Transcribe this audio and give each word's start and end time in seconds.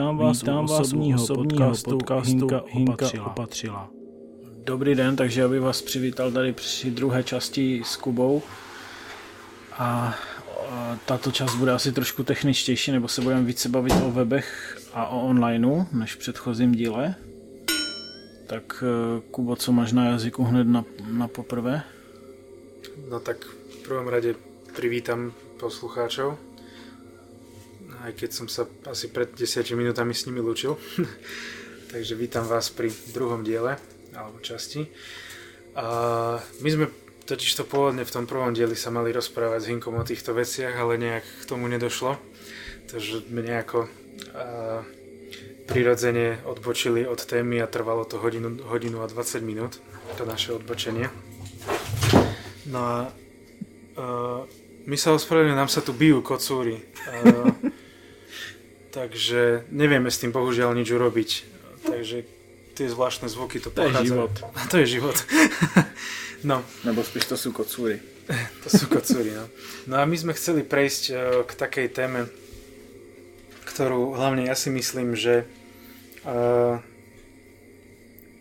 Vítám 0.00 0.16
vás 0.18 0.42
Vítám 0.42 0.64
u 0.64 0.72
osobního, 0.72 1.22
osobního 1.22 1.68
podcastu, 1.68 1.90
podcastu 1.90 2.30
Hinka, 2.30 2.62
Hinka 2.66 2.92
opatřila. 2.92 3.26
opatřila. 3.26 3.90
Dobrý 4.64 4.94
den, 4.94 5.16
takže 5.16 5.44
aby 5.44 5.60
vás 5.60 5.82
přivítal 5.82 6.32
tady 6.32 6.52
při 6.52 6.90
druhé 6.90 7.22
části 7.24 7.82
s 7.84 7.96
Kubou. 7.96 8.42
A 9.72 10.14
tato 11.06 11.32
část 11.32 11.54
bude 11.54 11.72
asi 11.72 11.92
trošku 11.92 12.22
techničtější, 12.22 12.92
nebo 12.92 13.08
se 13.08 13.20
budeme 13.20 13.42
více 13.42 13.68
bavit 13.68 13.92
o 14.04 14.10
webech 14.10 14.78
a 14.92 15.06
o 15.06 15.26
onlineu, 15.26 15.84
než 15.92 16.14
v 16.14 16.18
předchozím 16.18 16.72
díle. 16.72 17.14
Tak 18.46 18.84
e, 18.86 19.20
Kubo, 19.30 19.56
co 19.56 19.72
máš 19.72 19.92
na 19.92 20.04
jazyku 20.04 20.44
hned 20.44 20.64
na, 20.64 20.84
na 21.10 21.28
poprvé? 21.28 21.82
No 23.10 23.20
tak 23.20 23.44
v 23.44 23.76
prvom 23.76 24.08
rade 24.08 24.34
privítam 24.76 25.32
poslucháčov 25.60 26.38
aj 28.00 28.12
keď 28.16 28.30
som 28.32 28.46
sa 28.48 28.64
asi 28.88 29.12
pred 29.12 29.28
10 29.32 29.76
minútami 29.76 30.16
s 30.16 30.24
nimi 30.24 30.40
lúčil. 30.40 30.80
Takže 31.92 32.14
vítam 32.16 32.46
vás 32.46 32.72
pri 32.72 32.88
druhom 33.12 33.44
diele, 33.44 33.76
alebo 34.16 34.40
časti. 34.40 34.88
A 35.76 35.86
my 36.64 36.68
sme 36.70 36.86
totiž 37.26 37.60
to 37.60 37.64
pôvodne 37.68 38.02
v 38.02 38.14
tom 38.14 38.24
prvom 38.24 38.56
dieli 38.56 38.74
sa 38.74 38.90
mali 38.90 39.12
rozprávať 39.12 39.60
s 39.62 39.68
Hinkom 39.70 39.98
o 39.98 40.06
týchto 40.06 40.34
veciach, 40.34 40.74
ale 40.74 40.98
nejak 40.98 41.24
k 41.24 41.48
tomu 41.48 41.68
nedošlo. 41.68 42.16
Takže 42.88 43.26
sme 43.28 43.42
nejako 43.42 43.86
a, 43.86 44.82
prirodzene 45.70 46.42
odbočili 46.42 47.06
od 47.06 47.22
témy 47.22 47.62
a 47.62 47.70
trvalo 47.70 48.02
to 48.02 48.18
hodinu, 48.18 48.58
hodinu 48.66 49.02
a 49.02 49.06
20 49.06 49.46
minút, 49.46 49.78
to 50.18 50.26
naše 50.26 50.56
odbočenie. 50.56 51.06
No 52.66 52.80
a 52.82 52.96
a 54.00 54.46
my 54.88 54.96
sa 54.96 55.12
ospravedlňujeme, 55.12 55.60
nám 55.60 55.68
sa 55.68 55.84
tu 55.84 55.92
bijú 55.92 56.24
kocúry. 56.24 56.80
A, 57.04 57.12
takže 58.90 59.64
nevieme 59.70 60.10
s 60.10 60.20
tým 60.22 60.34
bohužiaľ 60.34 60.74
nič 60.74 60.90
urobiť. 60.90 61.30
Takže 61.86 62.16
tie 62.76 62.86
zvláštne 62.90 63.30
zvuky 63.30 63.62
to, 63.62 63.70
to 63.70 63.82
pochádza. 63.82 64.00
je 64.00 64.06
život. 64.10 64.32
to 64.72 64.76
je 64.78 64.86
život. 64.86 65.16
no. 66.50 66.66
Nebo 66.84 67.00
spíš 67.06 67.30
to 67.30 67.36
sú 67.38 67.54
kocúry. 67.54 68.02
to 68.62 68.68
sú 68.68 68.86
kocúry, 68.86 69.34
no. 69.34 69.46
No 69.90 70.00
a 70.00 70.04
my 70.06 70.16
sme 70.18 70.32
chceli 70.36 70.62
prejsť 70.62 71.02
e, 71.10 71.12
k 71.46 71.52
takej 71.54 71.86
téme, 71.90 72.30
ktorú 73.66 74.14
hlavne 74.18 74.46
ja 74.46 74.58
si 74.58 74.66
myslím, 74.66 75.14
že 75.14 75.46
uh, 76.26 76.82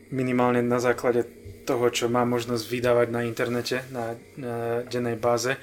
minimálne 0.10 0.66
na 0.66 0.82
základe 0.82 1.22
toho, 1.70 1.86
čo 1.94 2.10
má 2.10 2.26
možnosť 2.26 2.66
vydávať 2.66 3.08
na 3.14 3.22
internete, 3.30 3.86
na, 3.94 4.18
na 4.34 4.82
dennej 4.90 5.22
báze, 5.22 5.54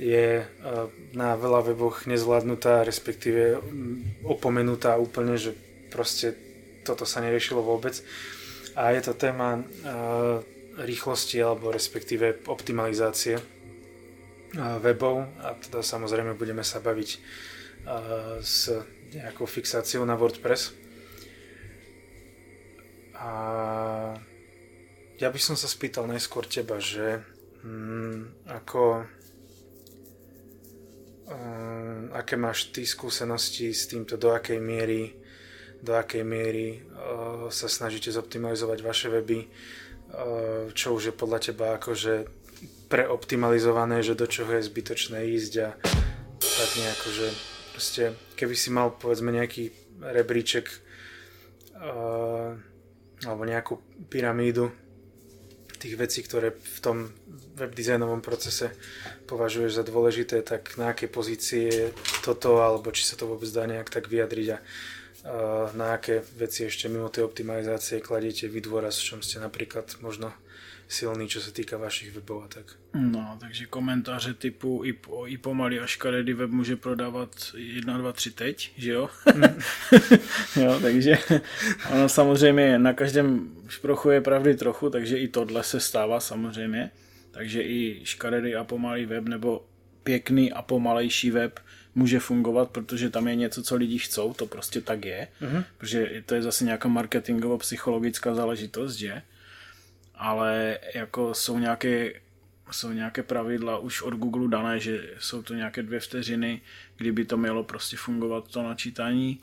je 0.00 0.40
e, 0.40 0.44
na 1.12 1.36
veľa 1.36 1.60
weboch 1.68 2.08
nezvládnutá, 2.08 2.88
respektíve 2.88 3.60
opomenutá 4.24 4.96
úplne, 4.96 5.36
že 5.36 5.52
proste 5.92 6.32
toto 6.88 7.04
sa 7.04 7.20
neriešilo 7.20 7.60
vôbec. 7.60 8.00
A 8.72 8.96
je 8.96 9.04
to 9.04 9.12
téma 9.12 9.60
e, 9.60 9.62
rýchlosti 10.80 11.36
alebo 11.44 11.68
respektíve 11.68 12.48
optimalizácie 12.48 13.36
e, 13.36 13.44
webov 14.80 15.28
a 15.44 15.52
teda 15.60 15.84
samozrejme 15.84 16.32
budeme 16.32 16.64
sa 16.64 16.80
baviť 16.80 17.10
s 18.44 18.68
nejakou 19.16 19.48
fixáciou 19.48 20.04
na 20.04 20.12
WordPress. 20.12 20.76
A 23.16 23.30
ja 25.16 25.28
by 25.32 25.40
som 25.40 25.56
sa 25.56 25.64
spýtal 25.64 26.04
najskôr 26.04 26.44
teba, 26.44 26.76
že 26.76 27.24
mm, 27.64 28.52
ako 28.52 29.08
uh, 31.30 32.10
aké 32.18 32.34
máš 32.34 32.74
ty 32.74 32.82
skúsenosti 32.82 33.70
s 33.70 33.86
týmto, 33.86 34.18
do 34.18 34.34
akej 34.34 34.58
miery, 34.58 35.14
do 35.80 35.94
akej 35.94 36.26
miery 36.26 36.82
uh, 36.82 37.48
sa 37.48 37.70
snažíte 37.70 38.10
zoptimalizovať 38.10 38.78
vaše 38.82 39.08
weby, 39.08 39.46
uh, 39.46 40.68
čo 40.74 40.98
už 40.98 41.10
je 41.10 41.14
podľa 41.14 41.38
teba 41.40 41.66
akože 41.78 42.26
preoptimalizované, 42.90 44.02
že 44.02 44.18
do 44.18 44.26
čoho 44.26 44.50
je 44.58 44.66
zbytočné 44.66 45.22
ísť 45.38 45.52
a 45.62 45.68
tak 46.42 46.70
nejako, 46.76 47.08
že 47.14 47.26
proste 47.72 48.02
keby 48.34 48.54
si 48.58 48.68
mal 48.74 48.92
povedzme 48.92 49.30
nejaký 49.30 49.70
rebríček 50.02 50.66
uh, 51.78 52.58
alebo 53.24 53.42
nejakú 53.46 53.78
pyramídu 54.10 54.74
tých 55.80 55.96
vecí, 55.96 56.20
ktoré 56.20 56.52
v 56.52 56.78
tom 56.84 56.96
webdesignovom 57.56 58.20
procese 58.20 58.76
považuješ 59.24 59.80
za 59.80 59.84
dôležité, 59.88 60.44
tak 60.44 60.76
na 60.76 60.92
aké 60.92 61.08
pozície 61.08 61.96
toto, 62.20 62.60
alebo 62.60 62.92
či 62.92 63.08
sa 63.08 63.16
to 63.16 63.24
vôbec 63.24 63.48
dá 63.48 63.64
nejak 63.64 63.88
tak 63.88 64.12
vyjadriť 64.12 64.48
a 64.52 64.58
na 65.76 66.00
aké 66.00 66.24
veci 66.40 66.64
ešte 66.64 66.88
mimo 66.88 67.12
tej 67.12 67.28
optimalizácie 67.28 68.00
kladiete 68.00 68.48
vy 68.48 68.64
dôraz, 68.64 68.96
v 69.00 69.06
čom 69.12 69.20
ste 69.20 69.36
napríklad 69.36 70.00
možno 70.00 70.32
silný, 70.90 71.30
čo 71.30 71.38
sa 71.38 71.54
týka 71.54 71.78
vašich 71.78 72.10
webov 72.10 72.44
a 72.44 72.48
tak. 72.50 72.66
No, 72.98 73.38
takže 73.40 73.70
komentáře 73.70 74.34
typu 74.34 74.82
i, 74.84 74.92
po, 74.92 75.26
i 75.26 75.38
pomalý 75.38 75.78
až 75.78 75.90
škaredý 75.90 76.32
web 76.32 76.50
může 76.50 76.76
prodávat 76.76 77.30
1, 77.54 77.98
2, 77.98 78.12
3 78.12 78.30
teď, 78.30 78.72
že 78.76 78.90
jo? 78.90 79.10
Mm. 79.34 79.58
jo, 80.62 80.78
takže 80.82 81.18
ono 81.92 82.08
samozřejmě 82.08 82.78
na 82.78 82.92
každém 82.92 83.50
šprochu 83.68 84.10
je 84.10 84.20
pravdy 84.20 84.54
trochu, 84.54 84.90
takže 84.90 85.18
i 85.18 85.28
tohle 85.28 85.62
se 85.62 85.80
stává 85.80 86.20
samozřejmě. 86.20 86.90
Takže 87.30 87.62
i 87.62 88.00
škaredý 88.04 88.54
a 88.54 88.64
pomalý 88.64 89.06
web 89.06 89.24
nebo 89.24 89.66
pěkný 90.02 90.52
a 90.52 90.62
pomalejší 90.62 91.30
web 91.30 91.60
může 91.94 92.18
fungovat, 92.18 92.70
protože 92.70 93.10
tam 93.10 93.28
je 93.28 93.34
něco, 93.34 93.62
co 93.62 93.76
lidi 93.76 93.98
chcou, 93.98 94.34
to 94.34 94.46
prostě 94.46 94.80
tak 94.80 95.04
je, 95.04 95.28
mm-hmm. 95.42 95.64
protože 95.78 96.22
to 96.26 96.34
je 96.34 96.42
zase 96.42 96.64
nějaká 96.64 96.88
marketingovo-psychologická 96.88 98.34
záležitost, 98.34 98.96
že? 98.96 99.22
Ale 100.20 100.78
jako 100.94 101.34
jsou 101.34 101.58
nějaké, 101.58 102.12
jsou 102.70 102.92
nějaké 102.92 103.22
pravidla 103.22 103.78
už 103.78 104.02
od 104.02 104.14
Google 104.14 104.48
dané, 104.48 104.80
že 104.80 105.14
jsou 105.18 105.42
to 105.42 105.54
nějaké 105.54 105.82
dvě 105.82 106.00
vteřiny, 106.00 106.60
kdyby 106.96 107.24
to 107.24 107.36
mělo 107.36 107.64
prostě 107.64 107.96
fungovat 107.96 108.48
to 108.48 108.62
načítání. 108.62 109.40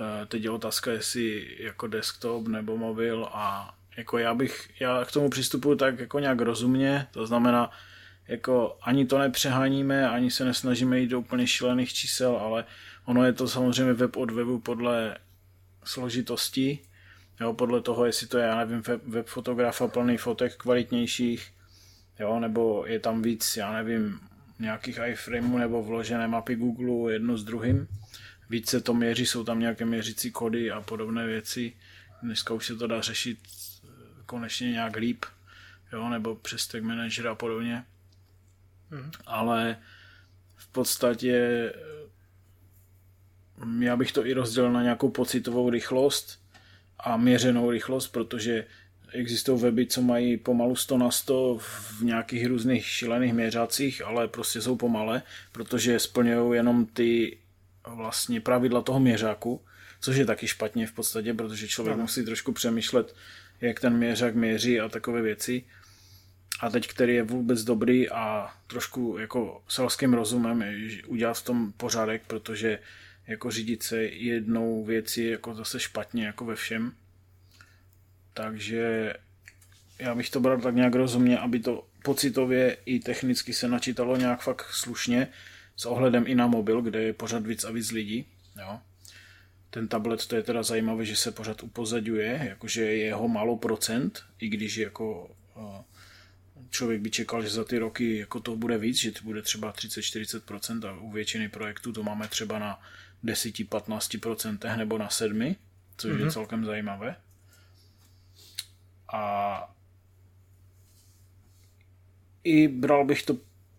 Eh, 0.00 0.26
teď 0.26 0.42
je 0.42 0.50
otázka, 0.50 0.92
jestli 0.92 1.56
jako 1.58 1.86
desktop 1.86 2.48
nebo 2.48 2.76
mobil 2.76 3.28
a 3.32 3.74
jako 3.96 4.18
já 4.18 4.34
bych, 4.34 4.70
já 4.80 5.04
k 5.04 5.12
tomu 5.12 5.30
přistupuji 5.30 5.76
tak 5.76 5.98
jako 5.98 6.18
nějak 6.18 6.40
rozumně, 6.40 7.06
to 7.10 7.26
znamená, 7.26 7.70
jako 8.28 8.78
ani 8.82 9.06
to 9.06 9.18
nepřeháníme, 9.18 10.08
ani 10.08 10.30
se 10.30 10.44
nesnažíme 10.44 11.00
jít 11.00 11.08
do 11.08 11.20
úplně 11.20 11.46
šílených 11.46 11.92
čísel, 11.92 12.36
ale 12.36 12.64
ono 13.04 13.24
je 13.24 13.32
to 13.32 13.48
samozřejmě 13.48 13.92
web 13.92 14.16
od 14.16 14.30
webu 14.30 14.60
podle 14.60 15.18
složitosti 15.84 16.87
jo, 17.40 17.52
podle 17.52 17.80
toho, 17.80 18.06
jestli 18.06 18.26
to 18.26 18.38
je, 18.38 18.44
já 18.44 18.56
nevím, 18.56 18.82
web, 19.06 19.26
fotografa 19.26 19.88
plný 19.88 20.16
fotek 20.16 20.56
kvalitnějších, 20.56 21.52
jo, 22.18 22.40
nebo 22.40 22.84
je 22.86 23.00
tam 23.00 23.22
víc, 23.22 23.56
já 23.56 23.72
nevím, 23.72 24.20
nějakých 24.58 24.98
iframeů 25.06 25.58
nebo 25.58 25.82
vložené 25.82 26.28
mapy 26.28 26.54
Google 26.54 27.12
jedno 27.12 27.38
s 27.38 27.44
druhým. 27.44 27.88
Víc 28.50 28.70
se 28.70 28.80
to 28.80 28.94
měří, 28.94 29.26
jsou 29.26 29.44
tam 29.44 29.60
nějaké 29.60 29.84
měřící 29.84 30.30
kody 30.30 30.70
a 30.70 30.80
podobné 30.80 31.26
věci. 31.26 31.72
Dneska 32.22 32.54
už 32.54 32.66
se 32.66 32.76
to 32.76 32.86
dá 32.86 33.00
řešit 33.00 33.38
eh, 33.44 33.88
konečně 34.26 34.70
nějak 34.70 34.96
líp, 34.96 35.24
jo, 35.92 36.08
nebo 36.08 36.34
přes 36.34 36.66
tag 36.66 36.82
manager 36.82 37.28
a 37.28 37.34
podobně. 37.34 37.84
Mm. 38.90 39.10
Ale 39.26 39.78
v 40.56 40.68
podstatě 40.68 41.34
eh, 41.74 41.98
já 43.80 43.96
bych 43.96 44.12
to 44.12 44.26
i 44.26 44.32
rozdělil 44.32 44.72
na 44.72 44.82
nějakou 44.82 45.10
pocitovou 45.10 45.70
rychlost, 45.70 46.37
a 47.00 47.16
měřenou 47.16 47.70
rychlost, 47.70 48.08
protože 48.08 48.64
existují 49.12 49.62
weby, 49.62 49.86
co 49.86 50.02
mají 50.02 50.36
pomalu 50.36 50.76
100 50.76 50.98
na 50.98 51.10
100 51.10 51.58
v 51.60 52.02
nějakých 52.02 52.46
různých 52.46 52.86
šilených 52.86 53.34
měřacích, 53.34 54.02
ale 54.06 54.28
prostě 54.28 54.60
jsou 54.60 54.76
pomalé, 54.76 55.22
protože 55.52 55.98
splňují 55.98 56.56
jenom 56.56 56.86
ty 56.86 57.38
vlastně 57.86 58.40
pravidla 58.40 58.80
toho 58.80 59.00
měřáku, 59.00 59.60
což 60.00 60.16
je 60.16 60.26
taky 60.26 60.48
špatně 60.48 60.86
v 60.86 60.92
podstatě, 60.92 61.34
protože 61.34 61.68
člověk 61.68 61.94
ano. 61.94 62.02
musí 62.02 62.24
trošku 62.24 62.52
přemýšlet, 62.52 63.14
jak 63.60 63.80
ten 63.80 63.96
měřák 63.96 64.34
měří 64.34 64.80
a 64.80 64.88
takové 64.88 65.22
věci. 65.22 65.64
A 66.60 66.70
teď, 66.70 66.88
který 66.88 67.14
je 67.14 67.22
vůbec 67.22 67.64
dobrý 67.64 68.10
a 68.10 68.50
trošku 68.66 69.16
jako 69.18 69.62
selským 69.68 70.14
rozumem, 70.14 70.64
udělat 71.06 71.38
v 71.38 71.44
tom 71.44 71.72
pořádek, 71.72 72.22
protože 72.26 72.78
jako 73.28 73.50
řídit 73.50 73.82
se 73.82 74.02
jednou 74.02 74.84
věcí 74.84 75.26
jako 75.26 75.54
zase 75.54 75.80
špatně, 75.80 76.26
jako 76.26 76.44
ve 76.44 76.54
všem. 76.54 76.92
Takže 78.34 79.14
já 79.98 80.14
bych 80.14 80.30
to 80.30 80.40
bral 80.40 80.60
tak 80.60 80.74
nějak 80.74 80.94
rozumně, 80.94 81.38
aby 81.38 81.60
to 81.60 81.88
pocitově 82.04 82.76
i 82.84 82.98
technicky 83.00 83.52
se 83.52 83.68
načítalo 83.68 84.16
nějak 84.16 84.40
fakt 84.42 84.72
slušně, 84.72 85.28
s 85.76 85.86
ohledem 85.86 86.24
i 86.26 86.34
na 86.34 86.46
mobil, 86.46 86.82
kde 86.82 87.02
je 87.02 87.12
pořád 87.12 87.46
víc 87.46 87.64
a 87.64 87.70
víc 87.70 87.90
lidí. 87.90 88.26
Jo. 88.60 88.80
Ten 89.70 89.88
tablet, 89.88 90.26
to 90.26 90.36
je 90.36 90.42
teda 90.42 90.62
zajímavé, 90.62 91.04
že 91.04 91.16
se 91.16 91.32
pořád 91.32 91.62
upozaduje, 91.62 92.46
jakože 92.48 92.82
je 92.82 92.96
jeho 92.96 93.28
málo 93.28 93.56
procent, 93.56 94.24
i 94.38 94.48
když 94.48 94.76
jako 94.76 95.36
člověk 96.70 97.00
by 97.00 97.10
čekal, 97.10 97.42
že 97.42 97.50
za 97.50 97.64
ty 97.64 97.78
roky 97.78 98.16
jako 98.16 98.40
to 98.40 98.56
bude 98.56 98.78
víc, 98.78 98.96
že 98.96 99.12
to 99.12 99.20
bude 99.24 99.42
třeba 99.42 99.72
30-40% 99.72 100.88
a 100.88 101.00
u 101.00 101.10
většiny 101.10 101.48
projektů 101.48 101.92
to 101.92 102.02
máme 102.02 102.28
třeba 102.28 102.58
na 102.58 102.80
10-15% 103.24 104.76
nebo 104.76 104.98
na 104.98 105.08
7, 105.08 105.56
což 105.96 106.10
mm-hmm. 106.10 106.18
je 106.18 106.24
mhm. 106.24 106.30
celkem 106.30 106.64
zajímavé. 106.64 107.16
A 109.12 109.74
i 112.44 112.68
bral 112.68 113.04
bych 113.04 113.22
to 113.22 113.36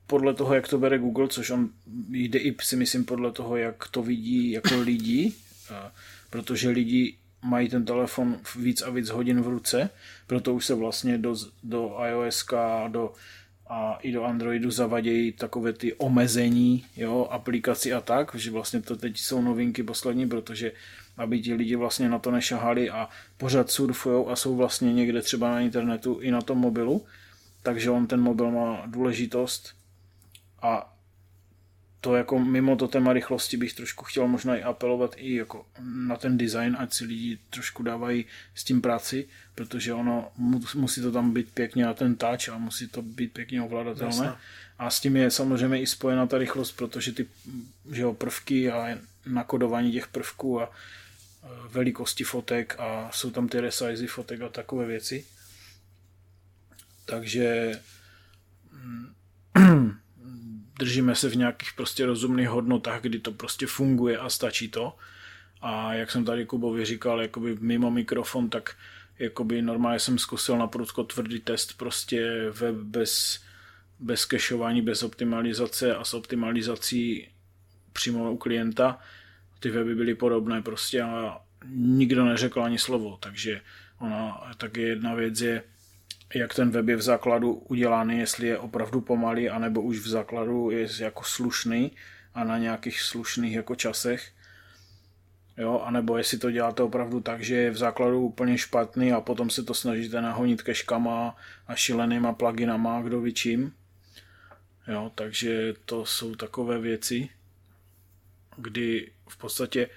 podle 0.07 0.33
toho, 0.33 0.53
jak 0.53 0.67
to 0.67 0.77
bere 0.77 0.97
Google, 0.97 1.27
což 1.27 1.49
on 1.49 1.69
jde 2.09 2.39
i 2.39 2.55
si 2.61 2.75
myslím 2.75 3.05
podle 3.05 3.31
toho, 3.31 3.57
jak 3.57 3.87
to 3.87 4.03
vidí 4.03 4.51
jako 4.51 4.79
lidi, 4.79 5.33
protože 6.29 6.69
lidi 6.69 7.17
mají 7.41 7.69
ten 7.69 7.85
telefon 7.85 8.39
víc 8.55 8.81
a 8.81 8.89
víc 8.89 9.09
hodin 9.09 9.41
v 9.41 9.47
ruce, 9.47 9.89
proto 10.27 10.53
už 10.53 10.65
se 10.65 10.75
vlastně 10.75 11.17
do, 11.17 11.35
do 11.63 11.97
iOS 12.09 12.45
do, 12.87 13.13
a 13.69 13.97
i 14.01 14.11
do 14.11 14.23
Androidu 14.23 14.71
zavadějí 14.71 15.31
takové 15.31 15.73
ty 15.73 15.93
omezení 15.93 16.85
jo, 16.97 17.27
aplikací 17.31 17.93
a 17.93 18.01
tak, 18.01 18.35
že 18.35 18.51
vlastně 18.51 18.81
to 18.81 18.95
teď 18.95 19.17
jsou 19.17 19.41
novinky 19.41 19.83
poslední, 19.83 20.29
protože 20.29 20.71
aby 21.17 21.41
ti 21.41 21.53
lidi 21.53 21.75
vlastně 21.75 22.09
na 22.09 22.19
to 22.19 22.31
nešahali 22.31 22.89
a 22.89 23.09
pořád 23.37 23.71
surfujou 23.71 24.29
a 24.29 24.35
jsou 24.35 24.55
vlastně 24.55 24.93
někde 24.93 25.21
třeba 25.21 25.51
na 25.51 25.59
internetu 25.59 26.19
i 26.19 26.31
na 26.31 26.41
tom 26.41 26.57
mobilu, 26.57 27.05
takže 27.63 27.89
on 27.89 28.07
ten 28.07 28.21
mobil 28.21 28.51
má 28.51 28.83
důležitost. 28.85 29.75
A 30.61 30.98
to 32.01 32.15
jako 32.15 32.39
mimo 32.39 32.75
to 32.75 32.87
téma 32.87 33.13
rychlosti 33.13 33.57
bych 33.57 33.73
trošku 33.73 34.05
chtěl 34.05 34.27
možná 34.27 34.55
i 34.55 34.63
apelovat 34.63 35.15
i 35.17 35.35
jako 35.35 35.65
na 36.07 36.15
ten 36.17 36.37
design, 36.37 36.75
ať 36.79 36.93
si 36.93 37.05
lidi 37.05 37.39
trošku 37.49 37.83
dávají 37.83 38.25
s 38.55 38.63
tím 38.63 38.81
práci, 38.81 39.27
protože 39.55 39.93
ono 39.93 40.31
musí 40.75 41.01
to 41.01 41.11
tam 41.11 41.33
být 41.33 41.51
pěkně 41.53 41.85
na 41.85 41.93
ten 41.93 42.15
touch 42.15 42.49
a 42.49 42.57
musí 42.57 42.87
to 42.87 43.01
být 43.01 43.33
pěkně 43.33 43.61
ovladatelné. 43.61 44.25
Jasne. 44.25 44.37
A 44.79 44.89
s 44.89 44.99
tím 44.99 45.15
je 45.15 45.31
samozřejmě 45.31 45.81
i 45.81 45.87
spojena 45.87 46.27
ta 46.27 46.37
rychlost, 46.37 46.71
protože 46.71 47.11
ty 47.11 47.27
že 47.91 48.01
jo, 48.01 48.13
prvky 48.13 48.71
a 48.71 48.97
nakodování 49.25 49.91
těch 49.91 50.07
prvků 50.07 50.61
a 50.61 50.71
velikosti 51.69 52.23
fotek 52.23 52.75
a 52.79 53.09
jsou 53.13 53.31
tam 53.31 53.47
ty 53.47 53.59
resizy 53.59 54.07
fotek 54.07 54.41
a 54.41 54.49
takové 54.49 54.85
věci. 54.85 55.25
Takže 57.05 57.71
mm, 58.71 59.13
držíme 60.79 61.15
se 61.15 61.29
v 61.29 61.35
nějakých 61.35 61.73
prostě 61.75 62.05
rozumných 62.05 62.49
hodnotách, 62.49 63.01
kdy 63.01 63.19
to 63.19 63.31
prostě 63.31 63.67
funguje 63.67 64.17
a 64.17 64.29
stačí 64.29 64.69
to. 64.69 64.95
A 65.61 65.93
jak 65.93 66.11
jsem 66.11 66.25
tady 66.25 66.45
Kubovi 66.45 66.85
říkal, 66.85 67.21
jakoby 67.21 67.57
mimo 67.59 67.91
mikrofon, 67.91 68.49
tak 68.49 68.75
jakoby 69.19 69.61
normálně 69.61 69.99
jsem 69.99 70.19
zkusil 70.19 70.57
na 70.57 70.67
prudko 70.67 71.03
tvrdý 71.03 71.39
test 71.39 71.77
prostě 71.77 72.49
web 72.51 72.75
bez, 72.75 73.39
bez 73.99 74.25
kešování, 74.25 74.81
bez 74.81 75.03
optimalizace 75.03 75.95
a 75.95 76.03
s 76.03 76.13
optimalizací 76.13 77.27
přímo 77.93 78.31
u 78.31 78.37
klienta. 78.37 78.99
Ty 79.59 79.69
weby 79.71 79.95
byly 79.95 80.15
podobné 80.15 80.61
prostě 80.61 81.01
a 81.01 81.37
nikdo 81.75 82.25
neřekl 82.25 82.63
ani 82.63 82.79
slovo, 82.79 83.17
takže 83.19 83.61
ona, 83.99 84.51
tak 84.57 84.77
jedna 84.77 85.13
věc 85.13 85.41
je, 85.41 85.63
jak 86.33 86.53
ten 86.53 86.71
web 86.71 86.87
je 86.87 86.95
v 86.95 87.01
základu 87.01 87.53
udělaný, 87.53 88.19
jestli 88.19 88.47
je 88.47 88.57
opravdu 88.57 89.01
pomalý, 89.01 89.49
anebo 89.49 89.81
už 89.81 89.99
v 89.99 90.07
základu 90.07 90.71
je 90.71 90.87
jako 90.99 91.23
slušný 91.23 91.91
a 92.33 92.43
na 92.43 92.57
nějakých 92.57 93.01
slušných 93.01 93.53
jako 93.53 93.75
časech. 93.75 94.31
Jo, 95.57 95.81
anebo 95.85 96.17
jestli 96.17 96.37
to 96.37 96.51
děláte 96.51 96.83
opravdu 96.83 97.19
tak, 97.19 97.43
že 97.43 97.55
je 97.55 97.71
v 97.71 97.77
základu 97.77 98.21
úplně 98.21 98.57
špatný 98.57 99.13
a 99.13 99.21
potom 99.21 99.49
se 99.49 99.63
to 99.63 99.73
snažíte 99.73 100.21
nahonit 100.21 100.61
keškama 100.61 101.35
a 101.67 101.75
šílenýma 101.75 102.33
pluginama, 102.33 103.01
kdo 103.01 103.21
ví 103.21 103.33
čím. 103.33 103.73
Jo, 104.87 105.11
takže 105.15 105.73
to 105.85 106.05
jsou 106.05 106.35
takové 106.35 106.79
věci, 106.79 107.29
kdy 108.57 109.11
v 109.29 109.37
podstatě 109.37 109.89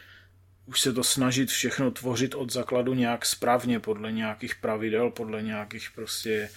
už 0.66 0.80
se 0.80 0.92
to 0.92 1.04
snažit 1.04 1.48
všechno 1.48 1.90
tvořit 1.90 2.34
od 2.34 2.52
základu 2.52 2.94
nějak 2.94 3.26
správně, 3.26 3.80
podle 3.80 4.12
nějakých 4.12 4.54
pravidel, 4.54 5.10
podle 5.10 5.42
nějakých 5.42 5.90
prostě 5.94 6.50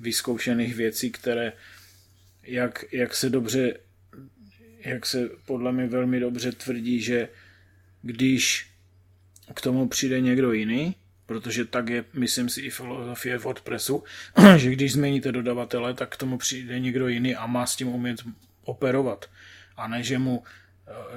vyzkoušených 0.00 0.74
věcí, 0.74 1.10
které 1.10 1.52
jak, 2.42 2.84
jak 2.92 3.14
se 3.14 3.30
dobře, 3.30 3.78
jak 4.84 5.06
se 5.06 5.28
podle 5.46 5.72
mě 5.72 5.86
velmi 5.86 6.20
dobře 6.20 6.52
tvrdí, 6.52 7.00
že 7.00 7.28
když 8.02 8.70
k 9.54 9.60
tomu 9.60 9.88
přijde 9.88 10.20
někdo 10.20 10.52
jiný, 10.52 10.94
protože 11.26 11.64
tak 11.64 11.88
je, 11.88 12.04
myslím 12.12 12.48
si, 12.48 12.60
i 12.60 12.70
filozofie 12.70 13.38
WordPressu, 13.38 14.04
že 14.56 14.70
když 14.70 14.92
změníte 14.92 15.32
dodavatele, 15.32 15.94
tak 15.94 16.14
k 16.14 16.16
tomu 16.16 16.38
přijde 16.38 16.80
někdo 16.80 17.08
jiný 17.08 17.36
a 17.36 17.46
má 17.46 17.66
s 17.66 17.76
tím 17.76 17.88
umět 17.88 18.20
operovat. 18.64 19.30
A 19.76 19.88
ne, 19.88 20.02
že 20.02 20.18
mu 20.18 20.42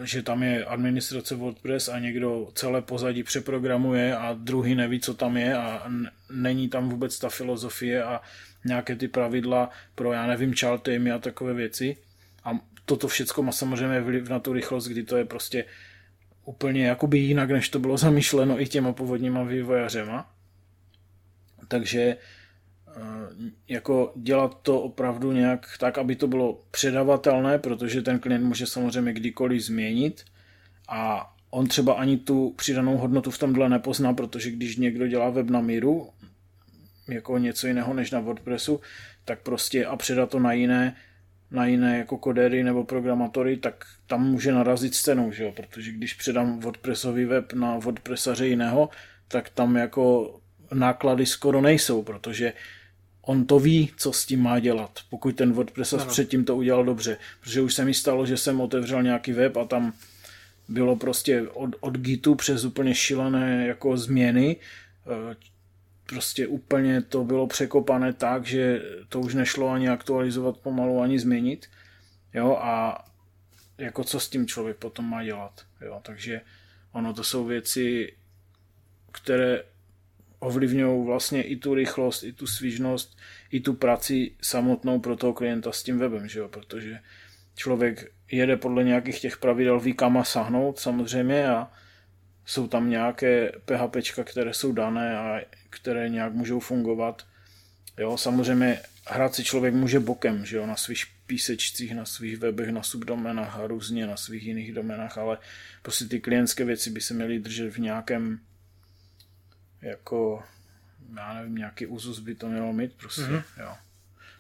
že 0.04 0.24
tam 0.24 0.44
je 0.44 0.66
administrace 0.66 1.36
WordPress 1.36 1.90
a 1.90 2.00
někdo 2.00 2.52
celé 2.56 2.82
pozadí 2.82 3.24
přeprogramuje 3.24 4.18
a 4.18 4.34
druhý 4.34 4.76
neví, 4.76 5.00
co 5.00 5.14
tam 5.14 5.38
je 5.38 5.58
a 5.58 5.92
není 6.32 6.70
tam 6.70 6.90
vůbec 6.90 7.20
ta 7.20 7.30
filozofie 7.30 8.04
a 8.04 8.22
nějaké 8.66 8.96
ty 8.96 9.08
pravidla 9.08 9.70
pro, 9.96 10.14
já 10.14 10.28
nevím, 10.28 10.54
child 10.54 10.88
a 10.88 11.20
takové 11.20 11.54
věci. 11.54 11.98
A 12.44 12.52
toto 12.86 13.08
všechno 13.08 13.44
má 13.44 13.52
samozřejmě 13.52 14.02
vliv 14.02 14.30
na 14.30 14.40
tu 14.40 14.54
rychlost, 14.54 14.88
kdy 14.88 15.04
to 15.04 15.18
je 15.18 15.26
prostě 15.26 15.66
úplně 16.46 16.88
jakoby 16.88 17.18
jinak, 17.18 17.52
než 17.52 17.70
to 17.70 17.80
bylo 17.80 17.98
zamýšleno 18.08 18.62
i 18.62 18.68
těma 18.68 18.94
původníma 18.94 19.44
vývojařema. 19.44 20.30
Takže 21.68 22.18
jako 23.68 24.14
dělat 24.16 24.60
to 24.62 24.82
opravdu 24.82 25.32
nějak 25.32 25.66
tak, 25.80 25.98
aby 25.98 26.16
to 26.16 26.28
bylo 26.28 26.60
předavatelné, 26.72 27.60
protože 27.60 28.02
ten 28.02 28.20
klient 28.20 28.46
může 28.46 28.66
samozřejmě 28.66 29.14
kdykoliv 29.14 29.62
změnit 29.62 30.26
a 30.90 31.34
on 31.50 31.68
třeba 31.68 31.94
ani 31.94 32.18
tu 32.18 32.54
přidanou 32.58 32.98
hodnotu 32.98 33.32
v 33.32 33.38
tomhle 33.38 33.70
nepozná, 33.70 34.14
protože 34.14 34.52
když 34.52 34.78
někdo 34.78 35.08
dělá 35.08 35.30
web 35.30 35.50
na 35.50 35.62
míru, 35.62 36.10
jako 37.10 37.38
něco 37.38 37.68
jiného 37.68 37.94
než 37.94 38.12
na 38.12 38.20
WordPressu, 38.20 38.82
tak 39.26 39.42
prostě 39.42 39.86
a 39.86 39.96
předat 39.96 40.30
to 40.30 40.40
na 40.40 40.54
jiné, 40.54 40.96
na 41.52 41.66
jiné 41.66 41.98
jako 41.98 42.18
kodery 42.18 42.64
nebo 42.64 42.84
programatory, 42.84 43.58
tak 43.58 43.86
tam 44.08 44.32
může 44.32 44.52
narazit 44.52 44.96
s 44.96 45.02
cenou, 45.02 45.32
že 45.32 45.44
jo? 45.44 45.52
protože 45.52 45.92
když 45.92 46.14
předám 46.14 46.60
WordPressový 46.60 47.26
web 47.26 47.54
na 47.54 47.78
WordPressaře 47.78 48.48
jiného, 48.48 48.90
tak 49.28 49.50
tam 49.50 49.76
jako 49.76 50.36
náklady 50.74 51.26
skoro 51.26 51.62
nejsou, 51.62 52.04
protože 52.04 52.54
on 53.26 53.46
to 53.46 53.60
ví, 53.60 53.92
co 53.98 54.14
s 54.14 54.26
tím 54.26 54.42
má 54.42 54.60
dělat, 54.60 55.00
pokud 55.10 55.36
ten 55.36 55.54
WordPress 55.54 55.94
ano. 55.94 56.06
předtím 56.06 56.46
to 56.46 56.56
udělal 56.56 56.86
dobře. 56.86 57.18
Protože 57.40 57.62
už 57.62 57.74
se 57.74 57.86
mi 57.86 57.94
stalo, 57.94 58.26
že 58.26 58.38
jsem 58.38 58.62
otevřel 58.62 59.04
nějaký 59.04 59.32
web 59.32 59.58
a 59.58 59.66
tam 59.66 59.94
bylo 60.68 60.96
prostě 60.96 61.42
od, 61.42 61.76
od 61.80 61.98
Gitu 61.98 62.36
přes 62.36 62.64
úplně 62.64 62.96
šilené 62.96 63.68
jako 63.68 63.98
změny. 63.98 64.56
Eh, 65.06 65.36
prostě 66.06 66.48
úplně 66.48 67.02
to 67.02 67.24
bylo 67.24 67.48
překopané 67.48 68.14
tak, 68.14 68.46
že 68.46 68.82
to 69.10 69.20
už 69.20 69.34
nešlo 69.34 69.70
ani 69.70 69.90
aktualizovat 69.90 70.58
pomalu, 70.58 71.02
ani 71.02 71.20
změnit. 71.20 71.68
Jo, 72.34 72.58
a 72.62 73.06
jako 73.78 74.04
co 74.04 74.20
s 74.20 74.30
tím 74.30 74.48
člověk 74.48 74.78
potom 74.78 75.06
má 75.06 75.24
dělat. 75.24 75.62
Jo, 75.82 76.02
takže 76.04 76.42
ono 76.92 77.14
to 77.14 77.24
jsou 77.24 77.46
věci, 77.46 78.14
které 79.12 79.64
ovlivňují 80.44 81.06
vlastně 81.06 81.44
i 81.44 81.56
tu 81.56 81.74
rychlost, 81.74 82.24
i 82.24 82.34
tu 82.34 82.48
svížnost, 82.48 83.18
i 83.52 83.60
tu 83.60 83.74
práci 83.74 84.36
samotnou 84.42 85.00
pro 85.00 85.16
toho 85.16 85.34
klienta 85.34 85.72
s 85.72 85.84
tím 85.84 86.00
webem, 86.00 86.28
že 86.28 86.40
jo? 86.40 86.48
protože 86.48 87.00
člověk 87.56 88.12
jede 88.32 88.58
podle 88.58 88.84
nějakých 88.84 89.20
těch 89.20 89.38
pravidel, 89.38 89.80
ví 89.80 89.94
kam 89.94 90.24
sahnout 90.26 90.80
samozřejmě 90.80 91.48
a 91.48 91.72
jsou 92.46 92.68
tam 92.68 92.90
nějaké 92.90 93.52
PHP, 93.66 93.96
které 94.24 94.54
jsou 94.54 94.72
dané 94.72 95.18
a 95.18 95.42
které 95.70 96.10
nějak 96.10 96.34
můžou 96.34 96.60
fungovat. 96.60 97.26
Jo, 98.00 98.18
samozřejmě 98.18 98.80
hrát 99.08 99.36
si 99.36 99.44
člověk 99.44 99.74
může 99.74 100.00
bokem, 100.00 100.46
že 100.46 100.58
jo, 100.58 100.66
na 100.66 100.76
svých 100.76 101.06
písečcích, 101.28 101.96
na 101.96 102.06
svých 102.06 102.38
webech, 102.38 102.70
na 102.70 102.84
subdomenách 102.84 103.60
a 103.60 103.68
různě 103.68 104.08
na 104.08 104.18
svých 104.18 104.44
jiných 104.44 104.74
domenách, 104.74 105.18
ale 105.18 105.38
prostě 105.82 106.06
ty 106.06 106.20
klientské 106.20 106.66
věci 106.66 106.90
by 106.90 107.02
se 107.02 107.14
měly 107.14 107.40
držet 107.40 107.70
v 107.70 107.78
nějakém 107.78 108.40
jako, 109.84 110.44
já 111.16 111.34
nevím, 111.34 111.56
nějaký 111.56 111.86
úzus 111.86 112.20
by 112.20 112.36
to 112.36 112.48
mělo 112.48 112.74
mít 112.74 112.94
prostě, 112.94 113.22
mm-hmm. 113.22 113.44
jo. 113.58 113.76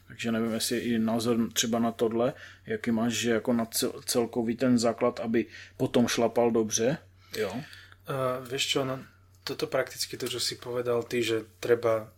Takže 0.07 0.31
nevím, 0.31 0.53
jestli 0.53 0.77
i 0.77 0.99
názor 0.99 1.37
třeba 1.53 1.79
na 1.79 1.91
tohle, 1.91 2.33
jaký 2.65 2.91
máš, 2.91 3.13
že 3.13 3.31
jako 3.31 3.53
na 3.53 3.65
cel, 3.65 3.93
celkový 4.05 4.55
ten 4.55 4.79
základ, 4.79 5.19
aby 5.19 5.45
potom 5.77 6.07
šlapal 6.07 6.51
dobře, 6.51 6.97
jo? 7.37 7.53
Uh, 8.03 8.47
vieš 8.47 8.67
čo, 8.67 8.85
no, 8.85 8.99
toto 9.43 9.67
prakticky 9.67 10.19
to, 10.19 10.27
čo 10.27 10.39
si 10.39 10.59
povedal 10.59 11.03
ty, 11.07 11.23
že 11.23 11.47
treba 11.63 12.11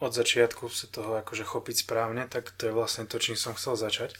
od 0.00 0.12
začiatku 0.16 0.72
sa 0.72 0.88
toho 0.88 1.20
akože 1.20 1.44
chopiť 1.44 1.84
správne, 1.84 2.24
tak 2.24 2.56
to 2.56 2.66
je 2.66 2.72
vlastne 2.72 3.04
to, 3.04 3.20
čím 3.20 3.36
som 3.36 3.52
chcel 3.52 3.76
začať. 3.76 4.16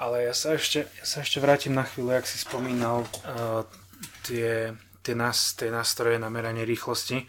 Ale 0.00 0.24
ja 0.24 0.32
sa 0.32 0.56
ešte, 0.56 0.88
ja 0.88 1.04
sa 1.04 1.20
ešte 1.20 1.44
vrátim 1.44 1.76
na 1.76 1.84
chvíľu, 1.84 2.16
jak 2.16 2.26
si 2.26 2.40
spomínal 2.40 3.04
uh, 3.04 3.68
tie 4.24 4.72
tie, 5.04 5.12
nás, 5.12 5.52
tie 5.52 5.68
nástroje 5.68 6.16
na 6.16 6.32
meranie 6.32 6.64
rýchlosti. 6.64 7.28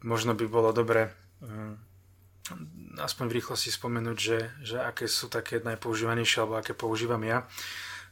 Možno 0.00 0.32
by 0.32 0.44
bolo 0.48 0.72
dobre 0.72 1.12
um, 1.44 1.76
aspoň 2.98 3.24
v 3.28 3.36
rýchlosti 3.38 3.70
spomenúť, 3.70 4.18
že, 4.18 4.38
že 4.64 4.76
aké 4.82 5.06
sú 5.06 5.28
také 5.30 5.62
najpoužívanejšie 5.62 6.38
alebo 6.42 6.58
aké 6.58 6.72
používam 6.74 7.22
ja. 7.22 7.46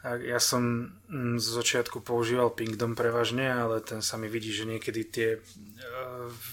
Ja 0.01 0.41
som 0.41 0.97
mm, 1.13 1.37
z 1.37 1.47
začiatku 1.61 2.01
používal 2.01 2.57
Pingdom 2.57 2.97
prevažne, 2.97 3.53
ale 3.53 3.85
ten 3.85 4.01
sa 4.01 4.17
mi 4.17 4.33
vidí, 4.33 4.49
že 4.49 4.65
niekedy 4.65 5.01
tie 5.05 5.29
e, 5.37 5.39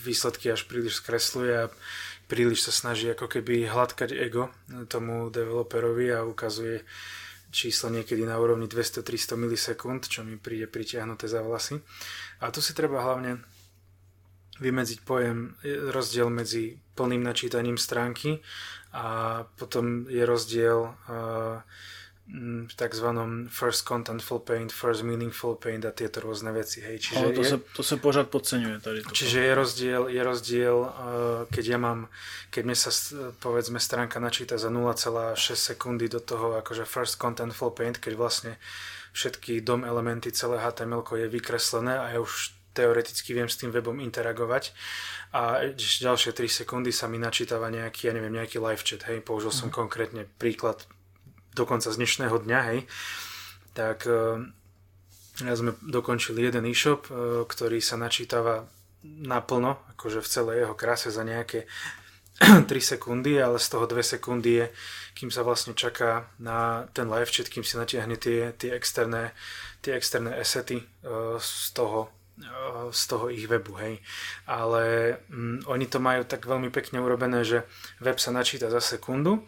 výsledky 0.03 0.51
až 0.51 0.67
príliš 0.67 0.99
skresluje 0.99 1.55
a 1.55 1.71
príliš 2.27 2.67
sa 2.67 2.75
snaží 2.75 3.07
ako 3.07 3.31
keby 3.31 3.71
hladkať 3.71 4.11
ego 4.11 4.51
tomu 4.91 5.31
developerovi 5.31 6.11
a 6.11 6.27
ukazuje 6.27 6.83
číslo 7.49 7.89
niekedy 7.89 8.27
na 8.27 8.37
úrovni 8.37 8.67
200-300 8.67 9.39
milisekúnd, 9.39 10.07
čo 10.07 10.23
mi 10.23 10.35
príde 10.35 10.67
pritiahnuté 10.67 11.31
za 11.31 11.39
vlasy. 11.43 11.79
A 12.43 12.51
tu 12.51 12.59
si 12.59 12.75
treba 12.75 13.03
hlavne 13.03 13.41
vymedziť 14.57 14.99
pojem, 15.05 15.53
rozdiel 15.93 16.33
medzi 16.33 16.81
plným 16.97 17.21
načítaním 17.21 17.77
stránky 17.77 18.41
a 18.89 19.45
potom 19.45 20.09
je 20.09 20.25
rozdiel 20.25 20.79
uh, 20.81 21.61
v 22.27 22.73
tzv. 22.75 23.07
first 23.47 23.87
contentful 23.87 24.39
paint, 24.39 24.71
first 24.71 25.03
meaningful 25.07 25.55
paint 25.55 25.87
a 25.87 25.95
tieto 25.95 26.19
rôzne 26.19 26.51
veci. 26.51 26.83
Hej. 26.83 26.99
Čiže 26.99 27.23
Ale 27.23 27.31
to, 27.31 27.41
je, 27.41 27.51
sa, 27.55 27.57
to 27.71 27.83
sa 27.87 27.95
pořád 27.95 28.27
podceňuje 28.27 28.77
tady. 28.83 28.99
Toto. 29.07 29.15
Čiže 29.15 29.39
je 29.39 29.53
rozdiel, 29.55 30.03
je 30.11 30.21
rozdiel 30.23 30.75
uh, 30.75 30.91
keď 31.47 31.65
ja 31.65 31.79
mám, 31.79 32.11
keď 32.51 32.61
mne 32.67 32.77
sa 32.77 32.91
povedzme 33.39 33.79
stránka 33.79 34.19
načíta 34.19 34.59
za 34.59 34.67
0,6 34.67 35.39
sekundy 35.55 36.11
do 36.11 36.19
toho 36.19 36.59
akože 36.59 36.83
first 36.83 37.15
contentful 37.15 37.71
paint, 37.71 37.95
keď 37.95 38.13
vlastne 38.19 38.53
všetky 39.15 39.63
DOM 39.63 39.87
elementy, 39.87 40.29
celé 40.35 40.59
HTML 40.59 41.07
je 41.07 41.31
vykreslené 41.31 41.95
a 41.95 42.11
ja 42.11 42.19
už 42.19 42.51
teoreticky 42.75 43.33
viem 43.33 43.49
s 43.49 43.57
tým 43.57 43.73
webom 43.73 43.97
interagovať 43.97 44.75
a 45.33 45.73
ďalšie 45.73 46.35
3 46.35 46.45
sekundy 46.45 46.93
sa 46.93 47.09
mi 47.09 47.17
načítava 47.17 47.73
nejaký, 47.73 48.11
ja 48.11 48.13
neviem, 48.13 48.37
nejaký 48.37 48.61
live 48.61 48.83
chat, 48.85 49.01
hej, 49.09 49.25
použil 49.25 49.49
som 49.49 49.73
mm. 49.73 49.75
konkrétne 49.75 50.23
príklad 50.37 50.85
dokonca 51.57 51.89
z 51.89 51.97
dnešného 51.97 52.37
dňa, 52.45 52.59
hej, 52.69 52.79
tak 53.73 54.05
uh, 54.05 54.37
sme 55.33 55.73
dokončili 55.81 56.45
jeden 56.45 56.69
e-shop, 56.69 57.09
uh, 57.09 57.41
ktorý 57.49 57.81
sa 57.81 57.97
načítava 57.97 58.69
naplno, 59.01 59.81
akože 59.97 60.21
v 60.21 60.29
celej 60.29 60.55
jeho 60.65 60.75
kráse 60.77 61.09
za 61.09 61.25
nejaké 61.25 61.65
3 62.69 62.69
sekundy, 62.69 63.41
ale 63.41 63.57
z 63.57 63.67
toho 63.73 63.89
2 63.89 63.97
sekundy 64.05 64.61
je, 64.61 64.65
kým 65.17 65.33
sa 65.33 65.41
vlastne 65.41 65.73
čaká 65.73 66.29
na 66.37 66.85
ten 66.93 67.09
live 67.09 67.33
chat, 67.33 67.49
kým 67.49 67.65
si 67.65 67.81
natiahne 67.81 68.21
tie, 68.21 68.53
tie 68.53 68.77
externé, 68.77 69.33
tie 69.81 69.97
externé 69.97 70.37
assety 70.37 70.85
uh, 71.01 71.41
z 71.41 71.73
toho 71.73 72.13
z 72.93 73.01
toho 73.09 73.33
ich 73.33 73.49
webu, 73.49 73.73
hej. 73.81 73.97
Ale 74.45 75.17
mm, 75.25 75.65
oni 75.65 75.89
to 75.89 75.97
majú 75.97 76.21
tak 76.21 76.45
veľmi 76.45 76.69
pekne 76.69 77.01
urobené, 77.01 77.41
že 77.41 77.65
web 77.97 78.21
sa 78.21 78.29
načíta 78.29 78.69
za 78.69 78.77
sekundu 78.77 79.41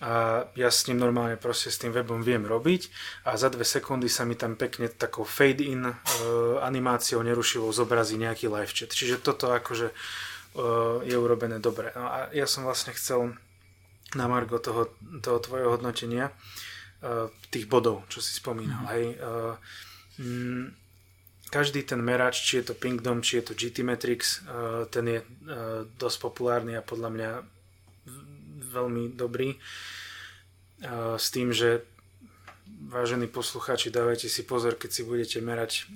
a 0.00 0.44
ja 0.56 0.72
s 0.72 0.88
ním 0.88 0.96
normálne 0.96 1.36
proste 1.36 1.68
s 1.68 1.76
tým 1.76 1.92
webom 1.92 2.24
viem 2.24 2.40
robiť 2.40 2.88
a 3.28 3.36
za 3.36 3.52
dve 3.52 3.68
sekundy 3.68 4.08
sa 4.08 4.24
mi 4.24 4.32
tam 4.32 4.56
pekne 4.56 4.88
takou 4.88 5.28
fade-in 5.28 5.84
uh, 5.84 5.94
animáciou 6.64 7.20
nerušivou 7.20 7.68
zobrazí 7.68 8.16
nejaký 8.16 8.48
live 8.48 8.72
chat. 8.72 8.96
Čiže 8.96 9.20
toto 9.20 9.52
akože 9.52 9.92
uh, 9.92 11.04
je 11.04 11.12
urobené 11.12 11.60
dobre. 11.60 11.92
No 11.92 12.08
a 12.08 12.32
ja 12.32 12.48
som 12.48 12.64
vlastne 12.64 12.96
chcel 12.96 13.36
na 14.16 14.24
margo 14.24 14.56
toho, 14.56 14.88
toho 15.20 15.38
tvojho 15.38 15.76
hodnotenia 15.76 16.32
uh, 16.32 17.28
tých 17.52 17.68
bodov, 17.68 18.08
čo 18.08 18.24
si 18.24 18.32
spomínal, 18.32 18.80
mm. 18.80 18.90
hej. 18.96 19.04
Uh, 19.20 19.54
mm, 20.16 20.64
každý 21.52 21.84
ten 21.84 22.00
merač, 22.00 22.40
či 22.40 22.64
je 22.64 22.72
to 22.72 22.74
Pingdom, 22.78 23.20
či 23.20 23.42
je 23.42 23.52
to 23.52 23.58
GT 23.58 23.84
Matrix, 23.84 24.40
uh, 24.48 24.88
ten 24.88 25.04
je 25.12 25.20
uh, 25.20 25.84
dosť 26.00 26.16
populárny 26.24 26.72
a 26.72 26.80
podľa 26.80 27.10
mňa 27.12 27.30
veľmi 28.70 29.12
dobrý. 29.18 29.58
S 31.18 31.26
tým, 31.34 31.52
že 31.52 31.84
vážení 32.88 33.28
poslucháči, 33.28 33.92
dávajte 33.92 34.30
si 34.30 34.46
pozor, 34.46 34.78
keď 34.80 34.90
si 34.90 35.02
budete 35.04 35.38
merať 35.44 35.90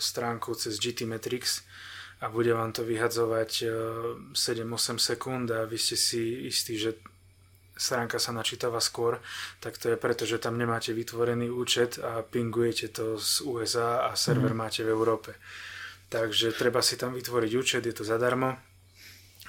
stránku 0.00 0.56
cez 0.58 0.80
GT 0.80 1.06
Matrix 1.06 1.62
a 2.18 2.26
bude 2.32 2.50
vám 2.50 2.74
to 2.74 2.82
vyhadzovať 2.82 3.50
7-8 4.34 4.98
sekúnd 4.98 5.46
a 5.54 5.68
vy 5.68 5.78
ste 5.78 5.94
si 5.94 6.50
istí, 6.50 6.74
že 6.78 6.98
stránka 7.76 8.22
sa 8.22 8.30
načítava 8.30 8.78
skôr, 8.78 9.18
tak 9.58 9.78
to 9.78 9.90
je 9.90 9.96
preto, 9.98 10.22
že 10.22 10.38
tam 10.38 10.54
nemáte 10.54 10.94
vytvorený 10.94 11.50
účet 11.50 11.98
a 11.98 12.22
pingujete 12.22 12.94
to 12.94 13.18
z 13.18 13.42
USA 13.42 14.06
a 14.06 14.14
server 14.14 14.54
mm. 14.54 14.58
máte 14.58 14.80
v 14.86 14.92
Európe. 14.94 15.34
Takže 16.12 16.52
treba 16.52 16.84
si 16.84 16.94
tam 17.00 17.16
vytvoriť 17.16 17.52
účet, 17.56 17.82
je 17.82 17.94
to 17.96 18.04
zadarmo. 18.04 18.54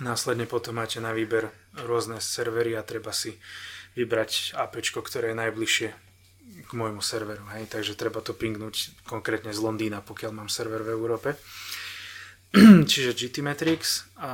Následne 0.01 0.49
potom 0.49 0.79
máte 0.81 0.97
na 0.97 1.13
výber 1.13 1.51
rôzne 1.81 2.21
servery 2.21 2.77
a 2.77 2.85
treba 2.85 3.09
si 3.09 3.37
vybrať 3.97 4.57
AP, 4.57 4.81
ktoré 5.01 5.33
je 5.33 5.41
najbližšie 5.41 5.89
k 6.67 6.71
môjmu 6.73 7.01
serveru. 7.01 7.45
Hej? 7.57 7.69
Takže 7.69 7.97
treba 7.97 8.21
to 8.21 8.37
pingnúť 8.37 8.93
konkrétne 9.09 9.49
z 9.53 9.59
Londýna, 9.61 10.05
pokiaľ 10.05 10.31
mám 10.33 10.49
server 10.49 10.85
v 10.85 10.93
Európe. 10.93 11.33
čiže 12.91 13.17
GT 13.17 13.41
Matrix 13.41 14.05
a 14.13 14.29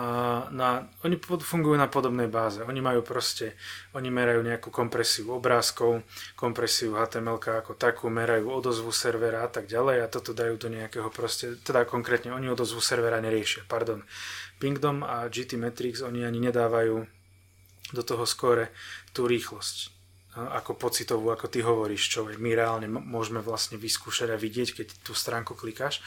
na, 0.51 0.91
oni 1.07 1.15
fungujú 1.23 1.79
na 1.79 1.87
podobnej 1.87 2.27
báze. 2.27 2.59
Oni 2.59 2.83
majú 2.83 2.99
proste, 2.99 3.55
oni 3.95 4.11
merajú 4.11 4.43
nejakú 4.43 4.67
kompresiu 4.75 5.31
obrázkov, 5.31 6.03
kompresiu 6.35 6.99
HTML 6.99 7.39
ako 7.39 7.79
takú, 7.79 8.11
merajú 8.11 8.51
odozvu 8.51 8.91
servera 8.91 9.47
a 9.47 9.49
tak 9.49 9.71
ďalej 9.71 10.03
a 10.03 10.11
toto 10.11 10.35
dajú 10.35 10.59
do 10.59 10.67
nejakého 10.67 11.07
proste, 11.15 11.55
teda 11.63 11.87
konkrétne 11.87 12.35
oni 12.35 12.51
odozvu 12.51 12.83
servera 12.83 13.23
neriešia, 13.23 13.63
pardon. 13.71 14.03
Pingdom 14.59 15.07
a 15.07 15.23
GT 15.31 15.55
Matrix 15.55 16.03
oni 16.03 16.27
ani 16.27 16.43
nedávajú 16.43 17.07
do 17.93 18.03
toho 18.05 18.25
skore 18.25 18.71
tú 19.13 19.25
rýchlosť 19.25 19.97
ako 20.39 20.77
pocitovú, 20.77 21.33
ako 21.33 21.51
ty 21.51 21.65
hovoríš, 21.65 22.15
čo 22.15 22.23
my 22.23 22.53
reálne 22.53 22.87
môžeme 22.87 23.43
vlastne 23.43 23.75
vyskúšať 23.75 24.29
a 24.31 24.39
vidieť, 24.39 24.69
keď 24.77 24.87
tú 25.03 25.11
stránku 25.11 25.57
klikáš, 25.57 25.99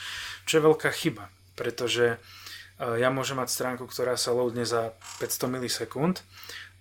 čo 0.47 0.57
je 0.57 0.67
veľká 0.67 0.89
chyba 0.95 1.29
pretože 1.55 2.17
e, 2.17 2.19
ja 2.99 3.13
môžem 3.13 3.39
mať 3.39 3.49
stránku, 3.53 3.85
ktorá 3.89 4.17
sa 4.17 4.33
loadne 4.33 4.65
za 4.65 4.97
500 5.21 5.47
milisekúnd, 5.53 6.17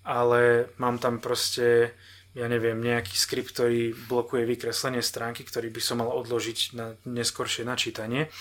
ale 0.01 0.71
mám 0.79 0.97
tam 0.97 1.19
proste 1.21 1.93
ja 2.31 2.47
neviem, 2.47 2.79
nejaký 2.79 3.11
skript, 3.11 3.51
ktorý 3.51 3.91
blokuje 4.07 4.47
vykreslenie 4.47 5.03
stránky, 5.03 5.43
ktorý 5.43 5.67
by 5.67 5.81
som 5.83 5.99
mal 5.99 6.15
odložiť 6.15 6.59
na 6.79 6.95
neskoršie 7.03 7.67
načítanie 7.67 8.31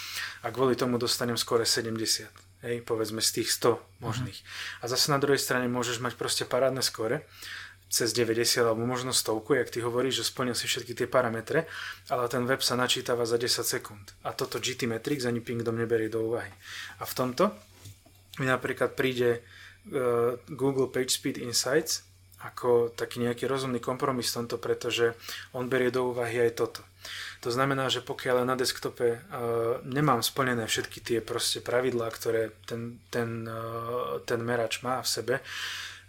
a 0.47 0.55
kvôli 0.55 0.79
tomu 0.79 0.95
dostanem 0.95 1.35
skore 1.35 1.67
70. 1.67 2.50
Hej, 2.61 2.85
povedzme 2.85 3.25
z 3.25 3.41
tých 3.41 3.57
100 3.57 4.05
možných. 4.05 4.37
Uh-huh. 4.37 4.85
A 4.85 4.93
zase 4.93 5.09
na 5.09 5.17
druhej 5.17 5.41
strane 5.41 5.65
môžeš 5.65 6.05
mať 6.05 6.21
proste 6.21 6.45
parádne 6.45 6.85
skore, 6.85 7.25
cez 7.91 8.15
90 8.15 8.63
alebo 8.63 8.87
možno 8.87 9.11
stovku, 9.11 9.59
jak 9.59 9.73
ty 9.73 9.83
hovoríš, 9.83 10.23
že 10.23 10.31
splnil 10.31 10.55
si 10.55 10.71
všetky 10.71 10.95
tie 10.95 11.11
parametre, 11.11 11.67
ale 12.07 12.31
ten 12.31 12.47
web 12.47 12.63
sa 12.63 12.79
načítava 12.79 13.27
za 13.27 13.35
10 13.35 13.67
sekúnd. 13.67 14.15
A 14.23 14.31
toto 14.31 14.63
GT 14.63 14.87
Metrics 14.87 15.27
ani 15.27 15.43
Pingdom 15.43 15.75
neberie 15.75 16.07
do 16.07 16.23
úvahy. 16.23 16.55
A 17.03 17.05
v 17.05 17.13
tomto 17.19 17.51
mi 18.39 18.47
napríklad 18.47 18.95
príde 18.95 19.43
uh, 19.91 20.39
Google 20.47 20.87
PageSpeed 20.87 21.43
Insights 21.43 22.07
ako 22.41 22.93
taký 22.97 23.21
nejaký 23.21 23.45
rozumný 23.45 23.81
kompromis 23.81 24.33
v 24.33 24.45
tomto, 24.45 24.57
pretože 24.57 25.13
on 25.53 25.69
berie 25.69 25.93
do 25.93 26.09
úvahy 26.09 26.49
aj 26.49 26.53
toto. 26.57 26.83
To 27.41 27.49
znamená, 27.49 27.89
že 27.89 28.05
pokiaľ 28.05 28.45
na 28.45 28.57
desktope 28.57 29.07
uh, 29.17 29.81
nemám 29.89 30.21
splnené 30.21 30.69
všetky 30.69 31.01
tie 31.01 31.19
proste 31.25 31.65
pravidlá, 31.65 32.13
ktoré 32.13 32.53
ten, 32.69 33.01
ten, 33.09 33.49
uh, 33.49 34.21
ten 34.29 34.45
merač 34.45 34.85
má 34.85 35.01
v 35.01 35.09
sebe, 35.09 35.35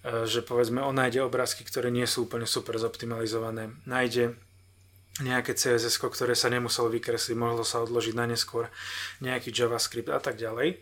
E, 0.01 0.25
že 0.25 0.41
povedzme 0.41 0.81
on 0.81 0.97
nájde 0.97 1.21
obrázky, 1.21 1.61
ktoré 1.61 1.93
nie 1.93 2.09
sú 2.09 2.25
úplne 2.25 2.49
super 2.49 2.77
zoptimalizované, 2.81 3.77
nájde 3.85 4.33
nejaké 5.21 5.53
CSS, 5.53 6.01
ktoré 6.01 6.33
sa 6.33 6.49
nemuselo 6.49 6.89
vykresliť, 6.89 7.37
mohlo 7.37 7.61
sa 7.61 7.85
odložiť 7.85 8.15
na 8.17 8.25
neskôr, 8.25 8.71
nejaký 9.21 9.53
JavaScript 9.53 10.09
a 10.09 10.17
tak 10.17 10.41
ďalej. 10.41 10.81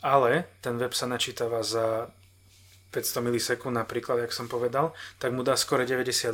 Ale 0.00 0.48
ten 0.64 0.78
web 0.78 0.94
sa 0.94 1.10
načítava 1.10 1.60
za 1.60 2.08
500 2.90 3.22
milisekúnd 3.22 3.74
napríklad, 3.74 4.26
jak 4.26 4.34
som 4.34 4.50
povedal, 4.50 4.92
tak 5.22 5.30
mu 5.34 5.46
dá 5.46 5.54
skore 5.54 5.86
98. 5.88 6.30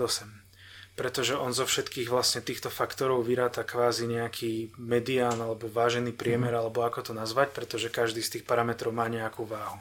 Pretože 0.96 1.36
on 1.36 1.52
zo 1.52 1.68
všetkých 1.68 2.08
vlastne 2.08 2.40
týchto 2.40 2.72
faktorov 2.72 3.28
vyráta 3.28 3.68
kvázi 3.68 4.08
nejaký 4.08 4.72
medián 4.80 5.36
alebo 5.36 5.68
vážený 5.68 6.16
priemer, 6.16 6.56
mm. 6.56 6.60
alebo 6.64 6.88
ako 6.88 7.12
to 7.12 7.12
nazvať, 7.12 7.52
pretože 7.52 7.92
každý 7.92 8.24
z 8.24 8.40
tých 8.40 8.44
parametrov 8.48 8.96
má 8.96 9.04
nejakú 9.04 9.44
váhu. 9.44 9.76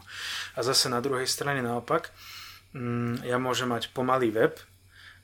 A 0.53 0.59
zase 0.59 0.91
na 0.91 0.99
druhej 0.99 1.25
strane 1.25 1.63
naopak, 1.63 2.11
Mm, 2.75 3.23
ja 3.23 3.39
môžem 3.39 3.71
mať 3.71 3.95
pomalý 3.95 4.35
web, 4.35 4.59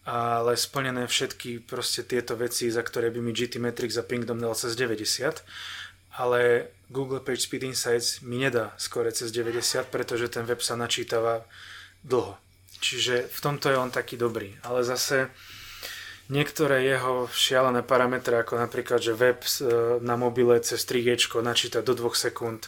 ale 0.08 0.56
splnené 0.56 1.04
všetky 1.04 1.68
proste 1.68 2.08
tieto 2.08 2.40
veci, 2.40 2.72
za 2.72 2.80
ktoré 2.80 3.12
by 3.12 3.20
mi 3.20 3.36
GT 3.36 3.60
Metrics 3.60 4.00
a 4.00 4.08
Pingdom 4.08 4.40
dal 4.40 4.56
cez 4.56 4.80
90, 4.80 5.44
ale 6.18 6.72
Google 6.92 7.24
PageSpeed 7.24 7.64
Insights 7.64 8.20
mi 8.22 8.44
nedá 8.44 8.76
skore 8.76 9.12
cez 9.16 9.32
90, 9.32 9.88
pretože 9.88 10.28
ten 10.28 10.44
web 10.44 10.60
sa 10.60 10.76
načítava 10.76 11.48
dlho. 12.04 12.36
Čiže 12.82 13.30
v 13.30 13.40
tomto 13.40 13.70
je 13.70 13.78
on 13.78 13.94
taký 13.94 14.18
dobrý. 14.18 14.58
Ale 14.66 14.84
zase 14.84 15.30
niektoré 16.28 16.84
jeho 16.84 17.30
šialené 17.30 17.86
parametre, 17.86 18.42
ako 18.42 18.58
napríklad, 18.58 19.00
že 19.00 19.14
web 19.14 19.40
e, 19.40 19.68
na 20.02 20.18
mobile 20.18 20.60
cez 20.66 20.84
3G 20.84 21.40
načíta 21.40 21.86
do 21.86 21.94
2 21.94 22.12
sekúnd 22.12 22.68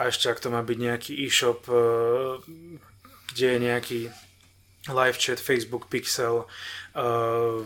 a 0.00 0.08
ešte 0.08 0.32
ak 0.32 0.40
to 0.40 0.48
má 0.48 0.64
byť 0.64 0.78
nejaký 0.80 1.12
e-shop, 1.22 1.68
e, 1.68 1.74
kde 3.30 3.46
je 3.46 3.58
nejaký 3.60 4.00
live 4.88 5.18
chat, 5.18 5.38
Facebook 5.38 5.86
Pixel, 5.86 6.42
uh, 6.98 7.62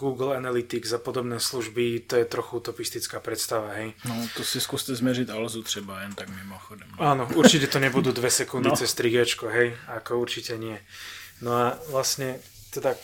Google 0.00 0.32
Analytics 0.36 0.96
a 0.96 0.98
podobné 0.98 1.36
služby, 1.36 2.08
to 2.08 2.16
je 2.16 2.24
trochu 2.24 2.56
utopistická 2.56 3.20
predstava, 3.20 3.76
hej. 3.76 3.92
No, 4.08 4.16
to 4.32 4.40
si 4.40 4.56
skúste 4.64 4.96
zmeriť 4.96 5.28
Alzu 5.28 5.60
třeba, 5.60 6.00
jen 6.00 6.16
tak 6.16 6.32
mimochodem. 6.32 6.88
Áno, 6.96 7.28
určite 7.36 7.68
to 7.68 7.76
nebudú 7.76 8.16
dve 8.16 8.32
sekundy 8.40 8.72
no. 8.72 8.76
cez 8.76 8.96
3G, 8.96 9.36
hej, 9.52 9.76
ako 9.92 10.16
určite 10.16 10.56
nie. 10.56 10.80
No 11.44 11.52
a 11.52 11.76
vlastne, 11.92 12.40
teda 12.72 12.96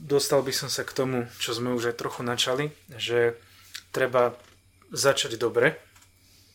dostal 0.00 0.40
by 0.40 0.52
som 0.56 0.72
sa 0.72 0.80
k 0.80 0.96
tomu, 0.96 1.28
čo 1.36 1.52
sme 1.52 1.76
už 1.76 1.92
aj 1.92 2.00
trochu 2.00 2.24
načali, 2.24 2.72
že 2.96 3.36
treba 3.92 4.32
začať 4.88 5.36
dobre 5.36 5.76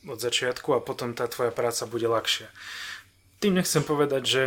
od 0.09 0.17
začiatku 0.17 0.73
a 0.73 0.81
potom 0.81 1.13
tá 1.13 1.29
tvoja 1.29 1.53
práca 1.53 1.85
bude 1.85 2.09
ľahšia. 2.09 2.49
Tým 3.37 3.53
nechcem 3.53 3.85
povedať, 3.85 4.23
že 4.25 4.41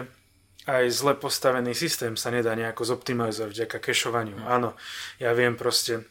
aj 0.71 0.85
zle 0.95 1.12
postavený 1.19 1.75
systém 1.75 2.15
sa 2.15 2.31
nedá 2.31 2.55
nejako 2.55 2.87
zoptimalizovať 2.97 3.50
vďaka 3.50 3.79
kešovaniu. 3.83 4.39
Mm. 4.39 4.47
Áno, 4.47 4.71
ja 5.19 5.35
viem 5.35 5.59
proste 5.59 6.07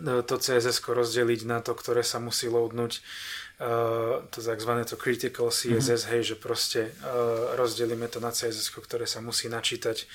e, 0.00 0.22
to 0.24 0.34
CSS 0.40 0.80
rozdeliť 0.80 1.44
na 1.44 1.60
to, 1.60 1.76
ktoré 1.76 2.00
sa 2.00 2.16
musí 2.22 2.48
loadnúť, 2.48 3.04
uh, 3.60 4.24
to 4.34 4.38
tzv. 4.42 4.72
to 4.88 4.96
critical 4.98 5.52
CSS, 5.52 6.06
mm. 6.06 6.10
hej, 6.10 6.22
že 6.34 6.36
proste 6.40 6.80
uh, 6.90 7.54
rozdelíme 7.54 8.10
to 8.10 8.18
na 8.18 8.34
CSS, 8.34 8.72
ktoré 8.74 9.06
sa 9.06 9.22
musí 9.22 9.46
načítať 9.46 10.08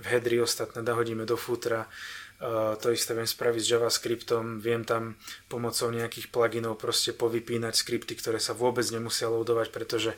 v 0.00 0.04
headri, 0.06 0.40
ostatné 0.40 0.80
dahodíme 0.80 1.28
do 1.28 1.36
footra, 1.36 1.88
Uh, 2.36 2.76
to 2.76 2.92
isté 2.92 3.16
viem 3.16 3.24
spraviť 3.24 3.62
s 3.64 3.70
JavaScriptom, 3.72 4.60
viem 4.60 4.84
tam 4.84 5.16
pomocou 5.48 5.88
nejakých 5.88 6.28
pluginov 6.28 6.76
proste 6.76 7.16
povypínať 7.16 7.72
skripty, 7.72 8.12
ktoré 8.12 8.36
sa 8.36 8.52
vôbec 8.52 8.84
nemusia 8.92 9.32
loadovať, 9.32 9.72
pretože 9.72 10.12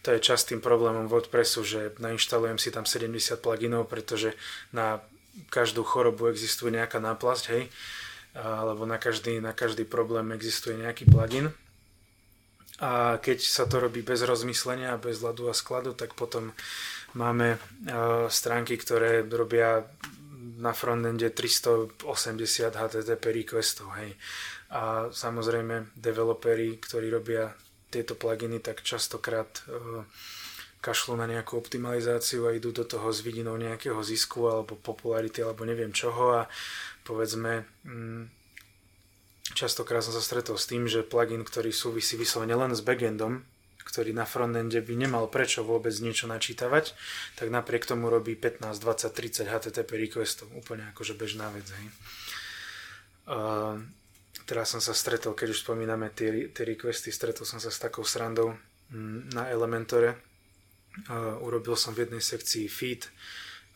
to 0.00 0.16
je 0.16 0.20
častým 0.20 0.64
problémom 0.64 1.08
WordPressu, 1.12 1.60
že 1.60 1.80
nainštalujem 2.00 2.56
si 2.56 2.72
tam 2.72 2.88
70 2.88 3.36
pluginov, 3.40 3.88
pretože 3.88 4.32
na 4.72 5.04
každú 5.52 5.84
chorobu 5.84 6.32
existuje 6.32 6.72
nejaká 6.72 6.98
náplasť, 6.98 7.44
hej, 7.52 7.68
alebo 8.34 8.88
na 8.88 8.96
každý, 8.96 9.38
na 9.42 9.52
každý 9.52 9.84
problém 9.84 10.32
existuje 10.32 10.78
nejaký 10.80 11.04
plugin. 11.04 11.52
A 12.80 13.20
keď 13.20 13.44
sa 13.44 13.68
to 13.68 13.76
robí 13.76 14.00
bez 14.00 14.24
rozmyslenia, 14.24 14.96
bez 14.96 15.20
ľadu 15.20 15.52
a 15.52 15.54
skladu, 15.54 15.92
tak 15.92 16.16
potom 16.16 16.56
máme 17.12 17.60
stránky, 18.32 18.80
ktoré 18.80 19.20
robia 19.28 19.84
na 20.56 20.72
frontende 20.72 21.28
380 21.28 22.08
HTTP 22.72 23.44
requestov, 23.44 23.92
hej. 24.00 24.16
A 24.72 25.12
samozrejme 25.12 25.92
developeri, 25.92 26.80
ktorí 26.80 27.12
robia 27.12 27.52
tieto 27.90 28.14
pluginy 28.14 28.62
tak 28.62 28.86
častokrát 28.86 29.50
uh, 29.66 30.06
kašľú 30.80 31.20
na 31.20 31.28
nejakú 31.28 31.60
optimalizáciu 31.60 32.48
a 32.48 32.56
idú 32.56 32.72
do 32.72 32.88
toho 32.88 33.12
s 33.12 33.20
vidinou 33.20 33.60
nejakého 33.60 34.00
zisku 34.00 34.48
alebo 34.48 34.80
popularity 34.80 35.44
alebo 35.44 35.68
neviem 35.68 35.92
čoho 35.92 36.40
a 36.40 36.42
povedzme 37.04 37.68
um, 37.84 38.32
častokrát 39.52 40.00
som 40.00 40.16
sa 40.16 40.24
stretol 40.24 40.56
s 40.56 40.64
tým, 40.70 40.88
že 40.88 41.04
plugin, 41.04 41.44
ktorý 41.44 41.68
súvisí 41.74 42.16
vyslovene 42.16 42.56
len 42.56 42.72
s 42.72 42.80
backendom, 42.80 43.44
ktorý 43.84 44.14
na 44.14 44.24
frontende 44.24 44.78
by 44.80 44.94
nemal 44.96 45.26
prečo 45.28 45.66
vôbec 45.66 45.92
niečo 46.00 46.30
načítavať, 46.30 46.96
tak 47.36 47.50
napriek 47.50 47.84
tomu 47.84 48.08
robí 48.08 48.38
15, 48.38 48.72
20, 48.78 49.44
30 49.44 49.50
HTTP 49.50 49.90
requestov. 50.08 50.48
Úplne 50.54 50.94
akože 50.94 51.18
bežná 51.18 51.50
vec. 51.50 51.66
Hej. 51.66 51.86
Uh, 53.30 53.82
teraz 54.50 54.74
som 54.74 54.82
sa 54.82 54.90
stretol, 54.90 55.38
keď 55.38 55.54
už 55.54 55.62
spomíname 55.62 56.10
tie, 56.10 56.50
tie 56.50 56.66
requesty, 56.66 57.14
stretol 57.14 57.46
som 57.46 57.62
sa 57.62 57.70
s 57.70 57.78
takou 57.78 58.02
srandou 58.02 58.58
mm, 58.90 59.30
na 59.30 59.46
Elementore. 59.46 60.18
Uh, 61.06 61.38
urobil 61.46 61.78
som 61.78 61.94
v 61.94 62.02
jednej 62.02 62.18
sekcii 62.18 62.66
feed 62.66 63.06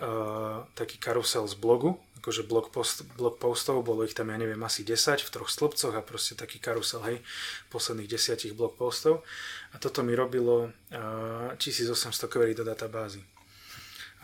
uh, 0.02 0.66
taký 0.74 0.98
karusel 0.98 1.46
z 1.46 1.54
blogu, 1.54 1.94
akože 2.18 2.42
blog, 2.42 2.74
post, 2.74 3.06
blog 3.14 3.38
postov, 3.38 3.86
bolo 3.86 4.02
ich 4.02 4.18
tam, 4.18 4.34
ja 4.34 4.38
neviem, 4.42 4.58
asi 4.66 4.82
10 4.82 5.22
v 5.22 5.30
troch 5.30 5.46
stĺpcoch 5.46 5.94
a 5.94 6.02
proste 6.02 6.34
taký 6.34 6.58
karusel, 6.58 7.06
hej, 7.06 7.22
posledných 7.70 8.10
desiatich 8.10 8.58
blog 8.58 8.74
postov. 8.74 9.22
A 9.70 9.78
toto 9.78 10.02
mi 10.02 10.18
robilo 10.18 10.74
uh, 10.74 11.54
1800 11.54 12.26
query 12.26 12.58
do 12.58 12.66
databázy. 12.66 13.22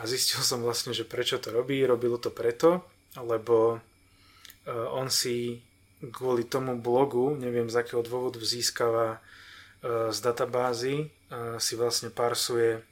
A 0.03 0.11
zistil 0.11 0.43
som 0.43 0.67
vlastne, 0.67 0.91
že 0.91 1.07
prečo 1.07 1.39
to 1.39 1.55
robí. 1.55 1.79
Robilo 1.87 2.19
to 2.19 2.35
preto, 2.35 2.83
lebo 3.21 3.79
on 4.71 5.13
si 5.13 5.61
kvôli 6.09 6.49
tomu 6.49 6.81
blogu, 6.81 7.37
neviem 7.37 7.69
z 7.69 7.85
akého 7.85 8.01
dôvodu 8.01 8.41
získava 8.41 9.21
e, 9.85 10.09
z 10.09 10.19
databázy, 10.25 10.95
e, 11.05 11.07
si 11.61 11.77
vlastne 11.77 12.09
parsuje 12.09 12.81
e, 12.81 12.83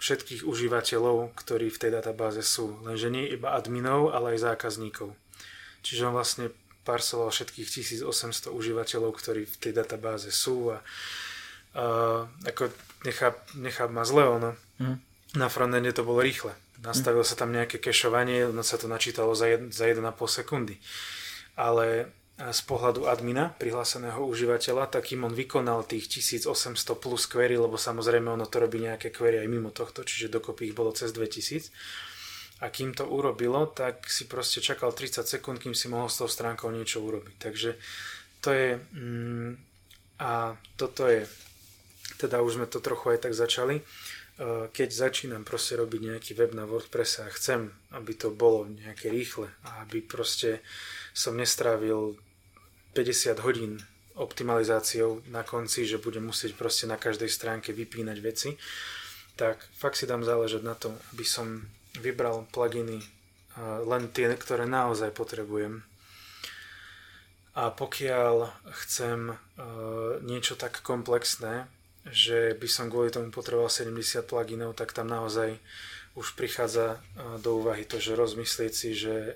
všetkých 0.00 0.48
užívateľov, 0.48 1.36
ktorí 1.36 1.68
v 1.68 1.80
tej 1.80 1.90
databáze 1.92 2.40
sú. 2.40 2.80
Lenže 2.88 3.12
nie 3.12 3.28
iba 3.28 3.52
adminov, 3.52 4.16
ale 4.16 4.40
aj 4.40 4.48
zákazníkov. 4.56 5.12
Čiže 5.84 6.08
on 6.08 6.16
vlastne 6.16 6.48
parsoval 6.88 7.28
všetkých 7.28 7.68
1800 8.00 8.48
užívateľov, 8.48 9.12
ktorí 9.12 9.44
v 9.44 9.56
tej 9.60 9.72
databáze 9.76 10.32
sú 10.32 10.72
a, 10.72 10.80
a 11.76 12.24
ako 12.48 12.72
nechá, 13.04 13.36
nechá 13.60 13.84
ma 13.92 14.08
zle 14.08 14.24
ono. 14.24 14.56
Mm. 14.80 14.96
Na 15.36 15.52
frontende 15.52 15.92
to 15.92 16.08
bolo 16.08 16.24
rýchle. 16.24 16.56
Nastavilo 16.80 17.20
mm. 17.20 17.28
sa 17.28 17.36
tam 17.36 17.52
nejaké 17.52 17.76
kešovanie, 17.76 18.48
no 18.48 18.64
sa 18.64 18.80
to 18.80 18.88
načítalo 18.88 19.36
za, 19.36 19.52
jed, 19.52 19.68
za 19.68 19.84
1,5 19.84 20.16
sekundy 20.32 20.80
ale 21.58 22.14
z 22.38 22.62
pohľadu 22.70 23.10
admina, 23.10 23.50
prihláseného 23.58 24.22
užívateľa, 24.22 24.86
tak 24.86 25.10
im 25.10 25.26
on 25.26 25.34
vykonal 25.34 25.82
tých 25.82 26.06
1800 26.22 26.46
plus 26.94 27.26
query, 27.26 27.58
lebo 27.58 27.74
samozrejme 27.74 28.30
ono 28.30 28.46
to 28.46 28.62
robí 28.62 28.78
nejaké 28.78 29.10
query 29.10 29.42
aj 29.42 29.50
mimo 29.50 29.74
tohto, 29.74 30.06
čiže 30.06 30.30
dokopy 30.30 30.70
ich 30.70 30.78
bolo 30.78 30.94
cez 30.94 31.10
2000. 31.10 31.74
A 32.62 32.70
kým 32.70 32.94
to 32.94 33.10
urobilo, 33.10 33.66
tak 33.66 34.06
si 34.06 34.30
proste 34.30 34.62
čakal 34.62 34.94
30 34.94 35.26
sekúnd, 35.26 35.58
kým 35.58 35.74
si 35.74 35.90
mohol 35.90 36.06
s 36.06 36.22
tou 36.22 36.30
stránkou 36.30 36.70
niečo 36.70 37.02
urobiť. 37.02 37.36
Takže 37.42 37.70
to 38.38 38.50
je... 38.54 38.68
Mm, 38.94 39.58
a 40.22 40.54
toto 40.78 41.10
je... 41.10 41.26
Teda 42.18 42.42
už 42.42 42.58
sme 42.58 42.66
to 42.70 42.82
trochu 42.82 43.14
aj 43.14 43.30
tak 43.30 43.34
začali. 43.34 43.78
E, 43.78 43.82
keď 44.74 44.88
začínam 44.90 45.46
proste 45.46 45.78
robiť 45.78 46.00
nejaký 46.14 46.32
web 46.34 46.50
na 46.54 46.66
WordPress 46.66 47.22
a 47.22 47.30
chcem, 47.30 47.70
aby 47.94 48.14
to 48.14 48.34
bolo 48.34 48.66
nejaké 48.66 49.06
rýchle 49.06 49.50
a 49.62 49.86
aby 49.86 50.02
proste 50.02 50.58
som 51.18 51.34
nestrávil 51.34 52.14
50 52.94 53.42
hodín 53.42 53.82
optimalizáciou 54.14 55.26
na 55.34 55.42
konci, 55.42 55.82
že 55.82 55.98
budem 55.98 56.30
musieť 56.30 56.54
proste 56.54 56.86
na 56.86 56.94
každej 56.94 57.26
stránke 57.26 57.74
vypínať 57.74 58.18
veci, 58.22 58.54
tak 59.34 59.58
fakt 59.74 59.98
si 59.98 60.06
dám 60.06 60.22
záležať 60.22 60.62
na 60.62 60.78
tom, 60.78 60.94
aby 61.10 61.26
som 61.26 61.66
vybral 61.98 62.46
pluginy 62.54 63.02
len 63.82 64.10
tie, 64.14 64.30
ktoré 64.30 64.70
naozaj 64.70 65.10
potrebujem. 65.10 65.82
A 67.58 67.74
pokiaľ 67.74 68.54
chcem 68.86 69.34
niečo 70.22 70.54
tak 70.54 70.78
komplexné, 70.86 71.66
že 72.06 72.54
by 72.54 72.68
som 72.70 72.86
kvôli 72.86 73.10
tomu 73.10 73.34
potreboval 73.34 73.66
70 73.66 74.22
pluginov, 74.22 74.78
tak 74.78 74.94
tam 74.94 75.10
naozaj 75.10 75.58
už 76.14 76.38
prichádza 76.38 77.02
do 77.42 77.58
úvahy 77.58 77.82
to, 77.82 77.98
že 77.98 78.14
rozmyslieť 78.14 78.72
si, 78.74 78.94
že 78.94 79.34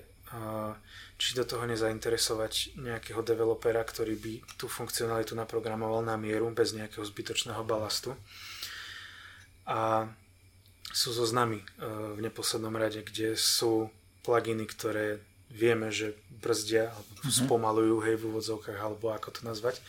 či 1.17 1.37
do 1.37 1.45
toho 1.45 1.63
nezainteresovať 1.69 2.77
nejakého 2.77 3.21
developera, 3.21 3.79
ktorý 3.85 4.17
by 4.17 4.33
tú 4.57 4.65
funkcionalitu 4.65 5.37
naprogramoval 5.37 6.01
na 6.01 6.17
mieru 6.17 6.49
bez 6.51 6.73
nejakého 6.73 7.05
zbytočného 7.05 7.61
balastu. 7.63 8.17
A 9.69 10.09
sú 10.93 11.09
zoznamy 11.09 11.61
e, 11.61 11.65
v 12.17 12.19
neposlednom 12.21 12.73
rade, 12.77 13.01
kde 13.01 13.33
sú 13.33 13.89
pluginy, 14.21 14.69
ktoré 14.69 15.23
vieme, 15.49 15.89
že 15.89 16.13
brzdia 16.29 16.93
alebo 16.93 17.13
mm-hmm. 17.17 17.39
spomalujú, 17.45 17.95
hej, 18.05 18.15
v 18.21 18.27
úvodzovkách, 18.29 18.77
alebo 18.77 19.09
ako 19.09 19.29
to 19.33 19.41
nazvať, 19.45 19.81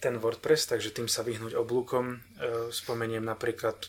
ten 0.00 0.16
WordPress, 0.16 0.68
takže 0.68 0.92
tým 0.92 1.08
sa 1.08 1.24
vyhnúť 1.24 1.56
oblúkom. 1.56 2.16
E, 2.16 2.72
spomeniem 2.72 3.24
napríklad, 3.24 3.88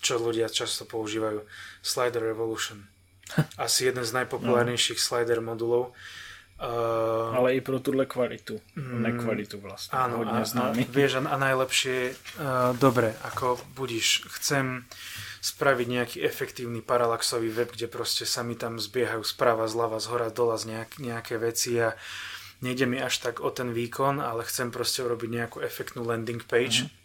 čo 0.00 0.20
ľudia 0.20 0.48
často 0.52 0.84
používajú, 0.84 1.44
Slider 1.80 2.20
Revolution 2.20 2.91
asi 3.66 3.88
jeden 3.88 4.04
z 4.04 4.12
najpopulárnejších 4.12 4.98
no. 4.98 5.04
slider 5.04 5.40
modulov. 5.40 5.92
Uh, 6.62 7.34
Ale 7.34 7.58
i 7.58 7.60
pro 7.60 7.82
tuhle 7.82 8.06
kvalitu, 8.06 8.60
mm, 8.78 9.02
nekvalitu 9.02 9.58
vlastne. 9.58 9.98
Áno, 9.98 10.22
hodne 10.22 10.46
známy. 10.46 10.86
a 10.86 10.90
vieš, 10.94 11.18
a 11.18 11.34
najlepšie, 11.34 12.14
uh, 12.38 12.78
dobre, 12.78 13.18
ako 13.26 13.58
budíš, 13.74 14.22
chcem 14.38 14.86
spraviť 15.42 15.86
nejaký 15.90 16.18
efektívny 16.22 16.78
paralaxový 16.78 17.50
web, 17.50 17.74
kde 17.74 17.90
proste 17.90 18.30
sa 18.30 18.46
mi 18.46 18.54
tam 18.54 18.78
zbiehajú 18.78 19.26
sprava, 19.26 19.66
zľava, 19.66 19.98
zhora, 19.98 20.30
dola 20.30 20.54
z 20.54 20.70
nejak, 20.70 21.02
nejaké 21.02 21.34
veci 21.34 21.82
a 21.82 21.98
nejde 22.62 22.86
mi 22.86 23.02
až 23.02 23.18
tak 23.18 23.42
o 23.42 23.50
ten 23.50 23.74
výkon, 23.74 24.22
ale 24.22 24.46
chcem 24.46 24.70
proste 24.70 25.02
urobiť 25.02 25.30
nejakú 25.34 25.58
efektnú 25.66 26.06
landing 26.06 26.46
page, 26.46 26.86
mm-hmm 26.86 27.01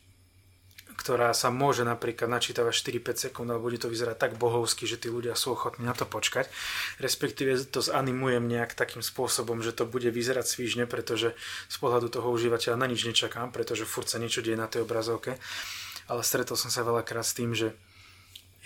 ktorá 1.07 1.31
sa 1.31 1.47
môže 1.47 1.87
napríklad 1.87 2.27
načítavať 2.27 2.99
4-5 2.99 3.31
sekúnd, 3.31 3.47
ale 3.47 3.63
bude 3.63 3.79
to 3.79 3.87
vyzerať 3.87 4.19
tak 4.19 4.31
bohovsky, 4.35 4.83
že 4.83 4.99
tí 4.99 5.07
ľudia 5.07 5.39
sú 5.39 5.55
ochotní 5.55 5.87
na 5.87 5.95
to 5.95 6.03
počkať. 6.03 6.51
Respektíve 6.99 7.55
to 7.71 7.79
zanimujem 7.79 8.43
nejak 8.43 8.75
takým 8.75 8.99
spôsobom, 8.99 9.63
že 9.63 9.71
to 9.71 9.87
bude 9.87 10.11
vyzerať 10.11 10.43
svížne, 10.43 10.83
pretože 10.83 11.31
z 11.71 11.75
pohľadu 11.79 12.11
toho 12.11 12.27
užívateľa 12.27 12.75
na 12.75 12.91
nič 12.91 13.07
nečakám, 13.07 13.55
pretože 13.55 13.87
furt 13.87 14.11
sa 14.11 14.19
niečo 14.19 14.43
deje 14.43 14.59
na 14.59 14.67
tej 14.67 14.83
obrazovke. 14.83 15.39
Ale 16.11 16.27
stretol 16.27 16.59
som 16.59 16.67
sa 16.67 16.83
veľakrát 16.83 17.23
s 17.23 17.39
tým, 17.39 17.55
že 17.55 17.71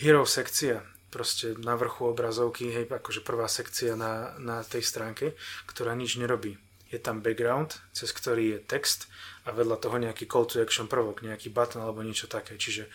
hero 0.01 0.25
sekcia, 0.25 0.81
proste 1.13 1.53
na 1.61 1.77
vrchu 1.77 2.09
obrazovky, 2.09 2.73
hej, 2.73 2.89
akože 2.89 3.21
prvá 3.21 3.45
sekcia 3.45 3.93
na, 3.93 4.33
na 4.41 4.65
tej 4.65 4.81
stránke, 4.81 5.37
ktorá 5.69 5.93
nič 5.93 6.17
nerobí. 6.17 6.57
Je 6.89 6.97
tam 6.97 7.21
background, 7.21 7.77
cez 7.93 8.09
ktorý 8.09 8.57
je 8.57 8.65
text 8.65 9.05
a 9.45 9.49
vedľa 9.49 9.77
toho 9.81 9.97
nejaký 9.97 10.29
call 10.29 10.45
to 10.45 10.61
action 10.61 10.85
prvok, 10.85 11.25
nejaký 11.25 11.49
button 11.49 11.81
alebo 11.81 12.05
niečo 12.05 12.29
také. 12.29 12.57
Čiže, 12.57 12.89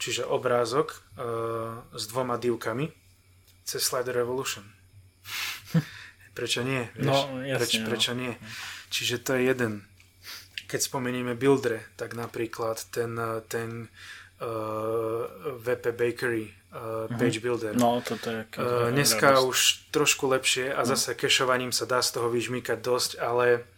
čiže 0.00 0.24
obrázok 0.24 0.92
uh, 0.92 1.84
s 1.92 2.04
dvoma 2.08 2.40
divkami 2.40 2.88
cez 3.62 3.84
Slider 3.84 4.16
Revolution. 4.16 4.64
prečo 6.36 6.64
nie? 6.64 6.88
Vieš? 6.96 7.06
No, 7.06 7.44
jasne, 7.44 7.58
Preč, 7.60 7.72
no. 7.78 7.86
prečo 7.88 8.12
nie? 8.16 8.32
Čiže 8.88 9.16
to 9.20 9.30
je 9.36 9.42
jeden. 9.52 9.72
Keď 10.68 10.80
spomenieme 10.80 11.36
Buildre, 11.36 11.84
tak 12.00 12.16
napríklad 12.16 12.80
ten, 12.88 13.12
ten 13.52 13.92
uh, 14.40 15.28
VP 15.60 15.92
Bakery 15.92 16.48
uh, 16.72 17.08
Page 17.12 17.44
Builder. 17.44 17.76
No, 17.76 18.00
toto 18.00 18.32
je... 18.32 18.48
Uh, 18.56 18.88
dneska 18.88 19.44
už 19.44 19.92
trošku 19.92 20.32
lepšie 20.32 20.72
a 20.72 20.80
zase 20.88 21.12
kešovaním 21.12 21.76
sa 21.76 21.84
dá 21.84 22.00
z 22.00 22.16
toho 22.16 22.32
vyžmýkať 22.32 22.80
dosť, 22.80 23.10
ale 23.20 23.68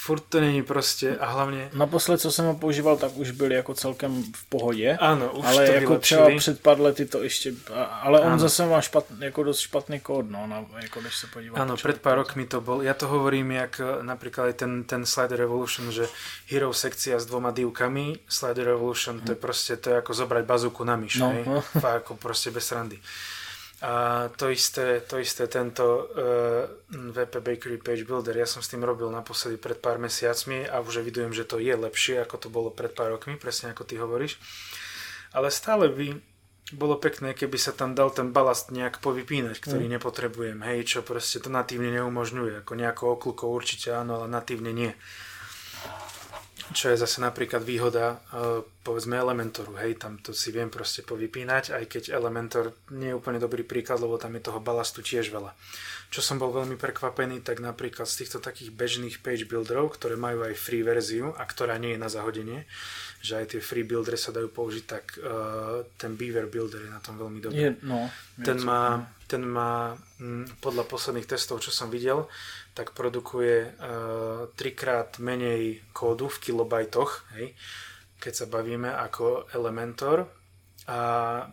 furt 0.00 0.24
to 0.32 0.40
není 0.40 0.62
proste 0.64 1.18
a 1.18 1.26
hlavne... 1.28 1.68
Naposled, 1.76 2.20
co 2.20 2.32
jsem 2.32 2.44
ho 2.46 2.54
používal, 2.54 2.96
tak 2.96 3.16
už 3.16 3.30
byli 3.30 3.54
jako 3.54 3.74
celkem 3.74 4.22
v 4.32 4.44
pohodě. 4.48 4.96
Áno, 5.00 5.32
už 5.32 5.44
ale 5.46 5.66
to 5.66 5.72
jako 5.72 5.88
vylepšili. 5.88 6.00
třeba 6.00 6.38
před 6.38 6.56
pár 6.62 6.80
lety 6.80 7.04
to 7.06 7.22
ještě, 7.22 7.52
ale 8.02 8.20
on 8.20 8.32
Áno. 8.32 8.38
zase 8.38 8.66
má 8.66 8.80
špat, 8.80 9.04
jako 9.20 9.42
dost 9.42 9.60
špatný 9.60 10.00
kód, 10.00 10.30
no, 10.30 10.46
na, 10.46 10.64
jako 10.82 11.00
když 11.00 11.14
se 11.18 11.26
podíváte. 11.26 11.60
Áno, 11.62 11.76
pred 11.76 12.00
pár 12.00 12.16
rokmi 12.16 12.46
to 12.48 12.60
bol, 12.64 12.80
ja 12.82 12.94
to 12.96 13.06
hovorím, 13.12 13.50
jak 13.52 13.80
e, 13.80 14.02
napríklad 14.02 14.44
aj 14.48 14.54
ten, 14.56 14.72
ten 14.88 15.04
Slider 15.06 15.36
Revolution, 15.38 15.92
že 15.92 16.08
hero 16.48 16.72
sekcia 16.72 17.20
s 17.20 17.26
dvoma 17.28 17.50
divkami, 17.52 18.24
Slider 18.28 18.64
Revolution, 18.72 19.20
to 19.20 19.32
je 19.32 19.38
proste, 19.38 19.76
to 19.76 19.90
je 19.92 19.96
ako 20.00 20.12
zobrať 20.16 20.44
bazúku 20.48 20.80
na 20.84 20.96
myš, 20.96 21.20
No. 21.20 21.28
hej? 21.28 21.44
Fakt 21.84 22.08
ako 22.08 22.16
proste 22.16 22.48
bez 22.50 22.64
srandy. 22.64 22.96
A 23.80 24.28
to 24.36 24.52
isté, 24.52 25.00
to 25.08 25.16
isté 25.16 25.48
tento 25.48 26.12
uh, 26.12 26.68
VP 26.92 27.40
Bakery 27.40 27.78
Page 27.80 28.04
Builder, 28.04 28.36
ja 28.36 28.44
som 28.44 28.60
s 28.60 28.68
tým 28.68 28.84
robil 28.84 29.08
naposledy 29.08 29.56
pred 29.56 29.80
pár 29.80 29.96
mesiacmi 29.96 30.68
a 30.68 30.84
už 30.84 31.00
evidujem, 31.00 31.32
že 31.32 31.48
to 31.48 31.56
je 31.56 31.72
lepšie, 31.72 32.20
ako 32.20 32.36
to 32.36 32.48
bolo 32.52 32.68
pred 32.68 32.92
pár 32.92 33.16
rokmi, 33.16 33.40
presne 33.40 33.72
ako 33.72 33.88
ty 33.88 33.96
hovoríš. 33.96 34.36
Ale 35.32 35.48
stále 35.48 35.88
by 35.88 36.20
bolo 36.76 37.00
pekné, 37.00 37.32
keby 37.34 37.56
sa 37.56 37.72
tam 37.72 37.96
dal 37.96 38.12
ten 38.12 38.30
balast 38.36 38.70
nejak 38.70 39.02
povypínať, 39.02 39.58
ktorý 39.58 39.88
mm. 39.88 39.92
nepotrebujem, 39.98 40.60
hej, 40.60 40.84
čo 40.86 40.98
proste 41.00 41.42
to 41.42 41.50
natívne 41.50 41.90
neumožňuje. 41.98 42.62
Ako 42.62 42.78
nejakou 42.78 43.16
okľukou 43.16 43.48
určite 43.50 43.90
áno, 43.96 44.22
ale 44.22 44.28
natívne 44.30 44.70
nie. 44.70 44.92
Čo 46.70 46.92
je 46.92 47.00
zase 47.00 47.18
napríklad 47.24 47.64
výhoda 47.64 48.20
uh, 48.30 48.62
povedzme 48.84 49.18
Elementoru, 49.18 49.76
hej, 49.80 49.98
tam 50.00 50.16
to 50.22 50.32
si 50.32 50.52
viem 50.54 50.72
proste 50.72 51.04
povypínať, 51.04 51.76
aj 51.76 51.84
keď 51.88 52.02
Elementor 52.14 52.72
nie 52.94 53.12
je 53.12 53.18
úplne 53.18 53.42
dobrý 53.42 53.66
príklad, 53.66 54.00
lebo 54.00 54.16
tam 54.16 54.36
je 54.36 54.46
toho 54.46 54.60
balastu 54.62 55.04
tiež 55.04 55.28
veľa. 55.28 55.52
Čo 56.10 56.20
som 56.24 56.42
bol 56.42 56.50
veľmi 56.50 56.74
prekvapený, 56.74 57.44
tak 57.46 57.62
napríklad 57.62 58.08
z 58.08 58.24
týchto 58.24 58.42
takých 58.42 58.74
bežných 58.74 59.22
page 59.22 59.46
builderov, 59.46 59.94
ktoré 59.94 60.18
majú 60.18 60.42
aj 60.42 60.58
free 60.58 60.82
verziu 60.82 61.30
a 61.38 61.42
ktorá 61.46 61.78
nie 61.78 61.94
je 61.94 62.02
na 62.02 62.10
zahodenie, 62.10 62.66
že 63.20 63.36
aj 63.36 63.46
tie 63.52 63.60
free 63.60 63.84
buildery 63.84 64.16
sa 64.16 64.32
dajú 64.32 64.48
použiť, 64.48 64.84
tak 64.88 65.04
uh, 65.20 65.84
ten 66.00 66.16
Beaver 66.16 66.48
builder 66.48 66.88
je 66.88 66.90
na 66.90 67.04
tom 67.04 67.20
veľmi 67.20 67.38
dobrý. 67.44 67.60
Je, 67.60 67.70
no, 67.84 68.08
je 68.40 68.44
Ten 68.48 68.56
to- 68.56 68.64
má, 68.64 68.82
ten 69.28 69.44
má 69.44 69.92
mm, 70.16 70.58
podľa 70.64 70.88
posledných 70.88 71.28
testov, 71.28 71.60
čo 71.60 71.68
som 71.68 71.92
videl, 71.92 72.24
tak 72.72 72.96
produkuje 72.96 73.76
uh, 73.76 74.48
trikrát 74.56 75.20
menej 75.20 75.84
kódu 75.92 76.32
v 76.32 76.40
kilobajtoch, 76.48 77.28
hej, 77.36 77.52
keď 78.16 78.32
sa 78.32 78.46
bavíme 78.48 78.88
ako 78.88 79.52
Elementor 79.52 80.24
a 80.88 80.98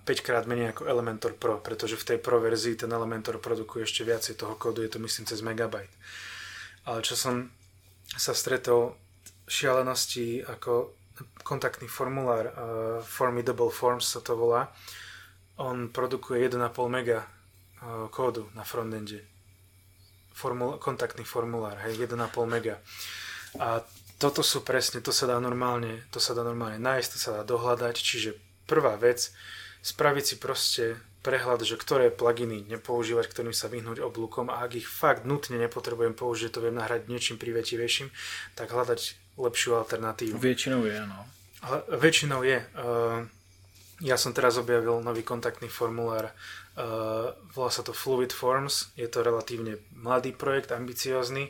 5 0.01 0.07
krát 0.23 0.47
menej 0.47 0.71
ako 0.71 0.87
Elementor 0.87 1.35
Pro, 1.35 1.59
pretože 1.59 1.99
v 1.99 2.15
tej 2.15 2.19
Pro 2.23 2.39
verzii 2.39 2.79
ten 2.79 2.89
Elementor 2.89 3.43
produkuje 3.43 3.83
ešte 3.83 4.07
viacej 4.07 4.39
toho 4.39 4.55
kódu, 4.55 4.87
je 4.87 4.91
to 4.95 5.03
myslím 5.03 5.27
cez 5.27 5.43
megabajt. 5.43 5.91
Ale 6.87 7.03
čo 7.03 7.19
som 7.19 7.51
sa 8.07 8.31
stretol 8.31 8.95
šialenosti 9.47 10.47
ako 10.47 10.95
kontaktný 11.43 11.87
formulár, 11.87 12.45
uh, 12.49 12.53
Formidable 13.03 13.69
Forms 13.69 14.05
sa 14.07 14.19
to 14.21 14.37
volá, 14.37 14.69
on 15.57 15.89
produkuje 15.89 16.45
1,5 16.45 16.61
mega 16.89 17.25
uh, 17.25 18.07
kódu 18.09 18.49
na 18.53 18.61
frontende. 18.61 19.25
Formul- 20.37 20.77
kontaktný 20.77 21.25
formulár, 21.25 21.81
hej, 21.81 21.97
1,5 21.97 22.17
mega. 22.45 22.77
A 23.57 23.81
toto 24.17 24.41
sú 24.41 24.65
presne, 24.65 25.01
to 25.01 25.13
sa 25.13 25.29
dá 25.29 25.37
normálne, 25.37 26.05
to 26.09 26.17
sa 26.17 26.33
dá 26.33 26.41
normálne 26.41 26.81
nájsť, 26.81 27.09
to 27.13 27.19
sa 27.21 27.31
dá 27.37 27.41
dohľadať, 27.45 27.95
čiže 27.97 28.37
prvá 28.65 28.97
vec, 28.97 29.33
spraviť 29.81 30.23
si 30.25 30.35
proste 30.41 30.83
prehľad, 31.21 31.61
že 31.67 31.75
ktoré 31.75 32.07
pluginy 32.09 32.63
nepoužívať, 32.71 33.25
ktorým 33.27 33.55
sa 33.55 33.67
vyhnúť 33.67 33.99
oblúkom 33.99 34.47
a 34.47 34.63
ak 34.63 34.79
ich 34.79 34.87
fakt 34.87 35.27
nutne 35.27 35.59
nepotrebujem 35.59 36.15
použiť, 36.15 36.49
to 36.55 36.63
viem 36.63 36.77
nahrať 36.77 37.11
niečím 37.11 37.35
privetivejším, 37.35 38.09
tak 38.55 38.71
hľadať 38.71 39.26
lepšiu 39.37 39.75
alternatívu. 39.75 40.39
Většinou 40.39 40.85
je, 40.85 41.07
no. 41.07 41.25
Ale 41.61 41.81
väčšinou 41.89 42.41
je. 42.43 42.59
Uh, 42.77 43.25
ja 44.01 44.17
som 44.17 44.33
teraz 44.33 44.61
objavil 44.61 45.01
nový 45.01 45.25
kontaktný 45.25 45.69
formulár, 45.69 46.29
uh, 46.29 47.33
volá 47.53 47.69
sa 47.73 47.81
to 47.81 47.97
Fluid 47.97 48.29
Forms, 48.33 48.93
je 48.93 49.09
to 49.09 49.25
relatívne 49.25 49.81
mladý 49.97 50.37
projekt, 50.37 50.69
ambiciózny, 50.69 51.49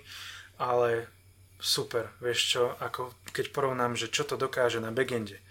ale 0.56 1.12
super, 1.60 2.12
vieš 2.24 2.40
čo, 2.56 2.64
ako 2.80 3.12
keď 3.36 3.52
porovnám, 3.52 4.00
že 4.00 4.08
čo 4.08 4.24
to 4.24 4.40
dokáže 4.40 4.80
na 4.80 4.96
backende, 4.96 5.44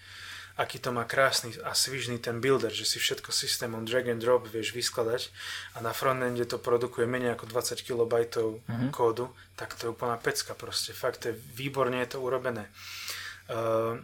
aký 0.56 0.80
to 0.80 0.88
má 0.92 1.04
krásny 1.04 1.52
a 1.62 1.76
svižný 1.76 2.16
ten 2.16 2.40
builder, 2.40 2.72
že 2.72 2.88
si 2.88 2.96
všetko 2.96 3.28
systémom 3.28 3.84
drag 3.84 4.08
and 4.08 4.24
drop 4.24 4.48
vieš 4.48 4.72
vyskladať 4.72 5.28
a 5.76 5.84
na 5.84 5.92
frontende 5.92 6.48
to 6.48 6.56
produkuje 6.56 7.04
menej 7.04 7.36
ako 7.36 7.44
20 7.52 7.84
KB 7.84 8.12
mm-hmm. 8.64 8.90
kódu, 8.90 9.28
tak 9.56 9.76
to 9.76 9.88
je 9.88 9.92
úplná 9.92 10.16
pecka 10.16 10.56
proste. 10.56 10.96
Fakt, 10.96 11.28
je, 11.28 11.36
výborne 11.36 12.00
je 12.00 12.16
to 12.16 12.18
urobené. 12.24 12.72
Uh, 13.52 14.00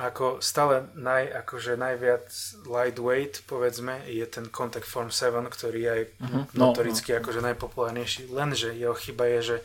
ako 0.00 0.40
stále 0.40 0.88
naj, 0.96 1.28
akože 1.44 1.76
najviac 1.76 2.30
lightweight, 2.64 3.44
povedzme, 3.44 4.00
je 4.08 4.22
ten 4.24 4.48
Contact 4.48 4.86
Form 4.86 5.12
7, 5.12 5.44
ktorý 5.50 5.80
je 5.82 5.90
aj 5.90 6.02
Mhm. 6.20 6.40
No, 6.56 6.70
notoricky 6.70 7.12
akože 7.12 7.44
najpopulárnejší. 7.44 8.30
Lenže 8.32 8.72
jeho 8.72 8.94
chyba 8.94 9.28
je, 9.36 9.40
že 9.42 9.56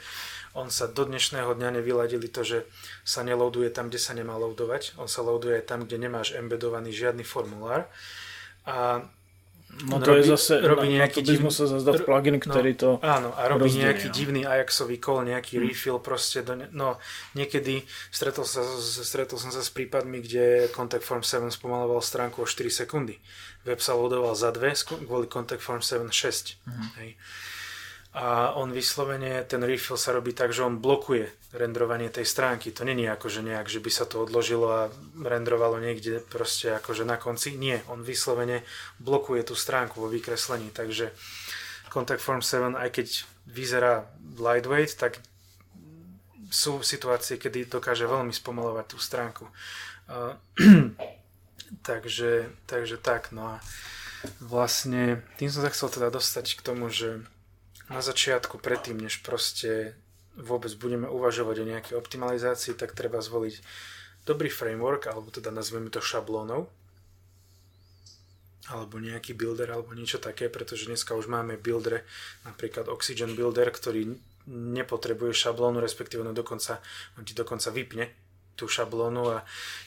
on 0.55 0.67
sa 0.67 0.87
do 0.87 1.03
dnešného 1.03 1.51
dňa 1.51 1.69
nevyladili 1.75 2.25
to, 2.25 2.41
že 2.41 2.63
sa 3.03 3.21
neloaduje 3.21 3.69
tam, 3.69 3.87
kde 3.87 3.99
sa 3.99 4.15
nemá 4.15 4.33
loadovať. 4.35 4.95
On 4.95 5.05
sa 5.05 5.19
loaduje 5.19 5.59
aj 5.59 5.65
tam, 5.65 5.83
kde 5.83 5.99
nemáš 5.99 6.31
embedovaný 6.31 6.89
žiadny 6.89 7.21
formulár. 7.21 7.91
A 8.63 9.03
No 9.75 9.99
to 9.99 10.15
je 10.15 10.23
robí- 10.23 10.31
zase, 10.31 10.53
robí 10.63 10.87
nejaký 10.87 11.19
na 11.19 11.25
to 11.27 11.31
by 11.35 11.51
divný- 11.51 11.83
dať 11.83 11.97
ro- 11.99 12.05
plugin, 12.07 12.37
ktorý 12.39 12.71
to... 12.79 12.89
Áno, 13.03 13.35
a 13.35 13.43
robí 13.43 13.67
rozdelí, 13.67 13.83
nejaký 13.83 14.07
no. 14.07 14.13
divný 14.13 14.41
Ajaxový 14.47 14.97
call, 15.03 15.27
nejaký 15.27 15.59
refill 15.59 15.99
proste. 15.99 16.47
Do 16.47 16.55
ne... 16.55 16.71
No, 16.71 16.95
niekedy 17.35 17.83
stretol, 18.07 18.47
sa, 18.47 18.63
stretol 18.79 19.35
som 19.35 19.51
sa 19.51 19.59
s 19.59 19.67
prípadmi, 19.67 20.23
kde 20.23 20.71
Contact 20.71 21.03
Form 21.03 21.19
7 21.19 21.51
spomaloval 21.51 21.99
stránku 21.99 22.39
o 22.39 22.47
4 22.47 22.71
sekundy. 22.71 23.19
Web 23.67 23.83
sa 23.83 23.99
loadoval 23.99 24.31
za 24.31 24.47
2, 24.49 24.63
kvôli 25.03 25.27
Contact 25.27 25.59
Form 25.59 25.83
7 25.83 26.07
6. 26.07 26.55
Hej. 26.95 27.19
A 28.15 28.55
on 28.55 28.71
vyslovene, 28.71 29.43
ten 29.43 29.59
refill 29.59 29.99
sa 29.99 30.15
robí 30.15 30.31
tak, 30.31 30.55
že 30.55 30.63
on 30.63 30.79
blokuje 30.79 31.51
rendrovanie 31.51 32.07
tej 32.07 32.23
stránky. 32.23 32.71
To 32.71 32.87
není 32.87 33.11
ako, 33.11 33.27
že 33.27 33.43
nejak, 33.43 33.67
že 33.67 33.83
by 33.83 33.91
sa 33.91 34.07
to 34.07 34.23
odložilo 34.23 34.71
a 34.71 34.81
rendrovalo 35.19 35.83
niekde 35.83 36.23
proste 36.23 36.71
akože 36.79 37.03
na 37.03 37.19
konci. 37.19 37.59
Nie, 37.59 37.83
on 37.91 38.07
vyslovene 38.07 38.63
blokuje 39.03 39.43
tú 39.43 39.51
stránku 39.51 39.99
vo 39.99 40.07
vykreslení. 40.07 40.71
Takže 40.71 41.11
Contact 41.91 42.23
Form 42.23 42.39
7, 42.39 42.79
aj 42.79 42.89
keď 42.95 43.07
vyzerá 43.51 44.07
lightweight, 44.39 44.95
tak 44.95 45.19
sú 46.47 46.79
situácie, 46.87 47.35
kedy 47.35 47.67
dokáže 47.67 48.07
veľmi 48.07 48.31
spomalovať 48.31 48.85
tú 48.87 48.97
stránku. 48.99 49.43
Uh, 50.07 50.39
takže, 51.89 52.47
takže 52.63 52.95
tak, 52.95 53.35
no 53.35 53.59
a 53.59 53.63
vlastne 54.39 55.19
tým 55.35 55.51
som 55.51 55.67
sa 55.67 55.71
chcel 55.75 55.91
teda 55.91 56.07
dostať 56.15 56.55
k 56.55 56.61
tomu, 56.63 56.87
že 56.87 57.19
na 57.89 58.01
začiatku, 58.01 58.57
predtým, 58.57 58.97
než 58.97 59.21
proste 59.21 59.93
vôbec 60.35 60.73
budeme 60.75 61.07
uvažovať 61.07 61.55
o 61.61 61.69
nejakej 61.69 61.95
optimalizácii, 61.95 62.75
tak 62.75 62.97
treba 62.97 63.23
zvoliť 63.23 63.61
dobrý 64.25 64.49
framework, 64.49 65.07
alebo 65.07 65.31
teda 65.31 65.53
nazveme 65.53 65.93
to 65.93 66.01
šablónou, 66.01 66.67
alebo 68.67 68.97
nejaký 68.97 69.37
builder, 69.37 69.69
alebo 69.69 69.93
niečo 69.93 70.17
také, 70.17 70.49
pretože 70.49 70.89
dneska 70.89 71.13
už 71.13 71.29
máme 71.29 71.61
builder, 71.61 72.01
napríklad 72.43 72.89
Oxygen 72.89 73.37
Builder, 73.37 73.69
ktorý 73.69 74.17
nepotrebuje 74.49 75.33
šablónu, 75.33 75.77
respektíve 75.77 76.25
no 76.25 76.33
dokonca, 76.33 76.81
on 77.17 77.25
ti 77.25 77.37
dokonca 77.37 77.69
vypne 77.69 78.24
tú 78.55 78.67
šablónu 78.67 79.35
a 79.35 79.45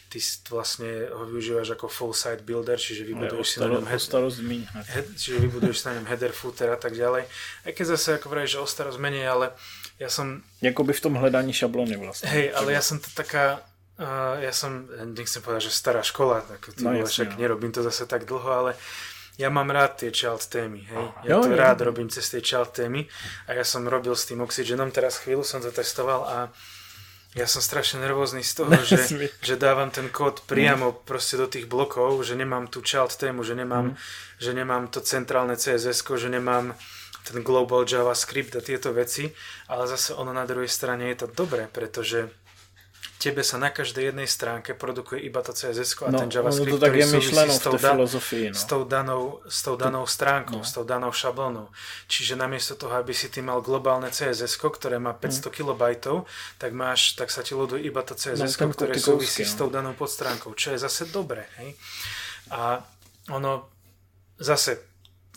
ty 0.08 0.18
vlastne 0.48 0.88
ho 1.12 1.28
využívaš 1.28 1.76
ako 1.76 1.86
full 1.88 2.14
site 2.16 2.40
builder, 2.40 2.80
čiže 2.80 3.04
Ale 3.04 3.12
o, 3.12 3.16
vybuduješ 3.20 3.48
si 3.48 3.56
na 3.60 3.68
ňom 3.68 3.84
o 3.84 3.88
head, 3.88 4.00
starost 4.00 4.40
čiže 5.20 5.36
vybuduješ 5.44 5.78
na 5.84 6.00
ňom 6.00 6.06
header, 6.08 6.32
footer 6.32 6.72
a 6.72 6.80
tak 6.80 6.96
ďalej. 6.96 7.28
Aj 7.68 7.72
keď 7.76 7.84
zase 7.96 8.08
ako 8.16 8.32
vravíš, 8.32 8.56
že 8.56 8.62
o 8.64 8.66
starosť 8.66 8.96
menej, 8.96 9.28
ale 9.28 9.52
ja 10.00 10.08
som, 10.08 10.40
Jakoby 10.64 10.92
v 10.92 11.00
tom 11.00 11.14
hledání 11.14 11.52
šablony 11.52 11.96
vlastně. 11.96 12.28
hej, 12.28 12.52
ale 12.54 12.72
ja 12.72 12.82
som 12.82 12.98
to 12.98 13.10
taká, 13.14 13.60
uh, 14.00 14.40
ja 14.40 14.52
som, 14.52 14.88
ja 14.96 15.04
nechcem 15.04 15.42
povedať, 15.42 15.68
že 15.68 15.76
stará 15.76 16.00
škola, 16.00 16.40
tak 16.40 16.72
ty 16.72 16.84
No 16.84 16.92
no, 16.92 16.98
jasne, 17.04 17.12
však 17.12 17.28
no. 17.36 17.40
nerobím 17.44 17.72
to 17.72 17.82
zase 17.82 18.06
tak 18.06 18.24
dlho, 18.24 18.48
ale 18.48 18.72
ja 19.38 19.50
mám 19.50 19.70
rád 19.70 20.02
tie 20.02 20.10
child 20.10 20.50
témy, 20.50 20.82
hej. 20.82 21.06
Ja 21.22 21.30
jo, 21.36 21.46
to 21.46 21.50
jo. 21.52 21.56
rád 21.56 21.78
robím 21.84 22.08
cez 22.10 22.26
tie 22.30 22.40
child 22.40 22.72
témy 22.72 23.06
a 23.46 23.54
ja 23.54 23.64
som 23.64 23.86
robil 23.86 24.16
s 24.16 24.26
tým 24.26 24.40
Oxygenom, 24.40 24.90
teraz 24.90 25.20
chvíľu 25.20 25.44
som 25.44 25.60
to 25.60 25.70
testoval 25.70 26.24
a 26.26 26.50
ja 27.36 27.44
som 27.44 27.60
strašne 27.60 28.00
nervózny 28.00 28.40
z 28.40 28.52
toho, 28.64 28.72
že, 28.88 29.28
že 29.44 29.54
dávam 29.60 29.92
ten 29.92 30.08
kód 30.08 30.46
priamo 30.48 30.92
mm. 30.92 30.96
proste 31.04 31.36
do 31.36 31.50
tých 31.50 31.68
blokov, 31.68 32.24
že 32.24 32.38
nemám 32.38 32.72
tú 32.72 32.80
child 32.80 33.12
tému, 33.12 33.44
že 33.44 33.52
nemám, 33.52 33.92
mm. 33.92 33.96
že 34.40 34.50
nemám 34.56 34.88
to 34.88 35.04
centrálne 35.04 35.56
CSS, 35.58 36.00
že 36.04 36.28
nemám 36.32 36.72
ten 37.28 37.44
global 37.44 37.84
JavaScript 37.84 38.56
a 38.56 38.64
tieto 38.64 38.96
veci, 38.96 39.28
ale 39.68 39.84
zase 39.84 40.16
ono 40.16 40.32
na 40.32 40.48
druhej 40.48 40.70
strane 40.70 41.12
je 41.12 41.24
to 41.24 41.28
dobré, 41.28 41.68
pretože 41.68 42.32
tebe 43.18 43.42
sa 43.42 43.58
na 43.58 43.74
každej 43.74 44.14
jednej 44.14 44.30
stránke 44.30 44.78
produkuje 44.78 45.18
iba 45.26 45.42
to 45.42 45.50
CSS 45.50 45.98
a 46.06 46.14
no, 46.14 46.22
ten 46.22 46.30
JavaScript, 46.30 46.70
to 46.70 46.78
tak 46.78 46.94
ktorý 46.94 46.98
je 47.02 47.08
myšleno 47.18 47.52
s 47.52 47.60
tou, 47.60 47.74
da, 47.74 47.90
filozofii, 47.98 48.46
no. 48.54 48.56
s 48.56 48.64
tou 48.64 48.82
danou, 48.86 49.22
s 49.42 49.58
tou 49.66 49.74
danou 49.74 50.04
stránkou, 50.06 50.62
no. 50.62 50.66
s 50.66 50.70
tou 50.70 50.84
danou 50.86 51.10
šablónou. 51.10 51.66
Čiže 52.06 52.38
namiesto 52.38 52.78
toho, 52.78 52.94
aby 52.94 53.10
si 53.10 53.26
ty 53.26 53.42
mal 53.42 53.58
globálne 53.58 54.06
CSS, 54.14 54.54
ktoré 54.62 55.02
má 55.02 55.18
500 55.18 55.50
mm. 55.50 55.54
kB, 55.58 55.82
tak 56.62 56.70
máš, 56.70 57.18
tak 57.18 57.34
sa 57.34 57.42
ti 57.42 57.58
ľuduje 57.58 57.82
iba 57.82 58.06
to 58.06 58.14
CSS, 58.14 58.54
no, 58.54 58.70
ktoré 58.70 58.94
súvisí 58.94 59.42
no. 59.42 59.50
s 59.50 59.54
tou 59.58 59.66
danou 59.66 59.98
podstránkou, 59.98 60.54
čo 60.54 60.70
je 60.70 60.78
zase 60.78 61.10
dobré. 61.10 61.50
Hej? 61.58 61.74
A 62.54 62.78
ono 63.34 63.66
zase 64.38 64.87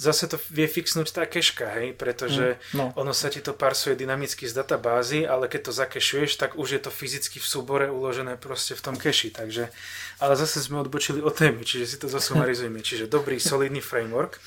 zase 0.02 0.26
to 0.26 0.42
vie 0.50 0.66
fixnúť 0.66 1.14
tá 1.14 1.30
keška, 1.30 1.78
hej, 1.78 1.94
pretože 1.94 2.58
mm, 2.58 2.74
no. 2.74 2.90
ono 2.98 3.14
sa 3.14 3.30
ti 3.30 3.38
to 3.38 3.54
parsuje 3.54 3.94
dynamicky 3.94 4.50
z 4.50 4.58
databázy, 4.58 5.30
ale 5.30 5.46
keď 5.46 5.70
to 5.70 5.74
zakešuješ, 5.78 6.42
tak 6.42 6.58
už 6.58 6.68
je 6.74 6.82
to 6.82 6.90
fyzicky 6.90 7.38
v 7.38 7.46
súbore 7.46 7.86
uložené 7.94 8.34
proste 8.42 8.74
v 8.74 8.82
tom 8.82 8.96
keši, 8.98 9.30
takže, 9.30 9.70
ale 10.18 10.34
zase 10.34 10.58
sme 10.66 10.82
odbočili 10.82 11.22
od 11.22 11.38
témy, 11.38 11.62
čiže 11.62 11.86
si 11.86 11.98
to 12.02 12.10
zasumarizujeme, 12.10 12.82
čiže 12.88 13.06
dobrý, 13.06 13.38
solidný 13.38 13.78
framework, 13.78 14.42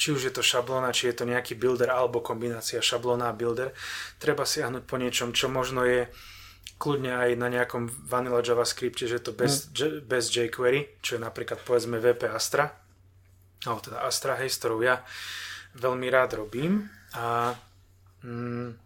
či 0.00 0.16
už 0.16 0.24
je 0.24 0.32
to 0.32 0.40
šablóna, 0.40 0.96
či 0.96 1.12
je 1.12 1.20
to 1.20 1.28
nejaký 1.28 1.52
builder 1.52 1.92
alebo 1.92 2.24
kombinácia 2.24 2.80
šablóna 2.80 3.28
a 3.28 3.36
builder, 3.36 3.76
treba 4.16 4.48
siahnuť 4.48 4.88
po 4.88 4.96
niečom, 4.96 5.36
čo 5.36 5.52
možno 5.52 5.84
je 5.84 6.08
kľudne 6.80 7.12
aj 7.12 7.30
na 7.38 7.52
nejakom 7.52 7.92
vanilla 8.08 8.40
JavaScripte, 8.40 9.04
že 9.04 9.20
je 9.20 9.24
to 9.28 9.32
bez, 9.36 9.68
mm. 9.68 10.08
bez 10.08 10.32
jQuery, 10.32 10.98
čo 11.04 11.16
je 11.16 11.20
napríklad 11.22 11.60
povedzme 11.62 12.00
VP 12.00 12.26
Astra, 12.26 12.83
alebo 13.66 13.80
teda 13.80 14.04
Astra, 14.04 14.36
hej, 14.38 14.52
s 14.52 14.60
ktorou 14.60 14.84
ja 14.84 15.00
veľmi 15.74 16.06
rád 16.08 16.38
robím 16.38 16.86
a 17.16 17.56
mm, 18.22 18.84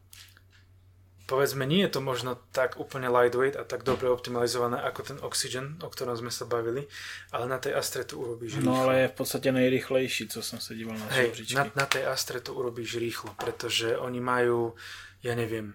povedzme, 1.29 1.69
nie 1.69 1.85
je 1.85 1.93
to 1.93 2.01
možno 2.01 2.41
tak 2.57 2.81
úplne 2.81 3.13
lightweight 3.13 3.61
a 3.61 3.69
tak 3.69 3.85
dobre 3.85 4.09
optimalizované 4.09 4.81
ako 4.81 5.01
ten 5.05 5.19
Oxygen, 5.21 5.77
o 5.85 5.93
ktorom 5.93 6.17
sme 6.17 6.33
sa 6.33 6.49
bavili, 6.49 6.89
ale 7.37 7.45
na 7.45 7.61
tej 7.61 7.77
Astre 7.77 8.09
to 8.09 8.17
urobíš 8.17 8.65
rýchlo. 8.65 8.73
No 8.73 8.89
ale 8.89 9.05
je 9.05 9.13
v 9.13 9.17
podstate 9.21 9.49
najrychlejší, 9.53 10.33
co 10.33 10.41
som 10.41 10.57
sa 10.57 10.73
díval 10.73 10.97
na 10.97 11.05
Hej, 11.13 11.37
na, 11.53 11.69
na 11.77 11.85
tej 11.85 12.09
Astre 12.09 12.41
to 12.41 12.57
urobíš 12.57 12.97
rýchlo, 12.97 13.37
pretože 13.37 13.93
oni 13.93 14.25
majú 14.25 14.73
ja 15.19 15.35
neviem, 15.35 15.75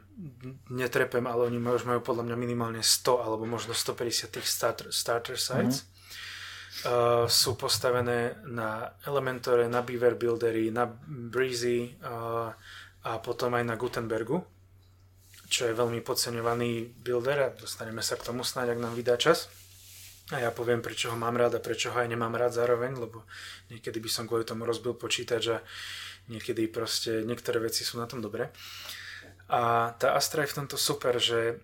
netrepem, 0.71 1.27
ale 1.27 1.51
oni 1.51 1.59
už 1.59 1.83
majú 1.83 1.99
podľa 1.99 2.31
mňa 2.31 2.37
minimálne 2.39 2.79
100 2.79 3.27
alebo 3.27 3.43
možno 3.43 3.75
150 3.75 4.39
tých 4.39 4.47
starter, 4.47 4.87
starter 4.89 5.35
sites. 5.35 5.83
Mm-hmm 5.83 5.92
uh, 6.86 7.25
sú 7.29 7.55
postavené 7.55 8.38
na 8.49 8.97
Elementore, 9.05 9.69
na 9.69 9.86
Beaver 9.86 10.17
Buildery, 10.17 10.73
na 10.73 10.89
Breezy 11.07 11.93
uh, 12.01 12.53
a 13.03 13.12
potom 13.19 13.53
aj 13.53 13.63
na 13.67 13.75
Gutenbergu, 13.75 14.39
čo 15.51 15.69
je 15.69 15.77
veľmi 15.77 16.01
podceňovaný 16.01 16.97
builder 17.03 17.38
a 17.45 17.53
dostaneme 17.53 18.01
sa 18.01 18.17
k 18.17 18.25
tomu 18.31 18.41
snáď, 18.41 18.73
ak 18.73 18.83
nám 18.83 18.93
vydá 18.97 19.19
čas. 19.19 19.51
A 20.31 20.39
ja 20.39 20.55
poviem, 20.55 20.79
prečo 20.79 21.12
ho 21.12 21.17
mám 21.19 21.36
rád 21.36 21.59
a 21.59 21.62
prečo 21.62 21.91
ho 21.91 21.97
aj 21.99 22.07
nemám 22.07 22.31
rád 22.33 22.55
zároveň, 22.55 22.95
lebo 22.95 23.27
niekedy 23.67 23.99
by 23.99 24.09
som 24.09 24.23
kvôli 24.23 24.47
tomu 24.47 24.63
rozbil 24.63 24.95
počítač 24.95 25.43
a 25.51 25.57
niekedy 26.31 26.71
proste 26.71 27.27
niektoré 27.27 27.59
veci 27.59 27.83
sú 27.83 27.99
na 27.99 28.07
tom 28.07 28.23
dobré. 28.23 28.47
A 29.51 29.91
tá 29.99 30.15
Astra 30.15 30.47
je 30.47 30.55
v 30.55 30.57
tomto 30.63 30.79
super, 30.79 31.19
že 31.19 31.59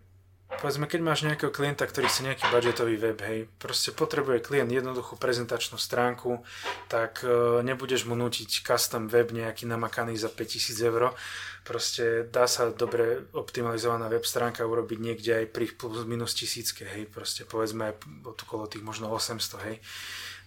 povedzme, 0.58 0.90
keď 0.90 1.02
máš 1.06 1.22
nejakého 1.30 1.54
klienta, 1.54 1.86
ktorý 1.86 2.10
chce 2.10 2.26
nejaký 2.26 2.50
budgetový 2.50 2.98
web, 2.98 3.20
hej, 3.22 3.40
proste 3.62 3.94
potrebuje 3.94 4.42
klient 4.42 4.74
jednoduchú 4.74 5.14
prezentačnú 5.22 5.78
stránku, 5.78 6.42
tak 6.90 7.22
e, 7.22 7.62
nebudeš 7.62 8.10
mu 8.10 8.18
nutiť 8.18 8.66
custom 8.66 9.06
web 9.06 9.30
nejaký 9.30 9.70
namakaný 9.70 10.18
za 10.18 10.34
5000 10.34 10.90
eur. 10.90 11.14
Proste 11.62 12.26
dá 12.26 12.50
sa 12.50 12.74
dobre 12.74 13.30
optimalizovaná 13.38 14.10
web 14.10 14.26
stránka 14.26 14.66
urobiť 14.66 14.98
niekde 14.98 15.32
aj 15.44 15.46
pri 15.54 15.70
plus 15.78 16.02
minus 16.10 16.34
tisícke, 16.34 16.82
hej, 16.82 17.06
proste 17.06 17.46
povedzme 17.46 17.94
aj 17.94 17.94
okolo 18.26 18.66
tých 18.66 18.82
možno 18.82 19.14
800, 19.14 19.68
hej. 19.70 19.78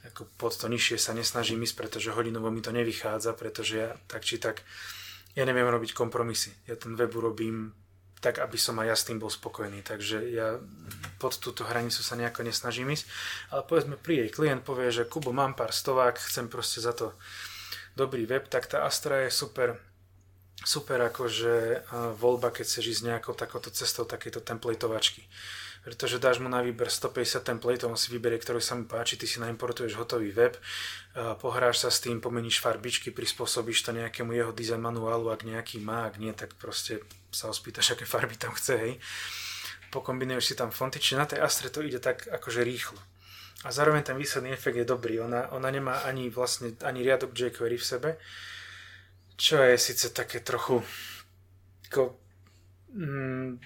Ako 0.03 0.27
pod 0.35 0.59
to 0.59 0.67
nižšie 0.67 0.99
sa 0.99 1.15
nesnažím 1.15 1.63
ísť, 1.63 1.79
pretože 1.79 2.11
hodinovo 2.11 2.51
mi 2.51 2.59
to 2.59 2.75
nevychádza, 2.75 3.39
pretože 3.39 3.75
ja 3.79 3.91
tak 4.11 4.27
či 4.27 4.43
tak 4.43 4.67
ja 5.33 5.49
neviem 5.49 5.65
robiť 5.65 5.95
kompromisy. 5.97 6.53
Ja 6.69 6.77
ten 6.77 6.93
web 6.99 7.15
urobím 7.15 7.73
tak 8.23 8.39
aby 8.39 8.55
som 8.55 8.79
aj 8.79 8.87
ja 8.87 8.97
s 8.97 9.07
tým 9.11 9.19
bol 9.19 9.27
spokojný. 9.27 9.83
Takže 9.83 10.23
ja 10.31 10.63
pod 11.19 11.43
túto 11.43 11.67
hranicu 11.67 12.01
sa 12.07 12.15
nejako 12.15 12.47
nesnažím 12.47 12.95
ísť. 12.95 13.05
Ale 13.51 13.67
povedzme, 13.67 13.99
pri 13.99 14.25
jej 14.25 14.31
klient 14.31 14.63
povie, 14.63 14.95
že 14.95 15.11
Kubo, 15.11 15.35
mám 15.35 15.59
pár 15.59 15.75
stovák, 15.75 16.23
chcem 16.23 16.47
proste 16.47 16.79
za 16.79 16.95
to 16.95 17.19
dobrý 17.99 18.25
web, 18.25 18.47
tak 18.47 18.71
tá 18.71 18.87
Astra 18.87 19.27
je 19.27 19.35
super, 19.35 19.77
super 20.63 21.03
akože 21.11 21.85
voľba, 22.17 22.55
keď 22.55 22.65
chceš 22.65 22.85
ísť 22.97 23.03
nejakou 23.11 23.35
takouto 23.35 23.75
cestou 23.75 24.07
takéto 24.07 24.39
templatovačky 24.39 25.27
pretože 25.83 26.23
dáš 26.23 26.39
mu 26.39 26.47
na 26.47 26.63
výber 26.63 26.87
150 26.87 27.43
templateov, 27.43 27.91
on 27.91 27.99
si 27.99 28.15
vyberie, 28.15 28.39
ktorý 28.39 28.63
sa 28.63 28.79
mu 28.79 28.87
páči, 28.87 29.19
ty 29.19 29.27
si 29.27 29.43
naimportuješ 29.43 29.99
hotový 29.99 30.31
web, 30.31 30.55
pohráš 31.43 31.83
sa 31.83 31.91
s 31.91 31.99
tým, 31.99 32.23
pomeníš 32.23 32.63
farbičky, 32.63 33.11
prispôsobíš 33.11 33.83
to 33.83 33.91
nejakému 33.91 34.31
jeho 34.31 34.55
design 34.55 34.79
manuálu, 34.79 35.35
ak 35.35 35.43
nejaký 35.43 35.83
má, 35.83 36.07
ak 36.07 36.23
nie, 36.23 36.31
tak 36.31 36.55
proste 36.55 37.03
sa 37.35 37.51
ho 37.51 37.55
spýtaš, 37.55 37.99
aké 37.99 38.07
farby 38.07 38.39
tam 38.39 38.55
chce, 38.55 38.75
hej. 38.79 38.95
Pokombinuješ 39.91 40.45
si 40.51 40.55
tam 40.55 40.71
fonty, 40.71 41.03
či 41.03 41.19
na 41.19 41.27
tej 41.27 41.43
Astre 41.43 41.69
to 41.69 41.83
ide 41.83 41.99
tak 41.99 42.31
akože 42.31 42.63
rýchlo. 42.63 42.97
A 43.63 43.71
zároveň 43.71 44.03
ten 44.03 44.17
výsledný 44.19 44.51
efekt 44.51 44.75
je 44.75 44.89
dobrý. 44.89 45.21
Ona, 45.23 45.53
ona 45.55 45.71
nemá 45.71 46.03
ani 46.03 46.27
vlastne 46.33 46.75
ani 46.83 47.05
riadok 47.07 47.31
jQuery 47.31 47.79
v 47.79 47.85
sebe, 47.85 48.11
čo 49.37 49.61
je 49.63 49.79
síce 49.79 50.11
také 50.11 50.41
trochu 50.41 50.83
ako, 51.93 52.17
mm, 52.97 53.61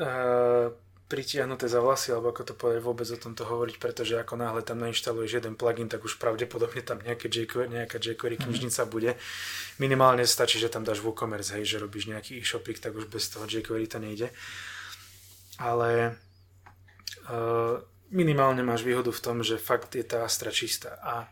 uh, 0.00 0.72
pritiahnuté 1.06 1.70
za 1.70 1.78
vlasy, 1.78 2.10
alebo 2.10 2.34
ako 2.34 2.42
to 2.42 2.54
povedať 2.58 2.82
vôbec 2.82 3.06
o 3.06 3.18
tomto 3.18 3.46
hovoriť, 3.46 3.76
pretože 3.78 4.18
ako 4.18 4.34
náhle 4.42 4.66
tam 4.66 4.82
nainštaluješ 4.82 5.38
jeden 5.38 5.54
plugin, 5.54 5.86
tak 5.86 6.02
už 6.02 6.18
pravdepodobne 6.18 6.82
tam 6.82 6.98
nejaké 6.98 7.30
jQuery, 7.30 7.70
nejaká 7.70 8.02
jQuery 8.02 8.36
mhm. 8.38 8.42
knižnica 8.42 8.82
bude. 8.90 9.14
Minimálne 9.78 10.26
stačí, 10.26 10.58
že 10.58 10.66
tam 10.66 10.82
dáš 10.82 11.06
WooCommerce, 11.06 11.62
hej, 11.62 11.78
že 11.78 11.82
robíš 11.82 12.10
nejaký 12.10 12.42
e-shopik, 12.42 12.82
tak 12.82 12.98
už 12.98 13.06
bez 13.06 13.30
toho 13.30 13.46
jQuery 13.46 13.86
to 13.86 14.02
nejde. 14.02 14.34
Ale 15.62 16.18
uh, 17.30 17.78
minimálne 18.10 18.66
máš 18.66 18.82
výhodu 18.82 19.14
v 19.14 19.22
tom, 19.22 19.46
že 19.46 19.62
fakt 19.62 19.94
je 19.94 20.02
tá 20.02 20.26
Astra 20.26 20.50
čistá. 20.50 20.98
A 21.00 21.30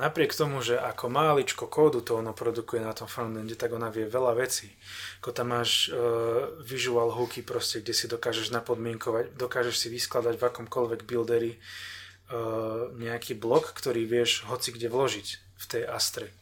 Napriek 0.00 0.32
tomu, 0.32 0.64
že 0.64 0.80
ako 0.80 1.12
máličko 1.12 1.68
kódu 1.68 2.00
to 2.00 2.16
ono 2.16 2.32
produkuje 2.32 2.80
na 2.80 2.96
tom 2.96 3.04
frontende, 3.04 3.52
tak 3.60 3.76
ona 3.76 3.92
vie 3.92 4.08
veľa 4.08 4.32
vecí. 4.32 4.72
Ako 5.20 5.36
tam 5.36 5.52
máš 5.52 5.92
uh, 5.92 6.48
visual 6.64 7.12
hooky 7.12 7.44
proste, 7.44 7.84
kde 7.84 7.92
si 7.92 8.08
dokážeš 8.08 8.56
napodmienkovať, 8.56 9.36
dokážeš 9.36 9.76
si 9.76 9.88
vyskladať 9.92 10.40
v 10.40 10.46
akomkoľvek 10.48 11.04
buildery 11.04 11.60
uh, 11.60 12.88
nejaký 12.96 13.36
blok, 13.36 13.76
ktorý 13.76 14.08
vieš 14.08 14.48
hoci 14.48 14.72
kde 14.72 14.88
vložiť 14.88 15.28
v 15.60 15.64
tej 15.68 15.82
Astre. 15.84 16.32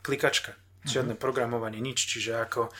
Klikačka, 0.00 0.56
žiadne 0.88 1.20
mm-hmm. 1.20 1.20
programovanie, 1.20 1.84
nič, 1.84 2.00
čiže 2.00 2.32
ako 2.40 2.72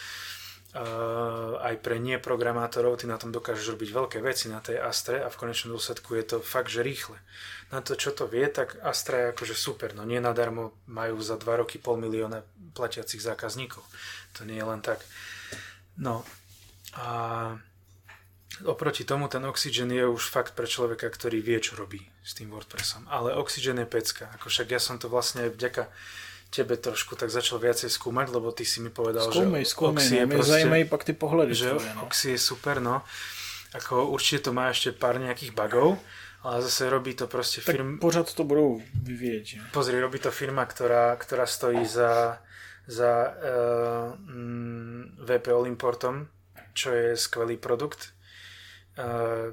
aj 0.77 1.75
pre 1.81 1.97
neprogramátorov 1.97 3.01
ty 3.01 3.09
na 3.09 3.17
tom 3.17 3.33
dokážeš 3.33 3.73
robiť 3.73 3.91
veľké 3.97 4.19
veci 4.21 4.53
na 4.53 4.61
tej 4.61 4.77
Astre 4.77 5.25
a 5.25 5.33
v 5.33 5.41
konečnom 5.41 5.73
dôsledku 5.73 6.13
je 6.21 6.37
to 6.37 6.37
fakt, 6.45 6.69
že 6.69 6.85
rýchle 6.85 7.17
na 7.73 7.83
to, 7.83 7.99
čo 7.99 8.15
to 8.15 8.31
vie, 8.31 8.47
tak 8.47 8.79
Astra 8.79 9.19
je 9.19 9.31
akože 9.35 9.57
super. 9.59 9.91
No 9.97 10.07
nie 10.07 10.23
nadarmo 10.23 10.77
majú 10.87 11.19
za 11.19 11.35
2 11.35 11.67
roky 11.67 11.83
pol 11.83 11.99
milióna 11.99 12.47
platiacich 12.77 13.19
zákazníkov. 13.19 13.83
To 14.39 14.47
nie 14.47 14.61
je 14.61 14.67
len 14.69 14.79
tak. 14.85 15.03
No 15.99 16.23
a 16.95 17.57
oproti 18.63 19.03
tomu 19.03 19.27
ten 19.27 19.43
Oxygen 19.49 19.91
je 19.91 20.07
už 20.07 20.31
fakt 20.31 20.55
pre 20.55 20.71
človeka, 20.71 21.11
ktorý 21.11 21.43
vie, 21.43 21.59
čo 21.59 21.75
robí 21.75 22.05
s 22.23 22.39
tým 22.39 22.55
WordPressom. 22.55 23.11
Ale 23.11 23.35
Oxygen 23.35 23.83
je 23.83 23.89
pecka. 23.89 24.31
Ako 24.39 24.47
však 24.47 24.77
ja 24.77 24.81
som 24.81 25.01
to 25.01 25.11
vlastne 25.11 25.51
vďaka 25.51 25.91
tebe 26.51 26.79
trošku 26.79 27.19
tak 27.19 27.29
začal 27.29 27.59
viacej 27.59 27.91
skúmať, 27.91 28.27
lebo 28.33 28.55
ty 28.55 28.63
si 28.63 28.79
mi 28.81 28.89
povedal, 28.89 29.27
skúmej, 29.29 29.67
že 29.67 29.73
skúmej, 29.75 30.05
Oxy 30.05 30.15
je 30.15 30.25
no, 30.25 30.33
proste, 30.33 30.53
zajímají 30.53 30.85
pak 30.87 31.03
ty 31.05 31.13
pohľady. 31.13 31.53
Že 31.53 31.69
tvoje, 31.77 31.93
no. 31.93 32.01
Oxy 32.07 32.27
je 32.35 32.41
super, 32.41 32.77
no. 32.79 32.97
Ako 33.75 34.09
určite 34.15 34.49
to 34.49 34.51
má 34.57 34.71
ešte 34.73 34.95
pár 34.95 35.19
nejakých 35.21 35.53
bugov, 35.53 36.01
ale 36.47 36.63
zase 36.63 36.87
robí 36.87 37.13
to 37.19 37.27
proste 37.27 37.61
firma... 37.61 37.99
Tak 37.99 38.01
pořád 38.01 38.27
to 38.31 38.43
budú 38.47 38.79
vyvieť. 39.03 39.75
Pozri, 39.75 39.99
robí 39.99 40.23
to 40.23 40.31
firma, 40.31 40.63
ktorá, 40.63 41.19
ktorá 41.19 41.45
stojí 41.45 41.83
za, 41.83 42.39
za 42.87 43.13
uh, 43.35 44.15
mm, 44.15 45.27
VP 45.27 45.45
All 45.51 45.67
Importom, 45.67 46.31
čo 46.73 46.95
je 46.95 47.19
skvelý 47.19 47.59
produkt. 47.59 48.15
Uh, 48.97 49.53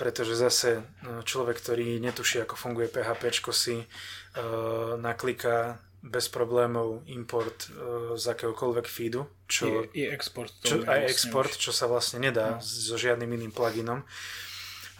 pretože 0.00 0.32
zase 0.32 0.80
no, 1.04 1.20
človek, 1.20 1.60
ktorý 1.60 2.00
netuší, 2.00 2.40
ako 2.40 2.56
funguje 2.56 2.88
PHP, 2.88 3.22
si 3.52 3.84
uh, 3.84 4.96
nakliká 4.96 5.76
bez 6.04 6.28
problémov 6.28 7.00
import 7.08 7.72
uh, 7.72 8.12
z 8.20 8.24
akéhokoľvek 8.28 8.86
feedu. 8.86 9.24
Čo, 9.48 9.88
I, 9.96 10.04
i 10.04 10.12
export. 10.12 10.52
Čo, 10.60 10.84
aj 10.84 11.00
vlastne 11.00 11.08
export, 11.08 11.52
už. 11.56 11.60
čo 11.60 11.72
sa 11.72 11.88
vlastne 11.88 12.20
nedá 12.20 12.60
no. 12.60 12.64
so 12.64 13.00
žiadnym 13.00 13.32
iným 13.40 13.52
pluginom. 13.56 14.04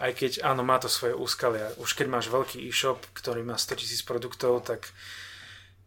Aj 0.01 0.11
keď 0.11 0.43
áno, 0.43 0.65
má 0.65 0.81
to 0.81 0.89
svoje 0.89 1.13
úskalia. 1.15 1.71
Už 1.79 1.93
keď 1.93 2.09
máš 2.09 2.27
veľký 2.27 2.59
e-shop, 2.67 2.99
ktorý 3.15 3.45
má 3.45 3.55
100 3.55 3.85
000 3.85 4.09
produktov, 4.09 4.65
tak 4.65 4.91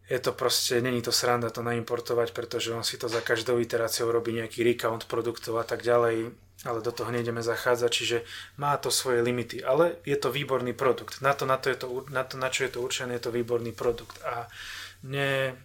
je 0.09 0.17
to 0.17 0.33
proste, 0.33 0.81
není 0.81 1.05
to 1.05 1.13
sranda 1.13 1.53
to 1.53 1.61
naimportovať, 1.61 2.33
pretože 2.33 2.73
on 2.73 2.81
si 2.81 2.97
to 2.97 3.05
za 3.05 3.21
každou 3.21 3.61
iteráciou 3.61 4.09
robí 4.09 4.33
nejaký 4.33 4.65
recount 4.65 5.05
produktov 5.05 5.61
a 5.61 5.65
tak 5.67 5.85
ďalej 5.85 6.33
ale 6.67 6.83
do 6.83 6.91
toho 6.91 7.07
nejdeme 7.07 7.39
zachádzať, 7.39 7.91
čiže 7.91 8.17
má 8.59 8.75
to 8.75 8.91
svoje 8.91 9.23
limity, 9.23 9.63
ale 9.63 9.95
je 10.03 10.19
to 10.19 10.27
výborný 10.27 10.75
produkt. 10.75 11.23
Na 11.23 11.31
to, 11.31 11.47
na, 11.47 11.55
to 11.55 11.71
je 11.71 11.77
to, 11.79 11.87
na, 12.11 12.27
to, 12.27 12.35
na 12.35 12.51
čo 12.51 12.67
je 12.67 12.71
to 12.75 12.79
určené, 12.83 13.15
je 13.15 13.23
to 13.23 13.31
výborný 13.31 13.71
produkt 13.71 14.19
a 14.27 14.51
ne, 15.03 15.55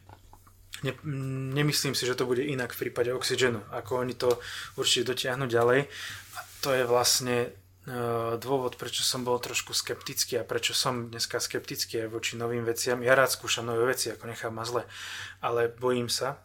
ne, 0.82 0.92
nemyslím 1.54 1.94
si, 1.94 2.06
že 2.06 2.14
to 2.14 2.26
bude 2.26 2.42
inak 2.42 2.72
v 2.72 2.88
prípade 2.88 3.10
Oxygenu, 3.14 3.62
ako 3.70 4.04
oni 4.04 4.14
to 4.14 4.38
určite 4.76 5.14
dotiahnu 5.14 5.46
ďalej 5.46 5.86
a 6.34 6.38
to 6.60 6.72
je 6.72 6.84
vlastne 6.86 7.36
uh, 7.50 8.36
dôvod, 8.40 8.76
prečo 8.80 9.02
som 9.02 9.24
bol 9.26 9.36
trošku 9.40 9.74
skeptický 9.76 10.40
a 10.40 10.48
prečo 10.48 10.72
som 10.72 11.10
dneska 11.10 11.40
skeptický 11.40 12.06
aj 12.06 12.08
voči 12.08 12.32
novým 12.40 12.64
veciam. 12.64 13.02
Ja 13.02 13.18
rád 13.18 13.34
skúšam 13.34 13.66
nové 13.66 13.84
veci, 13.92 14.08
ako 14.12 14.30
nechám 14.30 14.54
ma 14.54 14.64
zle, 14.64 14.82
ale 15.44 15.68
bojím 15.68 16.08
sa, 16.08 16.40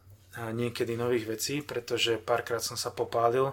niekedy 0.56 0.96
nových 0.96 1.28
vecí, 1.28 1.60
pretože 1.60 2.16
párkrát 2.16 2.64
som 2.64 2.80
sa 2.80 2.96
popálil, 2.96 3.52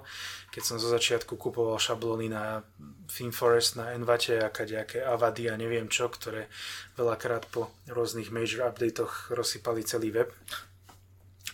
keď 0.54 0.62
som 0.62 0.76
zo 0.78 0.86
začiatku 0.86 1.34
kupoval 1.34 1.76
šablóny 1.82 2.30
na 2.30 2.62
ThemeForest, 3.10 3.76
na 3.76 3.92
Envate 3.92 4.38
a 4.38 4.48
nejaké 4.48 5.02
Avady 5.02 5.50
a 5.50 5.58
neviem 5.58 5.90
čo, 5.90 6.06
ktoré 6.06 6.46
veľakrát 6.94 7.50
po 7.50 7.74
rôznych 7.90 8.30
major 8.30 8.70
updatech 8.70 9.34
rozsypali 9.34 9.82
celý 9.82 10.14
web, 10.14 10.30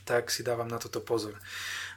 tak 0.04 0.28
si 0.28 0.44
dávam 0.44 0.68
na 0.68 0.76
toto 0.76 1.00
pozor. 1.00 1.38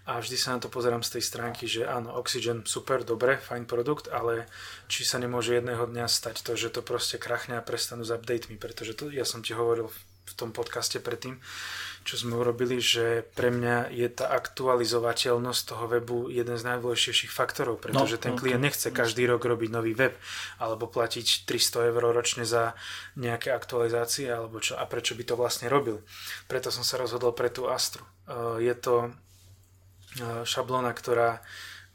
A 0.06 0.22
vždy 0.22 0.38
sa 0.38 0.54
na 0.54 0.62
to 0.62 0.70
pozerám 0.70 1.02
z 1.02 1.18
tej 1.18 1.24
stránky, 1.26 1.66
že 1.66 1.82
áno, 1.82 2.14
Oxygen 2.22 2.62
super, 2.70 3.02
dobre, 3.02 3.42
fajn 3.42 3.66
produkt, 3.66 4.06
ale 4.06 4.46
či 4.86 5.02
sa 5.02 5.18
nemôže 5.18 5.58
jedného 5.58 5.90
dňa 5.90 6.06
stať 6.06 6.46
to, 6.46 6.54
že 6.54 6.70
to 6.70 6.86
proste 6.86 7.18
krachne 7.18 7.58
a 7.58 7.66
prestanú 7.66 8.06
s 8.06 8.14
updatemi, 8.14 8.62
pretože 8.62 8.94
to, 8.94 9.10
ja 9.10 9.26
som 9.26 9.42
ti 9.42 9.58
hovoril 9.58 9.90
v 10.26 10.34
tom 10.38 10.54
podcaste 10.54 11.02
predtým, 11.02 11.42
čo 12.06 12.22
sme 12.22 12.38
urobili, 12.38 12.78
že 12.78 13.26
pre 13.34 13.50
mňa 13.50 13.90
je 13.90 14.06
tá 14.14 14.30
aktualizovateľnosť 14.30 15.62
toho 15.66 15.86
webu 15.90 16.30
jeden 16.30 16.54
z 16.54 16.64
najdôležitejších 16.70 17.34
faktorov, 17.34 17.82
pretože 17.82 18.22
no, 18.22 18.22
ten 18.22 18.34
klient 18.38 18.62
no, 18.62 18.70
nechce 18.70 18.94
každý 18.94 19.26
rok 19.26 19.42
robiť 19.42 19.70
nový 19.74 19.98
web 19.98 20.14
alebo 20.62 20.86
platiť 20.86 21.50
300 21.50 21.90
eur 21.90 22.04
ročne 22.14 22.46
za 22.46 22.78
nejaké 23.18 23.50
aktualizácie 23.50 24.30
alebo 24.30 24.62
čo 24.62 24.78
a 24.78 24.86
prečo 24.86 25.18
by 25.18 25.24
to 25.26 25.34
vlastne 25.34 25.66
robil. 25.66 26.06
Preto 26.46 26.70
som 26.70 26.86
sa 26.86 27.02
rozhodol 27.02 27.34
pre 27.34 27.50
tú 27.50 27.66
Astru. 27.66 28.06
Eh, 28.30 28.70
je 28.70 28.76
to 28.78 29.10
eh, 29.10 30.46
šablóna, 30.46 30.94
ktorá 30.94 31.42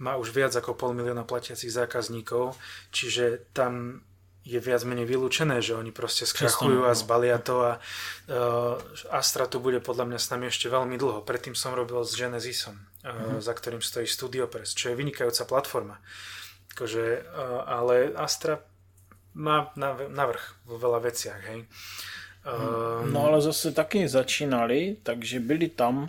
má 0.02 0.18
už 0.18 0.34
viac 0.34 0.50
ako 0.58 0.74
pol 0.74 0.90
milióna 0.96 1.22
platiacich 1.22 1.70
zákazníkov, 1.70 2.58
čiže 2.90 3.46
tam 3.54 4.02
je 4.44 4.56
viac 4.56 4.82
menej 4.88 5.04
vylúčené, 5.04 5.60
že 5.60 5.76
oni 5.76 5.92
proste 5.92 6.24
skrachujú 6.24 6.88
a 6.88 6.92
no. 6.92 6.98
zbalia 6.98 7.36
to 7.36 7.60
a 7.60 7.72
uh, 7.76 8.80
Astra 9.12 9.44
tu 9.44 9.60
bude 9.60 9.84
podľa 9.84 10.08
mňa 10.08 10.18
s 10.18 10.30
nami 10.32 10.48
ešte 10.48 10.72
veľmi 10.72 10.96
dlho. 10.96 11.20
Predtým 11.22 11.52
som 11.52 11.76
robil 11.76 12.00
s 12.00 12.16
Genesisom, 12.16 12.74
uh, 12.74 13.08
mm-hmm. 13.08 13.40
za 13.44 13.52
ktorým 13.52 13.84
stojí 13.84 14.08
StudioPress, 14.08 14.72
čo 14.72 14.90
je 14.90 14.98
vynikajúca 14.98 15.44
platforma. 15.44 16.00
Akože, 16.72 17.04
uh, 17.20 17.68
ale 17.68 18.16
Astra 18.16 18.64
má 19.36 19.70
navrh 20.10 20.42
vo 20.66 20.80
veľa 20.80 21.04
veciach, 21.04 21.40
hej. 21.52 21.68
Um, 22.40 23.12
no 23.12 23.28
ale 23.28 23.44
zase 23.44 23.72
taky 23.72 24.08
začínali, 24.08 24.96
takže 25.02 25.40
byli 25.40 25.68
tam. 25.68 26.08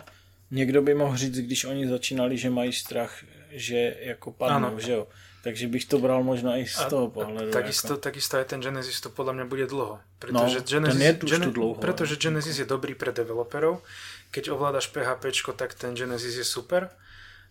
Někdo 0.50 0.82
by 0.82 0.94
mohl 0.94 1.16
říct, 1.16 1.38
když 1.38 1.64
oni 1.64 1.88
začínali, 1.88 2.38
že 2.38 2.50
mají 2.50 2.72
strach, 2.72 3.24
že 3.50 3.96
jako 4.00 4.32
padnou, 4.32 4.68
ano. 4.68 4.80
že 4.80 4.92
jo. 4.92 5.06
Takže 5.42 5.66
bych 5.66 5.90
to 5.90 5.98
bral 5.98 6.22
možno 6.22 6.54
aj 6.54 6.70
z 6.70 6.86
toho 6.86 7.10
pohľadu. 7.10 7.50
Takisto, 7.50 7.98
ako... 7.98 8.02
takisto 8.02 8.38
aj 8.38 8.46
ten 8.54 8.62
Genesis 8.62 9.02
to 9.02 9.10
podľa 9.10 9.42
mňa 9.42 9.46
bude 9.50 9.66
dlho. 9.66 9.98
Pretože, 10.22 10.62
no, 10.62 10.66
Genesis, 10.70 11.02
je 11.02 11.12
tu, 11.18 11.26
Gen- 11.26 11.50
dlho, 11.50 11.74
pretože 11.74 12.14
Genesis 12.14 12.62
je 12.62 12.66
dobrý 12.66 12.94
pre 12.94 13.10
developerov. 13.10 13.82
Keď 14.30 14.54
ovládaš 14.54 14.94
PHP, 14.94 15.34
tak 15.58 15.74
ten 15.74 15.98
Genesis 15.98 16.38
je 16.38 16.46
super. 16.46 16.94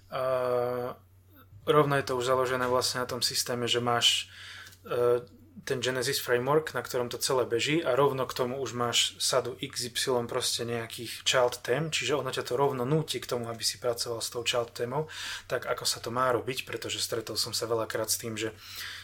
A 0.07 0.23
rovno 1.67 1.93
je 1.99 2.05
to 2.07 2.15
už 2.15 2.31
založené 2.31 2.63
vlastne 2.71 3.03
na 3.03 3.07
tom 3.11 3.19
systéme, 3.19 3.67
že 3.67 3.83
máš 3.83 4.31
uh, 4.87 5.19
ten 5.61 5.77
Genesis 5.77 6.17
framework, 6.17 6.73
na 6.73 6.81
ktorom 6.81 7.05
to 7.05 7.21
celé 7.21 7.45
beží 7.45 7.85
a 7.85 7.93
rovno 7.93 8.25
k 8.25 8.33
tomu 8.33 8.57
už 8.57 8.73
máš 8.73 9.13
sadu 9.21 9.53
XY 9.61 10.25
proste 10.25 10.65
nejakých 10.65 11.21
child 11.21 11.61
tém, 11.61 11.93
čiže 11.93 12.17
ono 12.17 12.33
ťa 12.33 12.49
to 12.49 12.57
rovno 12.57 12.81
núti 12.81 13.21
k 13.21 13.29
tomu, 13.29 13.45
aby 13.45 13.61
si 13.61 13.77
pracoval 13.77 14.25
s 14.25 14.33
tou 14.33 14.41
child 14.41 14.73
témou, 14.73 15.05
tak 15.45 15.69
ako 15.69 15.85
sa 15.85 16.01
to 16.01 16.09
má 16.09 16.33
robiť, 16.33 16.65
pretože 16.65 16.97
stretol 16.97 17.37
som 17.37 17.53
sa 17.53 17.69
veľakrát 17.69 18.09
s 18.09 18.17
tým, 18.17 18.33
že 18.33 18.57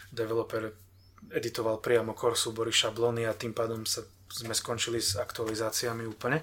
developer 0.10 0.74
editoval 1.30 1.78
priamo 1.78 2.18
core 2.18 2.38
súbory 2.40 2.74
šablóny 2.74 3.30
a 3.30 3.38
tým 3.38 3.54
pádom 3.54 3.86
sa, 3.86 4.02
sme 4.32 4.58
skončili 4.58 4.98
s 4.98 5.14
aktualizáciami 5.14 6.10
úplne. 6.10 6.42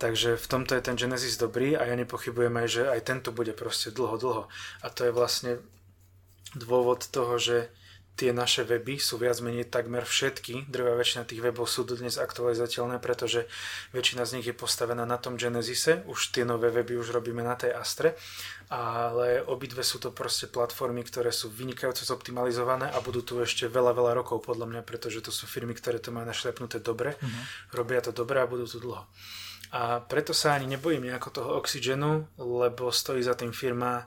Takže 0.00 0.34
v 0.34 0.46
tomto 0.50 0.74
je 0.74 0.82
ten 0.82 0.98
Genesis 0.98 1.38
dobrý 1.38 1.78
a 1.78 1.86
ja 1.86 1.94
nepochybujem 1.94 2.54
aj, 2.58 2.68
že 2.68 2.82
aj 2.90 3.00
tento 3.06 3.30
bude 3.30 3.54
proste 3.54 3.94
dlho, 3.94 4.18
dlho. 4.18 4.44
A 4.82 4.86
to 4.90 5.06
je 5.06 5.14
vlastne 5.14 5.62
dôvod 6.58 7.06
toho, 7.06 7.38
že 7.38 7.70
tie 8.12 8.30
naše 8.30 8.68
weby 8.68 9.00
sú 9.00 9.16
viac 9.16 9.40
menej 9.40 9.72
takmer 9.72 10.04
všetky, 10.04 10.68
drvá 10.68 10.94
väčšina 11.00 11.24
tých 11.24 11.40
webov 11.40 11.64
sú 11.64 11.88
dnes 11.88 12.20
aktualizateľné, 12.20 13.00
pretože 13.00 13.48
väčšina 13.96 14.28
z 14.28 14.32
nich 14.38 14.46
je 14.46 14.56
postavená 14.56 15.08
na 15.08 15.16
tom 15.16 15.40
Genesise, 15.40 16.04
už 16.04 16.30
tie 16.30 16.44
nové 16.44 16.68
weby 16.68 17.00
už 17.00 17.16
robíme 17.16 17.40
na 17.40 17.56
tej 17.56 17.72
Astre, 17.72 18.12
ale 18.68 19.40
obidve 19.40 19.80
sú 19.80 19.96
to 19.96 20.12
proste 20.12 20.52
platformy, 20.52 21.00
ktoré 21.08 21.32
sú 21.32 21.48
vynikajúco 21.48 22.04
zoptimalizované 22.04 22.92
a 22.92 23.00
budú 23.00 23.24
tu 23.24 23.40
ešte 23.40 23.64
veľa, 23.68 23.96
veľa 23.96 24.12
rokov 24.20 24.44
podľa 24.44 24.68
mňa, 24.68 24.82
pretože 24.84 25.24
to 25.24 25.32
sú 25.32 25.48
firmy, 25.48 25.72
ktoré 25.72 25.96
to 25.96 26.12
majú 26.12 26.28
našlepnuté 26.28 26.84
dobre, 26.84 27.16
uh-huh. 27.16 27.42
robia 27.72 28.04
to 28.04 28.12
dobre 28.12 28.44
a 28.44 28.48
budú 28.48 28.68
tu 28.68 28.76
dlho. 28.76 29.08
A 29.72 30.04
preto 30.04 30.36
sa 30.36 30.52
ani 30.52 30.68
nebojím 30.68 31.08
nejako 31.08 31.32
toho 31.32 31.50
Oxygenu, 31.56 32.28
lebo 32.36 32.92
stojí 32.92 33.24
za 33.24 33.32
tým 33.32 33.56
firma, 33.56 34.04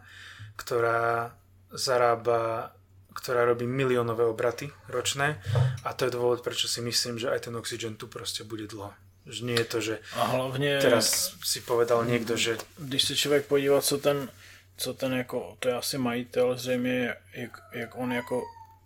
ktorá 0.53 1.33
zarába 1.73 2.71
ktorá 3.15 3.47
robí 3.47 3.63
miliónové 3.63 4.27
obraty 4.27 4.67
ročné 4.91 5.39
a 5.87 5.95
to 5.95 6.05
je 6.05 6.11
dôvod, 6.11 6.43
prečo 6.43 6.67
si 6.67 6.83
myslím, 6.83 7.15
že 7.15 7.31
aj 7.31 7.47
ten 7.47 7.55
Oxygen 7.55 7.95
tu 7.95 8.11
proste 8.11 8.43
bude 8.43 8.67
dlho. 8.67 8.91
Že 9.25 9.41
nie 9.41 9.57
je 9.57 9.65
to, 9.65 9.79
že 9.81 9.95
a 10.13 10.23
hlavně, 10.23 10.79
teraz 10.81 11.33
si 11.41 11.61
povedal 11.61 12.05
niekto, 12.05 12.37
že... 12.37 12.57
Když 12.77 13.03
se 13.03 13.15
člověk 13.15 13.45
podívá, 13.45 13.81
co 13.81 13.97
ten, 13.97 14.29
co 14.77 14.93
ten 14.93 15.13
jako, 15.13 15.57
to 15.59 15.67
je 15.67 15.75
asi 15.75 15.97
majitel 15.97 16.57
zřejmě, 16.57 17.15
jak, 17.33 17.61
jak 17.73 17.95
on 17.95 18.13
jako 18.13 18.43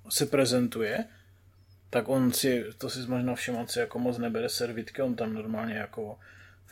se 0.10 0.26
prezentuje, 0.26 1.06
tak 1.90 2.10
on 2.10 2.32
si, 2.32 2.66
to 2.78 2.90
si 2.90 3.00
možná 3.00 3.36
všiml, 3.36 3.68
si 3.68 3.80
jako 3.80 4.00
moc 4.00 4.18
nebere 4.18 4.50
servitky, 4.50 5.02
on 5.02 5.16
tam 5.16 5.34
normálně 5.34 5.76
jako 5.76 6.20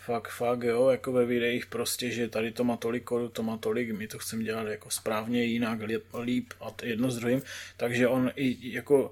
fakt, 0.07 0.29
fakt, 0.29 0.63
jo, 0.63 0.89
jako 0.89 1.11
ve 1.11 1.25
videích 1.25 1.65
prostě, 1.65 2.11
že 2.11 2.27
tady 2.27 2.51
to 2.51 2.63
má 2.63 2.77
tolik 2.77 3.03
kodu, 3.03 3.29
to 3.29 3.43
má 3.43 3.57
tolik, 3.57 3.91
my 3.91 4.07
to 4.07 4.19
chceme 4.19 4.43
dělat 4.43 4.67
jako 4.67 4.89
správně, 4.89 5.43
jinak, 5.43 5.79
líp, 6.23 6.53
a 6.61 6.71
jedno 6.83 7.11
s 7.11 7.19
druhým, 7.19 7.41
takže 7.77 8.07
on 8.07 8.31
i 8.35 8.57
jako 8.61 9.11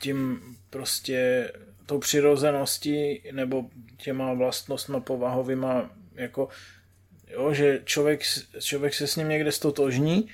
tím 0.00 0.40
prostě 0.70 1.50
tou 1.86 1.98
přirozeností 1.98 3.22
nebo 3.32 3.70
těma 3.96 4.32
vlastnostmi 4.32 5.00
povahovýma 5.00 5.90
jako 6.14 6.48
jo, 7.30 7.54
že 7.54 7.80
člověk, 7.84 8.22
člověk 8.60 8.94
se 8.94 9.06
s 9.06 9.16
ním 9.16 9.28
někde 9.28 9.52
stotožní, 9.52 10.28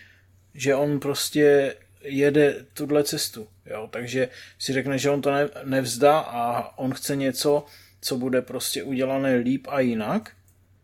že 0.55 0.75
on 0.75 1.01
prostě 1.01 1.77
jede 2.03 2.65
tuhle 2.75 3.05
cestu, 3.05 3.49
jo, 3.67 3.89
takže 3.93 4.29
si 4.59 4.73
řekne, 4.73 4.99
že 4.99 5.11
on 5.11 5.23
to 5.23 5.31
ne, 5.31 5.49
nevzdá 5.65 6.19
a 6.19 6.79
on 6.79 6.95
chce 6.95 7.17
něco, 7.17 7.67
co 8.01 8.17
bude 8.17 8.43
prostě 8.43 8.83
udělané 8.83 9.35
líp 9.35 9.67
a 9.71 9.81
jinak. 9.81 10.31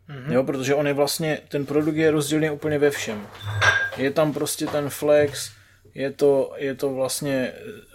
Mm-hmm. 0.09 0.33
Jo, 0.33 0.45
protože 0.45 0.75
on 0.75 0.87
je 0.87 0.93
vlastně, 0.93 1.39
ten 1.49 1.67
produkt 1.67 1.97
je 1.97 2.11
rozdělený 2.11 2.51
úplně 2.51 2.79
ve 2.79 2.91
všem. 2.91 3.27
Je 3.97 4.11
tam 4.11 4.33
prostě 4.33 4.67
ten 4.67 4.91
flex, 4.91 5.53
je 5.95 6.13
to, 6.13 6.55
je 6.57 6.75
to 6.75 6.95
vlastně, 6.95 7.53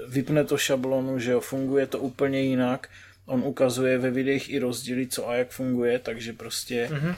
vypne 0.08 0.44
to 0.44 0.58
šablonu, 0.58 1.20
že 1.20 1.32
jo, 1.32 1.40
funguje 1.40 1.88
to 1.88 2.00
úplně 2.00 2.42
jinak. 2.42 2.90
On 3.26 3.44
ukazuje 3.44 3.98
ve 3.98 4.12
videích 4.12 4.50
i 4.50 4.60
rozdíly, 4.60 5.08
co 5.08 5.30
a 5.30 5.36
jak 5.36 5.50
funguje, 5.50 6.00
takže 6.00 6.34
prostě 6.34 6.90
mm-hmm. 6.92 7.16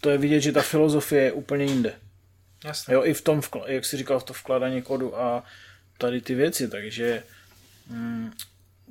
to 0.00 0.10
je 0.10 0.18
vidět, 0.18 0.40
že 0.40 0.52
ta 0.52 0.62
filozofie 0.62 1.22
je 1.22 1.32
úplně 1.32 1.64
jinde. 1.64 1.92
Jasne. 2.64 2.94
Jo, 2.94 3.04
i 3.04 3.14
v 3.14 3.20
tom, 3.20 3.42
jak 3.66 3.84
jsi 3.84 3.96
říkal, 3.96 4.20
v 4.20 4.24
to 4.24 4.32
vkládání 4.32 4.82
kodu 4.82 5.20
a 5.20 5.44
tady 5.98 6.20
ty 6.20 6.34
věci, 6.34 6.68
takže 6.68 7.22
mm, 7.90 8.32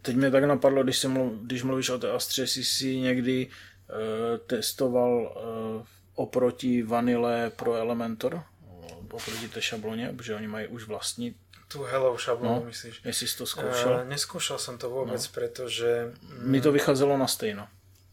teď 0.03 0.15
mě 0.15 0.31
tak 0.31 0.43
napadlo, 0.43 0.83
když, 0.83 1.03
mluv, 1.03 1.33
když 1.41 1.63
mluvíš 1.63 1.89
o 1.89 1.99
té 1.99 2.11
Astře, 2.11 2.47
jsi 2.47 2.63
si 2.63 2.99
někdy 2.99 3.47
uh, 3.47 4.37
testoval 4.47 5.11
uh, 5.15 5.85
oproti 6.15 6.83
Vanille 6.83 7.51
pro 7.55 7.73
Elementor? 7.73 8.43
oproti 9.13 9.47
té 9.47 9.61
šabloně, 9.61 10.13
protože 10.17 10.35
oni 10.35 10.47
mají 10.47 10.67
už 10.67 10.87
vlastní 10.87 11.35
tu 11.67 11.83
Hello 11.83 12.17
šablonu, 12.17 12.55
no, 12.55 12.65
myslíš? 12.65 13.01
Jestli 13.05 13.27
jsi 13.27 13.37
to 13.37 13.45
zkoušel? 13.45 13.91
Uh, 13.91 14.09
neskúšal 14.09 14.61
som 14.61 14.77
to 14.77 14.93
vôbec, 14.93 15.17
no. 15.17 15.33
pretože... 15.33 16.13
Mi 16.45 16.61
to 16.61 16.69
vycházelo 16.69 17.17
na 17.17 17.25
stejno. 17.25 17.65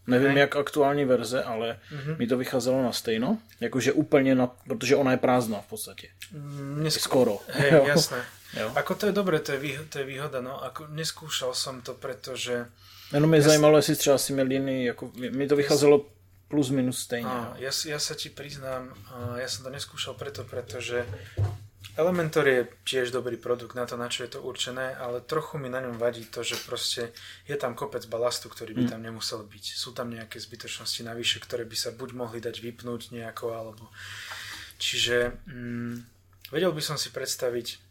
Nevím, 0.07 0.37
jak 0.37 0.57
aktuální 0.57 1.05
verze, 1.05 1.45
ale 1.45 1.77
mm-hmm. 1.93 2.19
mi 2.19 2.27
to 2.27 2.37
vycházelo 2.37 2.83
na 2.83 2.93
stejno. 2.93 3.39
Jakože 3.61 3.93
úplně 3.93 4.35
na... 4.35 4.47
Protože 4.47 4.97
ona 4.97 5.11
je 5.11 5.17
prázdná 5.17 5.61
v 5.61 5.67
podstatě. 5.67 6.09
Mm, 6.33 6.83
neskú... 6.83 7.05
Skoro. 7.05 7.39
Hej, 7.49 7.73
jasné. 7.87 8.25
Jo. 8.55 8.73
Ako 8.75 8.95
to 8.95 9.07
je 9.07 9.13
dobré, 9.13 9.39
to 9.39 9.53
je, 9.53 9.59
výhoda, 9.59 9.89
to 9.89 9.99
je 9.99 10.05
výhoda, 10.05 10.39
no. 10.41 10.59
Ako 10.65 10.91
neskúšal 10.91 11.55
som 11.55 11.83
to, 11.83 11.95
pretože... 11.95 12.67
Jenom 13.13 13.31
mě 13.31 13.43
zajímalo, 13.43 13.77
jestli 13.77 13.97
třeba 13.97 14.19
si 14.19 14.33
měl 14.33 14.51
jiný, 14.51 14.85
jako, 14.85 15.13
mi 15.31 15.47
to 15.49 15.57
vycházelo 15.57 16.07
plus 16.49 16.71
minus 16.71 16.99
stejně. 16.99 17.29
A, 17.29 17.55
ja, 17.59 17.71
ja 17.71 17.99
sa 18.03 18.15
ti 18.19 18.27
priznám, 18.27 18.91
ja 19.39 19.47
som 19.47 19.63
to 19.63 19.71
neskúšal 19.71 20.19
preto, 20.19 20.43
pretože 20.43 21.07
Elementor 21.95 22.47
je 22.49 22.61
tiež 22.87 23.11
dobrý 23.15 23.39
produkt 23.39 23.75
na 23.75 23.87
to, 23.87 23.95
na 23.97 24.11
čo 24.11 24.27
je 24.27 24.35
to 24.35 24.43
určené, 24.43 24.95
ale 24.99 25.21
trochu 25.21 25.59
mi 25.59 25.71
na 25.71 25.81
ňom 25.81 25.99
vadí 25.99 26.27
to, 26.27 26.43
že 26.43 26.59
proste 26.67 27.15
je 27.47 27.57
tam 27.57 27.75
kopec 27.75 28.07
balastu, 28.07 28.51
ktorý 28.51 28.75
by 28.75 28.85
mm. 28.87 28.91
tam 28.91 29.01
nemusel 29.03 29.47
byť. 29.47 29.65
Sú 29.79 29.95
tam 29.95 30.11
nejaké 30.11 30.43
zbytočnosti 30.43 31.03
navyše, 31.07 31.39
ktoré 31.39 31.63
by 31.63 31.77
sa 31.79 31.91
buď 31.91 32.11
mohli 32.15 32.39
dať 32.43 32.63
vypnúť 32.63 33.15
nejako, 33.15 33.55
alebo... 33.55 33.85
Čiže 34.81 35.39
mm, 35.47 35.95
vedel 36.55 36.73
by 36.73 36.83
som 36.83 36.97
si 36.97 37.13
predstaviť 37.13 37.90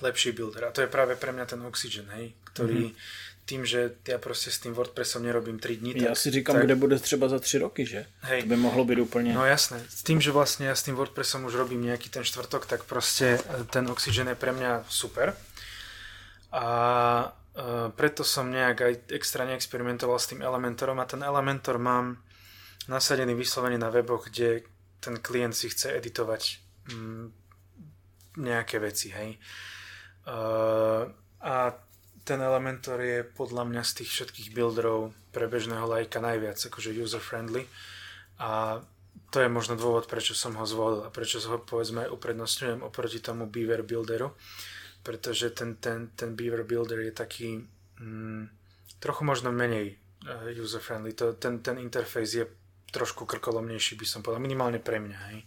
lepší 0.00 0.32
builder. 0.32 0.64
A 0.64 0.74
to 0.74 0.80
je 0.80 0.90
práve 0.90 1.14
pre 1.16 1.32
mňa 1.32 1.46
ten 1.46 1.60
Oxygen, 1.62 2.08
hej, 2.14 2.34
ktorý 2.50 2.90
mm-hmm 2.90 3.32
tým, 3.44 3.68
že 3.68 4.00
ja 4.08 4.16
proste 4.16 4.48
s 4.48 4.58
tým 4.64 4.72
WordPressom 4.72 5.20
nerobím 5.20 5.60
3 5.60 5.76
dní. 5.76 5.92
Ja 6.00 6.16
si 6.16 6.32
říkám, 6.32 6.56
tak... 6.56 6.64
kde 6.64 6.74
bude 6.74 6.98
třeba 6.98 7.28
za 7.28 7.38
3 7.38 7.58
roky, 7.58 7.86
že? 7.86 8.06
Hej. 8.20 8.42
To 8.42 8.48
by 8.48 8.56
mohlo 8.56 8.84
byť 8.88 8.98
úplne... 9.04 9.36
No 9.36 9.44
jasné. 9.44 9.84
S 9.84 10.00
tým, 10.00 10.20
že 10.20 10.32
vlastne 10.32 10.64
ja 10.64 10.72
s 10.72 10.82
tým 10.82 10.96
WordPressom 10.96 11.44
už 11.44 11.60
robím 11.60 11.84
nejaký 11.84 12.08
ten 12.08 12.24
štvrtok, 12.24 12.64
tak 12.64 12.88
proste 12.88 13.36
e, 13.36 13.68
ten 13.68 13.84
Oxygen 13.84 14.32
je 14.32 14.36
pre 14.40 14.56
mňa 14.56 14.88
super. 14.88 15.36
A 16.54 16.64
uh, 17.28 17.90
preto 17.98 18.22
som 18.22 18.46
nejak 18.46 18.78
aj 18.78 18.92
extra 19.10 19.42
neexperimentoval 19.42 20.22
s 20.22 20.30
tým 20.30 20.38
Elementorom 20.38 21.02
a 21.02 21.04
ten 21.04 21.18
Elementor 21.18 21.82
mám 21.82 22.22
nasadený 22.86 23.34
vyslovene 23.34 23.74
na 23.74 23.90
weboch, 23.90 24.30
kde 24.30 24.62
ten 25.02 25.18
klient 25.18 25.50
si 25.50 25.66
chce 25.66 25.98
editovať 25.98 26.62
mm, 26.94 27.26
nejaké 28.38 28.78
veci, 28.78 29.10
hej. 29.10 29.34
Uh, 30.24 31.12
a 31.44 31.76
ten 32.24 32.40
Elementor 32.40 33.04
je 33.04 33.20
podľa 33.20 33.68
mňa 33.68 33.82
z 33.84 33.92
tých 34.00 34.10
všetkých 34.10 34.48
builderov 34.56 35.12
pre 35.28 35.44
bežného 35.44 35.84
lajka 35.84 36.24
najviac 36.24 36.56
akože 36.56 36.96
user-friendly 36.96 37.68
a 38.40 38.80
to 39.28 39.42
je 39.42 39.50
možno 39.52 39.76
dôvod, 39.76 40.08
prečo 40.08 40.32
som 40.32 40.56
ho 40.56 40.64
zvolil 40.64 41.04
a 41.04 41.12
prečo 41.12 41.42
ho 41.44 41.58
povedzme 41.60 42.06
uprednostňujem 42.08 42.86
oproti 42.86 43.18
tomu 43.20 43.50
Beaver 43.50 43.82
Builderu, 43.82 44.32
pretože 45.04 45.50
ten, 45.52 45.76
ten, 45.76 46.14
ten 46.16 46.38
Beaver 46.38 46.64
Builder 46.64 47.02
je 47.02 47.12
taký 47.12 47.48
mm, 48.00 48.48
trochu 49.02 49.22
možno 49.26 49.52
menej 49.52 50.00
uh, 50.24 50.48
user-friendly. 50.54 51.12
To, 51.18 51.34
ten, 51.34 51.60
ten 51.60 51.76
interfejs 51.82 52.30
je 52.30 52.44
trošku 52.94 53.26
krkolomnejší, 53.26 53.98
by 53.98 54.06
som 54.06 54.22
povedal, 54.22 54.38
minimálne 54.38 54.78
pre 54.78 55.02
mňa. 55.02 55.18
Hej. 55.34 55.38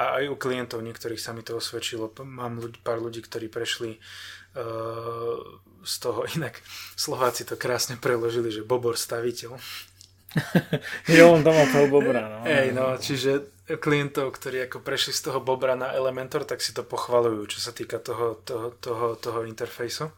A 0.00 0.02
aj 0.16 0.24
u 0.32 0.36
klientov 0.40 0.80
niektorých 0.80 1.20
sa 1.20 1.36
mi 1.36 1.44
to 1.44 1.60
osvedčilo. 1.60 2.08
Mám 2.24 2.64
ľudí, 2.64 2.80
pár 2.80 3.04
ľudí, 3.04 3.20
ktorí 3.20 3.52
prešli 3.52 4.00
uh, 4.00 5.36
z 5.84 5.94
toho, 6.00 6.24
inak 6.40 6.64
Slováci 6.96 7.44
to 7.44 7.60
krásne 7.60 8.00
preložili, 8.00 8.48
že 8.48 8.64
Bobor 8.64 8.96
staviteľ. 8.96 9.60
jo, 11.16 11.24
on 11.32 11.44
tam 11.44 11.56
toho 11.68 11.88
Bobra. 11.92 12.20
No. 12.28 12.38
Ej, 12.48 12.72
no, 12.72 12.96
čiže 12.96 13.52
klientov, 13.66 14.36
ktorí 14.36 14.68
ako 14.70 14.78
prešli 14.84 15.10
z 15.10 15.30
toho 15.30 15.40
Bobra 15.42 15.74
na 15.74 15.90
Elementor, 15.90 16.46
tak 16.46 16.62
si 16.62 16.70
to 16.70 16.86
pochvalujú, 16.86 17.56
čo 17.56 17.58
sa 17.58 17.72
týka 17.74 17.98
toho, 17.98 18.38
toho, 18.44 18.70
toho, 18.78 19.16
toho 19.16 19.42
interfejsu. 19.42 20.08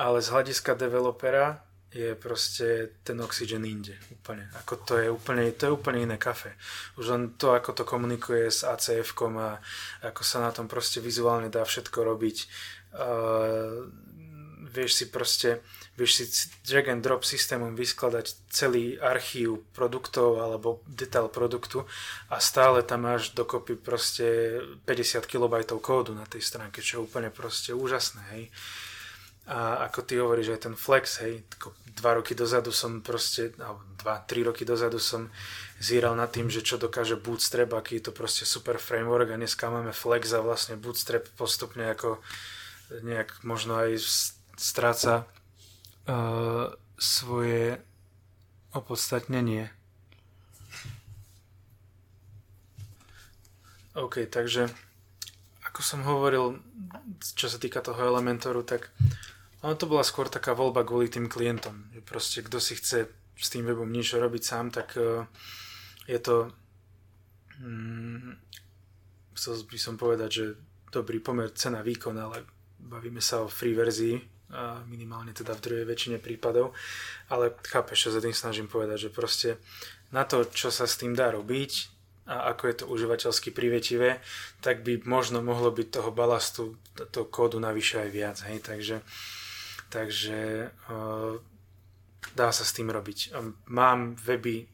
Ale 0.00 0.24
z 0.24 0.32
hľadiska 0.32 0.78
developera 0.80 1.60
je 1.90 2.14
proste 2.14 2.94
ten 3.02 3.18
Oxygen 3.18 3.66
inde. 3.66 3.98
Úplne. 4.14 4.46
Ako 4.62 4.78
to 4.86 4.94
je 4.94 5.10
úplne, 5.10 5.50
to 5.58 5.66
je 5.66 5.74
úplne 5.74 6.06
iné 6.06 6.16
kafe. 6.16 6.54
Už 6.94 7.10
len 7.10 7.22
to, 7.34 7.50
ako 7.50 7.74
to 7.74 7.82
komunikuje 7.82 8.46
s 8.46 8.62
ACF-kom 8.62 9.34
a 9.42 9.58
ako 10.06 10.22
sa 10.22 10.38
na 10.38 10.54
tom 10.54 10.70
proste 10.70 11.02
vizuálne 11.02 11.50
dá 11.50 11.66
všetko 11.66 11.98
robiť. 12.06 12.36
Uh, 12.94 13.90
vieš 14.70 15.02
si 15.02 15.04
proste, 15.10 15.66
vieš 15.98 16.10
si 16.14 16.24
drag 16.62 16.94
and 16.94 17.02
drop 17.02 17.26
systémom 17.26 17.74
vyskladať 17.74 18.46
celý 18.46 18.94
archív 19.02 19.66
produktov 19.74 20.38
alebo 20.38 20.86
detail 20.86 21.26
produktu 21.26 21.82
a 22.30 22.38
stále 22.38 22.86
tam 22.86 23.10
máš 23.10 23.34
dokopy 23.34 23.74
proste 23.74 24.58
50 24.86 25.26
kB 25.26 25.66
kódu 25.82 26.14
na 26.14 26.22
tej 26.24 26.46
stránke, 26.46 26.78
čo 26.78 27.02
je 27.02 27.04
úplne 27.10 27.34
proste 27.34 27.74
úžasné, 27.74 28.22
hej. 28.38 28.44
A 29.46 29.88
ako 29.88 30.00
ty 30.04 30.20
hovoríš, 30.20 30.54
aj 30.54 30.60
ten 30.68 30.74
flex, 30.76 31.24
hej, 31.24 31.42
dva 32.00 32.16
roky 32.16 32.36
dozadu 32.36 32.70
som 32.70 33.02
proste, 33.04 33.52
alebo 33.58 33.82
dva, 34.00 34.22
tri 34.24 34.46
roky 34.46 34.64
dozadu 34.64 34.96
som 35.02 35.28
zíral 35.82 36.14
nad 36.14 36.30
tým, 36.30 36.48
že 36.48 36.64
čo 36.64 36.80
dokáže 36.80 37.18
Bootstrap, 37.18 37.72
aký 37.74 37.98
je 37.98 38.08
to 38.08 38.12
proste 38.12 38.46
super 38.46 38.78
framework 38.78 39.32
a 39.32 39.40
dneska 39.40 39.66
máme 39.72 39.92
Flex 39.92 40.30
a 40.36 40.44
vlastne 40.44 40.78
Bootstrap 40.78 41.26
postupne 41.34 41.90
ako 41.90 42.20
nejak 43.02 43.42
možno 43.42 43.78
aj 43.80 43.98
stráca 44.58 45.24
uh, 46.06 46.72
svoje 47.00 47.80
opodstatnenie. 48.70 49.72
OK, 53.98 54.30
takže 54.30 54.70
ako 55.66 55.80
som 55.82 56.00
hovoril, 56.06 56.62
čo 57.34 57.50
sa 57.50 57.58
týka 57.58 57.82
toho 57.82 57.98
Elementoru, 57.98 58.62
tak 58.62 58.92
ono 59.60 59.74
to 59.76 59.84
bola 59.84 60.04
skôr 60.04 60.28
taká 60.32 60.56
voľba 60.56 60.84
kvôli 60.88 61.12
tým 61.12 61.28
klientom. 61.28 61.92
Proste 62.08 62.40
kto 62.40 62.56
si 62.56 62.80
chce 62.80 63.08
s 63.36 63.48
tým 63.48 63.68
webom 63.68 63.88
niečo 63.88 64.20
robiť 64.20 64.42
sám, 64.44 64.72
tak 64.72 64.96
uh, 64.96 65.24
je 66.08 66.18
to 66.20 66.52
mm, 67.60 68.36
chcel 69.36 69.60
by 69.64 69.78
som 69.80 69.94
povedať, 69.96 70.30
že 70.32 70.44
dobrý 70.92 71.20
pomer 71.20 71.52
cena 71.56 71.80
výkon, 71.80 72.16
ale 72.16 72.44
bavíme 72.80 73.20
sa 73.22 73.44
o 73.44 73.48
free 73.48 73.76
verzii, 73.76 74.20
minimálne 74.90 75.30
teda 75.30 75.54
v 75.54 75.62
druhej 75.62 75.86
väčšine 75.86 76.18
prípadov, 76.18 76.74
ale 77.30 77.54
chápeš, 77.62 78.10
čo 78.10 78.10
sa 78.10 78.18
tým 78.18 78.34
snažím 78.34 78.66
povedať, 78.66 79.06
že 79.06 79.14
proste 79.14 79.62
na 80.10 80.26
to, 80.26 80.42
čo 80.50 80.74
sa 80.74 80.90
s 80.90 80.98
tým 80.98 81.14
dá 81.14 81.30
robiť 81.30 81.86
a 82.26 82.50
ako 82.50 82.62
je 82.66 82.74
to 82.74 82.90
užívateľsky 82.90 83.54
privetivé, 83.54 84.18
tak 84.58 84.82
by 84.82 85.06
možno 85.06 85.38
mohlo 85.38 85.70
byť 85.70 85.88
toho 85.94 86.10
balastu, 86.10 86.74
toho 87.14 87.30
kódu 87.30 87.62
navyše 87.62 88.02
aj 88.02 88.10
viac, 88.10 88.36
hej, 88.42 88.58
takže 88.58 88.98
uh, 88.98 89.39
takže 89.90 90.70
uh, 90.88 91.36
dá 92.32 92.48
sa 92.54 92.64
s 92.64 92.72
tým 92.72 92.88
robiť. 92.88 93.34
Mám 93.68 94.16
weby 94.22 94.70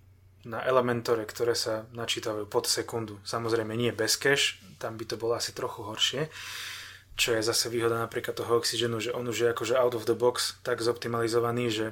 na 0.46 0.62
Elementore, 0.62 1.26
ktoré 1.26 1.58
sa 1.58 1.90
načítajú 1.90 2.46
pod 2.46 2.70
sekundu. 2.70 3.18
Samozrejme 3.26 3.74
nie 3.74 3.90
bez 3.90 4.14
cache, 4.14 4.62
tam 4.78 4.94
by 4.94 5.04
to 5.08 5.18
bolo 5.18 5.34
asi 5.34 5.50
trochu 5.50 5.82
horšie, 5.82 6.30
čo 7.18 7.34
je 7.34 7.42
zase 7.42 7.66
výhoda 7.72 7.98
napríklad 7.98 8.36
toho 8.36 8.60
Oxygenu, 8.62 9.02
že 9.02 9.10
on 9.10 9.26
už 9.26 9.36
je 9.42 9.48
akože 9.50 9.74
out 9.74 9.98
of 9.98 10.06
the 10.06 10.14
box 10.14 10.60
tak 10.62 10.84
zoptimalizovaný, 10.84 11.72
že 11.72 11.86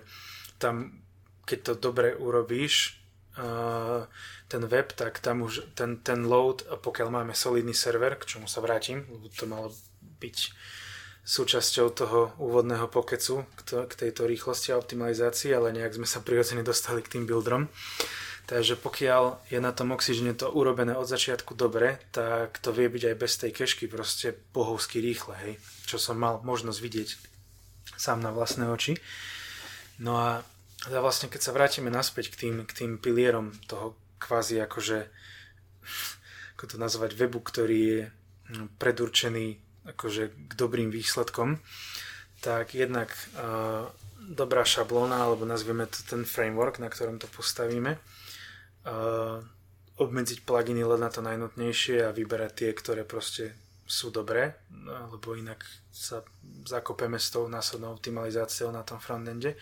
tam 0.62 1.02
keď 1.44 1.58
to 1.60 1.72
dobre 1.76 2.16
urobíš, 2.16 2.96
uh, 3.36 4.08
ten 4.48 4.64
web, 4.64 4.92
tak 4.92 5.20
tam 5.20 5.44
už 5.44 5.76
ten, 5.76 6.00
ten 6.00 6.24
load, 6.24 6.64
pokiaľ 6.64 7.08
máme 7.12 7.32
solidný 7.36 7.76
server, 7.76 8.16
k 8.16 8.24
čomu 8.36 8.48
sa 8.48 8.64
vrátim, 8.64 9.04
lebo 9.08 9.28
to 9.28 9.44
malo 9.44 9.68
byť 10.20 10.38
súčasťou 11.24 11.86
toho 11.96 12.36
úvodného 12.36 12.84
pokecu 12.92 13.48
k 13.64 13.92
tejto 13.96 14.28
rýchlosti 14.28 14.76
a 14.76 14.78
optimalizácii, 14.78 15.56
ale 15.56 15.72
nejak 15.72 15.96
sme 15.96 16.04
sa 16.04 16.20
prirodzene 16.20 16.60
dostali 16.60 17.00
k 17.00 17.16
tým 17.16 17.24
buildrom. 17.24 17.72
Takže 18.44 18.76
pokiaľ 18.76 19.48
je 19.48 19.56
na 19.56 19.72
tom 19.72 19.96
Oxygene 19.96 20.36
to 20.36 20.52
urobené 20.52 20.92
od 20.92 21.08
začiatku 21.08 21.56
dobre, 21.56 21.96
tak 22.12 22.60
to 22.60 22.76
vie 22.76 22.92
byť 22.92 23.02
aj 23.08 23.16
bez 23.16 23.32
tej 23.40 23.56
kešky 23.56 23.88
proste 23.88 24.36
bohovsky 24.52 25.00
rýchle, 25.00 25.32
hej. 25.48 25.56
Čo 25.88 25.96
som 25.96 26.20
mal 26.20 26.44
možnosť 26.44 26.78
vidieť 26.84 27.08
sám 27.96 28.20
na 28.20 28.28
vlastné 28.28 28.68
oči. 28.68 29.00
No 29.96 30.20
a 30.20 30.44
vlastne 30.92 31.32
keď 31.32 31.40
sa 31.40 31.56
vrátime 31.56 31.88
naspäť 31.88 32.36
k 32.36 32.44
tým, 32.44 32.68
k 32.68 32.84
tým 32.84 33.00
pilierom 33.00 33.56
toho 33.64 33.96
kvázi 34.20 34.60
akože 34.60 35.08
ako 36.60 36.64
to 36.68 36.76
nazvať 36.76 37.16
webu, 37.16 37.40
ktorý 37.40 37.80
je 37.80 38.00
predurčený 38.76 39.63
akože 39.88 40.32
k 40.32 40.52
dobrým 40.56 40.88
výsledkom, 40.88 41.60
tak 42.40 42.76
jednak 42.76 43.12
uh, 43.36 43.88
dobrá 44.24 44.64
šablóna, 44.64 45.20
alebo 45.20 45.44
nazvieme 45.44 45.84
to 45.88 46.00
ten 46.04 46.24
framework, 46.24 46.80
na 46.80 46.88
ktorom 46.88 47.20
to 47.20 47.28
postavíme, 47.28 47.96
uh, 47.96 49.40
obmedziť 50.00 50.42
pluginy 50.42 50.82
len 50.82 51.00
na 51.00 51.10
to 51.12 51.22
najnutnejšie 51.22 52.04
a 52.04 52.14
vyberať 52.16 52.52
tie, 52.52 52.70
ktoré 52.74 53.02
proste 53.06 53.54
sú 53.84 54.08
dobré, 54.08 54.56
lebo 55.12 55.36
inak 55.36 55.60
sa 55.92 56.24
zakopeme 56.64 57.20
s 57.20 57.28
tou 57.28 57.46
následnou 57.46 57.92
optimalizáciou 57.92 58.72
na 58.72 58.80
tom 58.80 58.96
frontende. 58.96 59.54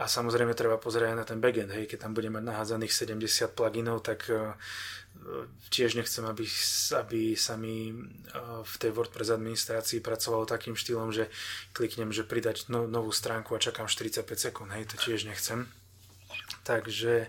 A 0.00 0.08
samozrejme 0.08 0.56
treba 0.56 0.80
pozrieť 0.80 1.12
aj 1.12 1.18
na 1.20 1.26
ten 1.28 1.38
backend, 1.38 1.68
hej, 1.68 1.84
keď 1.84 2.08
tam 2.08 2.12
bude 2.16 2.32
mať 2.32 2.42
nahádzaných 2.48 2.96
70 3.20 3.52
pluginov, 3.52 4.00
tak 4.00 4.24
uh, 4.32 4.56
tiež 5.68 6.00
nechcem, 6.00 6.24
aby, 6.24 6.48
aby 6.96 7.20
sa 7.36 7.60
mi 7.60 7.92
uh, 7.92 8.64
v 8.64 8.74
tej 8.80 8.90
WordPress 8.96 9.36
administrácii 9.36 10.00
pracovalo 10.00 10.48
takým 10.48 10.74
štýlom, 10.74 11.12
že 11.12 11.28
kliknem, 11.76 12.08
že 12.08 12.24
pridať 12.24 12.72
no, 12.72 12.88
novú 12.88 13.12
stránku 13.12 13.52
a 13.52 13.60
čakám 13.60 13.84
45 13.84 14.24
sekúnd, 14.32 14.72
hej, 14.72 14.88
to 14.88 14.96
tiež 14.96 15.28
nechcem. 15.28 15.68
Takže 16.62 17.26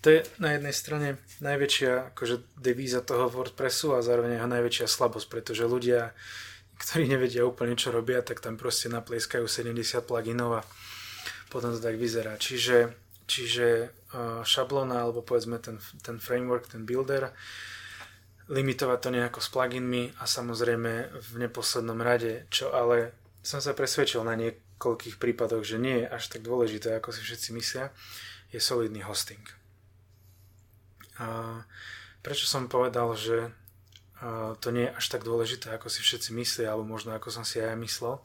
to 0.00 0.08
je 0.10 0.18
na 0.40 0.56
jednej 0.56 0.72
strane 0.72 1.08
najväčšia 1.44 2.16
akože 2.16 2.40
devíza 2.56 3.04
toho 3.04 3.28
WordPressu 3.28 3.92
a 3.92 4.00
zároveň 4.00 4.40
jeho 4.40 4.48
najväčšia 4.48 4.86
slabosť, 4.88 5.26
pretože 5.28 5.68
ľudia, 5.68 6.16
ktorí 6.80 7.04
nevedia 7.06 7.44
úplne 7.44 7.76
čo 7.76 7.92
robia, 7.92 8.24
tak 8.24 8.40
tam 8.40 8.56
proste 8.56 8.88
naplieskajú 8.88 9.44
70 9.44 9.78
pluginov 10.08 10.64
a 10.64 10.66
potom 11.50 11.74
to 11.74 11.82
tak 11.82 11.98
vyzerá. 11.98 12.38
Čiže, 12.38 12.94
čiže 13.26 13.90
uh, 14.14 14.46
šablóna 14.46 15.02
alebo 15.02 15.26
povedzme 15.26 15.58
ten, 15.58 15.82
ten 16.00 16.22
framework, 16.22 16.70
ten 16.70 16.86
builder, 16.86 17.34
limitovať 18.50 18.98
to 18.98 19.10
nejako 19.14 19.38
s 19.42 19.48
pluginmi 19.50 20.10
a 20.18 20.26
samozrejme 20.26 20.92
v 21.14 21.30
neposlednom 21.38 21.98
rade, 22.02 22.46
čo 22.50 22.74
ale 22.74 23.14
som 23.46 23.62
sa 23.62 23.74
presvedčil 23.78 24.26
na 24.26 24.34
niekoľkých 24.34 25.22
prípadoch, 25.22 25.62
že 25.62 25.78
nie 25.78 26.02
je 26.02 26.10
až 26.10 26.34
tak 26.34 26.42
dôležité, 26.42 26.98
ako 26.98 27.14
si 27.14 27.22
všetci 27.22 27.54
myslia, 27.54 27.94
je 28.50 28.58
solidný 28.58 29.06
hosting. 29.06 29.42
A 31.22 31.62
prečo 32.26 32.50
som 32.50 32.66
povedal, 32.66 33.14
že 33.14 33.54
to 34.60 34.68
nie 34.74 34.90
je 34.90 34.96
až 34.98 35.06
tak 35.08 35.22
dôležité, 35.24 35.72
ako 35.72 35.88
si 35.88 36.04
všetci 36.04 36.34
myslia, 36.36 36.74
alebo 36.74 36.84
možno 36.84 37.16
ako 37.16 37.32
som 37.32 37.44
si 37.46 37.62
aj 37.62 37.72
ja 37.72 37.76
myslel, 37.78 38.20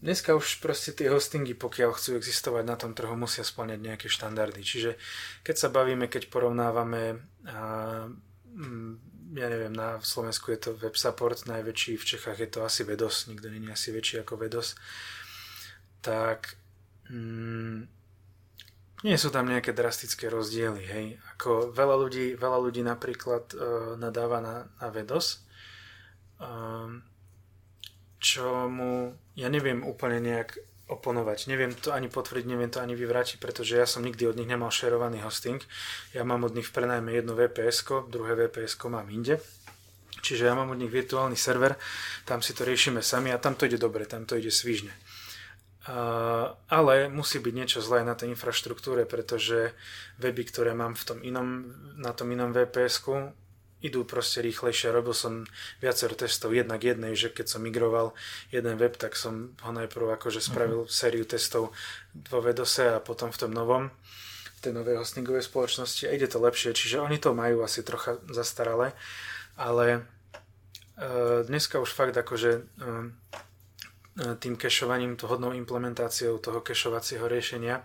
Dneska 0.00 0.32
už 0.32 0.64
proste 0.64 0.96
tie 0.96 1.12
hostingy, 1.12 1.52
pokiaľ 1.52 1.92
chcú 1.92 2.16
existovať 2.16 2.64
na 2.64 2.76
tom 2.80 2.96
trhu, 2.96 3.12
musia 3.20 3.44
splňať 3.44 3.80
nejaké 3.84 4.06
štandardy. 4.08 4.64
Čiže 4.64 4.96
keď 5.44 5.56
sa 5.60 5.68
bavíme, 5.68 6.08
keď 6.08 6.32
porovnávame, 6.32 7.20
a, 7.44 8.08
mm, 8.48 8.92
ja 9.36 9.46
neviem, 9.52 9.76
na 9.76 10.00
Slovensku 10.00 10.56
je 10.56 10.60
to 10.64 10.70
web 10.80 10.96
support 10.96 11.44
najväčší, 11.44 12.00
v 12.00 12.08
Čechách 12.16 12.40
je 12.40 12.48
to 12.48 12.64
asi 12.64 12.80
Vedos, 12.88 13.28
nikto 13.28 13.52
není 13.52 13.68
asi 13.68 13.92
väčší 13.92 14.24
ako 14.24 14.40
Vedos, 14.40 14.72
tak 16.00 16.56
mm, 17.12 17.84
nie 19.04 19.16
sú 19.20 19.28
tam 19.28 19.52
nejaké 19.52 19.76
drastické 19.76 20.32
rozdiely, 20.32 20.80
hej. 20.80 21.06
Ako 21.36 21.76
veľa 21.76 21.96
ľudí, 22.00 22.40
veľa 22.40 22.58
ľudí 22.60 22.80
napríklad 22.80 23.52
uh, 23.52 23.60
nadáva 24.00 24.40
na, 24.40 24.56
na 24.80 24.88
Vedos, 24.88 25.44
um, 26.40 27.04
čo 28.20 28.68
mu 28.68 29.16
ja 29.34 29.48
neviem 29.48 29.80
úplne 29.82 30.20
nejak 30.20 30.60
oponovať. 30.90 31.46
Neviem 31.46 31.72
to 31.72 31.94
ani 31.94 32.10
potvrdiť, 32.10 32.46
neviem 32.50 32.68
to 32.68 32.82
ani 32.82 32.98
vyvrátiť, 32.98 33.38
pretože 33.38 33.78
ja 33.78 33.86
som 33.86 34.02
nikdy 34.02 34.26
od 34.26 34.36
nich 34.36 34.50
nemal 34.50 34.74
šerovaný 34.74 35.22
hosting. 35.22 35.62
Ja 36.12 36.26
mám 36.26 36.42
od 36.44 36.52
nich 36.52 36.66
v 36.66 36.74
prenajme 36.74 37.14
jedno 37.14 37.38
vps 37.38 37.86
druhé 38.10 38.34
vps 38.34 38.74
mám 38.90 39.06
inde. 39.08 39.38
Čiže 40.20 40.52
ja 40.52 40.52
mám 40.52 40.68
od 40.68 40.76
nich 40.76 40.92
virtuálny 40.92 41.38
server, 41.38 41.80
tam 42.28 42.44
si 42.44 42.52
to 42.52 42.68
riešime 42.68 43.00
sami 43.00 43.32
a 43.32 43.40
tam 43.40 43.56
to 43.56 43.64
ide 43.64 43.80
dobre, 43.80 44.04
tam 44.04 44.28
to 44.28 44.36
ide 44.36 44.52
svižne. 44.52 44.92
Uh, 45.88 46.52
ale 46.68 47.08
musí 47.08 47.40
byť 47.40 47.54
niečo 47.56 47.80
zlé 47.80 48.04
na 48.04 48.12
tej 48.12 48.36
infraštruktúre, 48.36 49.08
pretože 49.08 49.72
weby, 50.20 50.44
ktoré 50.44 50.76
mám 50.76 50.92
v 50.92 51.04
tom 51.08 51.18
inom, 51.24 51.72
na 51.96 52.12
tom 52.12 52.28
inom 52.28 52.52
vps 52.52 53.00
idú 53.80 54.04
proste 54.04 54.44
rýchlejšie. 54.44 54.92
Robil 54.92 55.16
som 55.16 55.48
viacero 55.80 56.12
testov 56.12 56.52
jednak 56.52 56.84
jednej, 56.84 57.16
že 57.16 57.32
keď 57.32 57.46
som 57.48 57.64
migroval 57.64 58.12
jeden 58.52 58.76
web, 58.76 58.96
tak 58.96 59.16
som 59.16 59.56
ho 59.64 59.72
najprv 59.72 60.20
akože 60.20 60.40
spravil 60.40 60.84
uh-huh. 60.84 60.92
sériu 60.92 61.24
testov 61.24 61.72
vo 62.28 62.38
Vedose 62.44 62.92
a 62.92 63.00
potom 63.00 63.32
v 63.32 63.40
tom 63.40 63.52
novom 63.52 63.88
tej 64.60 64.76
novej 64.76 65.00
hostingovej 65.00 65.48
spoločnosti 65.48 66.04
a 66.04 66.12
ide 66.12 66.28
to 66.28 66.36
lepšie, 66.36 66.76
čiže 66.76 67.00
oni 67.00 67.16
to 67.16 67.32
majú 67.32 67.64
asi 67.64 67.80
trocha 67.80 68.20
zastaralé, 68.28 68.92
ale 69.56 69.86
e, 69.96 70.00
dneska 71.48 71.80
už 71.80 71.88
fakt 71.88 72.12
akože 72.12 72.60
e, 72.60 72.62
tým 74.36 74.54
kešovaním, 74.60 75.16
hodnou 75.16 75.56
implementáciou 75.56 76.36
toho 76.36 76.60
kešovacieho 76.60 77.24
riešenia 77.24 77.80
e, 77.80 77.84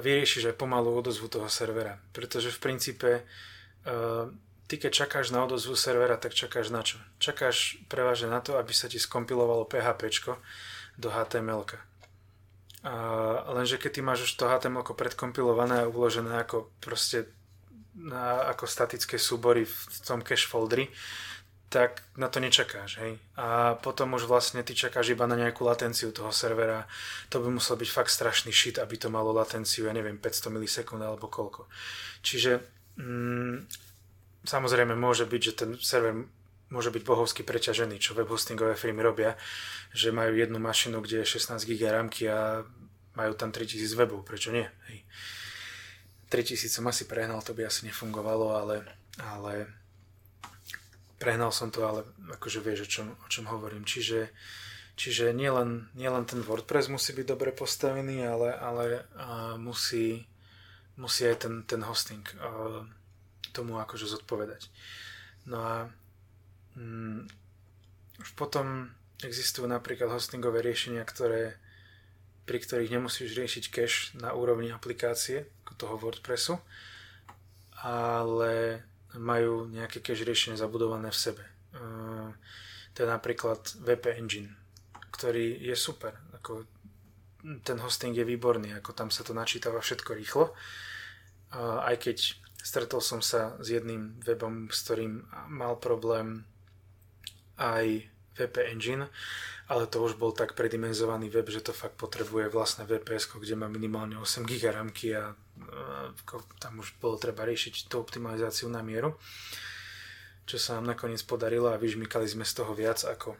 vyriešiš 0.00 0.48
aj 0.52 0.56
pomalú 0.56 0.96
odozvu 0.96 1.28
toho 1.28 1.52
servera, 1.52 2.00
pretože 2.16 2.48
v 2.48 2.58
princípe 2.58 3.10
e, 3.12 3.22
ty 4.66 4.78
keď 4.78 5.06
čakáš 5.06 5.34
na 5.34 5.44
odozvu 5.44 5.76
servera, 5.78 6.16
tak 6.16 6.34
čakáš 6.34 6.70
na 6.70 6.82
čo? 6.82 6.98
Čakáš 7.18 7.80
prevažne 7.86 8.30
na 8.30 8.40
to, 8.40 8.58
aby 8.58 8.72
sa 8.74 8.90
ti 8.90 8.98
skompilovalo 8.98 9.68
PHP 9.68 10.10
do 10.98 11.08
HTML. 11.08 11.64
A 12.82 12.94
lenže 13.54 13.78
keď 13.78 13.90
ty 13.94 14.00
máš 14.02 14.26
už 14.26 14.32
to 14.34 14.50
HTML 14.50 14.82
predkompilované 14.82 15.86
a 15.86 15.90
uložené 15.90 16.42
ako 16.42 16.70
proste 16.82 17.30
na, 17.94 18.48
ako 18.50 18.66
statické 18.66 19.20
súbory 19.20 19.68
v 19.68 19.96
tom 20.02 20.24
cache 20.24 20.48
foldri, 20.48 20.88
tak 21.72 22.04
na 22.20 22.28
to 22.28 22.36
nečakáš, 22.36 23.00
hej. 23.00 23.16
A 23.32 23.80
potom 23.80 24.12
už 24.12 24.28
vlastne 24.28 24.60
ty 24.60 24.76
čakáš 24.76 25.16
iba 25.16 25.24
na 25.24 25.40
nejakú 25.40 25.64
latenciu 25.64 26.12
toho 26.12 26.28
servera. 26.28 26.84
To 27.32 27.40
by 27.40 27.48
musel 27.48 27.80
byť 27.80 27.88
fakt 27.88 28.12
strašný 28.12 28.52
shit, 28.52 28.76
aby 28.76 29.00
to 29.00 29.08
malo 29.08 29.32
latenciu, 29.32 29.88
ja 29.88 29.96
neviem, 29.96 30.20
500 30.20 30.52
milisekúnd 30.52 31.00
alebo 31.00 31.32
koľko. 31.32 31.64
Čiže 32.20 32.60
mm, 33.00 33.56
Samozrejme 34.42 34.98
môže 34.98 35.22
byť, 35.24 35.40
že 35.42 35.52
ten 35.54 35.70
server 35.78 36.26
môže 36.72 36.88
byť 36.88 37.04
bohovsky 37.04 37.44
preťažený, 37.44 38.00
čo 38.00 38.16
web 38.16 38.32
hostingové 38.32 38.72
firmy 38.74 39.04
robia, 39.04 39.36
že 39.92 40.08
majú 40.08 40.32
jednu 40.32 40.56
mašinu, 40.56 41.04
kde 41.04 41.22
je 41.22 41.36
16 41.36 41.68
GB 41.68 41.84
ramky 41.92 42.32
a 42.32 42.64
majú 43.12 43.32
tam 43.36 43.52
3000 43.52 43.92
webov, 43.92 44.24
prečo 44.24 44.48
nie? 44.48 44.64
Hej. 44.88 45.04
3000 46.32 46.72
som 46.72 46.88
asi 46.88 47.04
prehnal, 47.04 47.44
to 47.44 47.52
by 47.52 47.68
asi 47.68 47.84
nefungovalo, 47.84 48.56
ale, 48.56 48.88
ale 49.20 49.68
prehnal 51.20 51.52
som 51.52 51.68
to, 51.68 51.84
ale 51.84 52.08
akože 52.32 52.64
vieš, 52.64 52.88
o 52.88 52.88
čom, 52.88 53.06
o 53.12 53.28
čom 53.28 53.44
hovorím. 53.52 53.84
Čiže, 53.84 54.32
čiže 54.96 55.36
nielen, 55.36 55.92
nielen 55.92 56.24
ten 56.24 56.40
WordPress 56.40 56.88
musí 56.88 57.12
byť 57.12 57.26
dobre 57.28 57.52
postavený, 57.52 58.24
ale, 58.24 58.56
ale 58.56 58.84
uh, 59.12 59.60
musí, 59.60 60.24
musí 60.96 61.28
aj 61.28 61.36
ten, 61.44 61.54
ten 61.68 61.84
hosting 61.84 62.24
uh, 62.40 62.80
tomu 63.52 63.78
akože 63.78 64.08
zodpovedať. 64.08 64.72
No 65.46 65.58
a 65.60 65.76
mm, 66.76 67.28
už 68.22 68.28
potom 68.38 68.90
existujú 69.22 69.70
napríklad 69.70 70.10
hostingové 70.10 70.62
riešenia, 70.62 71.02
ktoré, 71.06 71.58
pri 72.46 72.58
ktorých 72.58 72.94
nemusíš 72.94 73.34
riešiť 73.38 73.64
cache 73.70 74.00
na 74.18 74.34
úrovni 74.34 74.74
aplikácie, 74.74 75.46
ako 75.64 75.72
toho 75.78 75.94
WordPressu, 75.98 76.58
ale 77.82 78.82
majú 79.18 79.68
nejaké 79.70 80.02
cache 80.02 80.26
riešenie 80.26 80.58
zabudované 80.58 81.10
v 81.10 81.18
sebe. 81.18 81.44
Uh, 81.72 82.30
to 82.92 83.04
je 83.04 83.08
napríklad 83.08 83.60
VP 83.80 84.04
Engine, 84.18 84.50
ktorý 85.12 85.56
je 85.60 85.76
super. 85.76 86.16
Ako, 86.36 86.64
ten 87.66 87.78
hosting 87.80 88.14
je 88.14 88.26
výborný, 88.26 88.76
ako 88.78 88.92
tam 88.94 89.08
sa 89.10 89.26
to 89.26 89.34
načítava 89.34 89.80
všetko 89.80 90.10
rýchlo. 90.14 90.44
Uh, 91.52 91.84
aj 91.84 91.96
keď 92.00 92.18
Stretol 92.62 93.02
som 93.02 93.18
sa 93.18 93.58
s 93.58 93.74
jedným 93.74 94.22
webom, 94.22 94.70
s 94.70 94.86
ktorým 94.86 95.26
mal 95.50 95.74
problém 95.82 96.46
aj 97.58 98.06
VP 98.38 98.54
Engine, 98.72 99.12
ale 99.68 99.84
to 99.90 100.00
už 100.00 100.16
bol 100.16 100.32
tak 100.32 100.56
predimenzovaný 100.56 101.28
web, 101.28 101.48
že 101.52 101.60
to 101.60 101.76
fakt 101.76 102.00
potrebuje 102.00 102.48
vlastné 102.48 102.88
VPS, 102.88 103.28
kde 103.28 103.58
má 103.58 103.68
minimálne 103.68 104.16
8 104.16 104.48
GB 104.48 104.72
ramky 104.72 105.12
a 105.12 105.36
tam 106.58 106.72
už 106.80 106.96
bolo 106.96 107.20
treba 107.20 107.44
riešiť 107.44 107.92
tú 107.92 108.00
optimalizáciu 108.00 108.72
na 108.72 108.80
mieru, 108.80 109.20
čo 110.48 110.56
sa 110.56 110.80
nám 110.80 110.96
nakoniec 110.96 111.20
podarilo 111.28 111.68
a 111.68 111.80
vyžmykali 111.80 112.24
sme 112.24 112.48
z 112.48 112.52
toho 112.56 112.72
viac 112.72 113.04
ako 113.04 113.36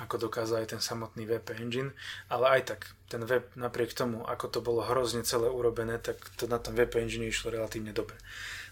ako 0.00 0.30
dokázal 0.30 0.64
aj 0.64 0.76
ten 0.76 0.82
samotný 0.82 1.28
VP 1.28 1.60
Engine, 1.60 1.90
ale 2.32 2.58
aj 2.58 2.62
tak, 2.74 2.80
ten 3.12 3.20
web 3.28 3.44
napriek 3.54 3.92
tomu, 3.92 4.24
ako 4.24 4.46
to 4.48 4.58
bolo 4.64 4.80
hrozne 4.82 5.20
celé 5.22 5.52
urobené, 5.52 6.00
tak 6.00 6.16
to 6.40 6.48
na 6.48 6.56
tom 6.56 6.72
VP 6.72 6.96
Engine 6.96 7.28
išlo 7.28 7.52
relatívne 7.52 7.92
dobre. 7.92 8.16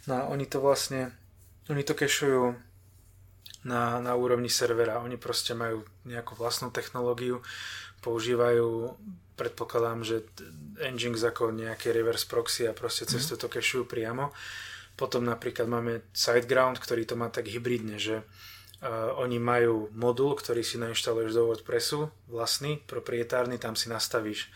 No 0.08 0.18
a 0.18 0.22
oni 0.32 0.48
to 0.48 0.64
vlastne, 0.64 1.12
oni 1.68 1.84
to 1.84 1.92
kešujú 1.92 2.56
na, 3.68 4.00
na 4.00 4.12
úrovni 4.16 4.48
servera, 4.48 5.04
oni 5.04 5.20
proste 5.20 5.52
majú 5.52 5.84
nejakú 6.08 6.32
vlastnú 6.38 6.72
technológiu, 6.72 7.44
používajú, 8.00 8.94
predpokladám, 9.34 10.00
že 10.02 10.16
Nginx 10.78 11.22
ako 11.22 11.50
nejaké 11.54 11.90
reverse 11.90 12.26
proxy 12.26 12.66
a 12.66 12.72
proste 12.72 13.06
cez 13.06 13.26
mm. 13.26 13.38
to 13.38 13.46
kešujú 13.50 13.84
priamo. 13.86 14.30
Potom 14.98 15.22
napríklad 15.22 15.70
máme 15.70 16.02
SiteGround, 16.10 16.82
ktorý 16.82 17.06
to 17.06 17.14
má 17.14 17.30
tak 17.30 17.46
hybridne, 17.46 18.02
že 18.02 18.26
Uh, 18.78 19.10
oni 19.18 19.42
majú 19.42 19.90
modul, 19.90 20.38
ktorý 20.38 20.62
si 20.62 20.78
nainštaluješ 20.78 21.34
do 21.34 21.50
WordPressu, 21.50 22.14
vlastný, 22.30 22.78
proprietárny, 22.86 23.58
tam 23.58 23.74
si 23.74 23.90
nastavíš 23.90 24.54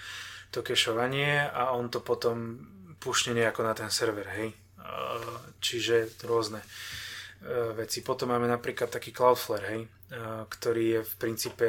to 0.55 0.63
kešovanie 0.63 1.43
a 1.51 1.75
on 1.75 1.91
to 1.91 1.99
potom 1.99 2.63
pušne 3.03 3.35
nejako 3.35 3.67
na 3.67 3.75
ten 3.75 3.91
server, 3.91 4.31
hej. 4.39 4.55
Uh, 4.79 5.27
čiže 5.59 6.23
rôzne 6.23 6.63
uh, 6.63 7.75
veci. 7.75 8.07
Potom 8.07 8.31
máme 8.31 8.47
napríklad 8.47 8.95
taký 8.95 9.11
Cloudflare, 9.11 9.67
hej, 9.75 9.83
uh, 9.91 10.47
ktorý 10.47 10.85
je 10.99 11.01
v 11.03 11.13
princípe 11.19 11.67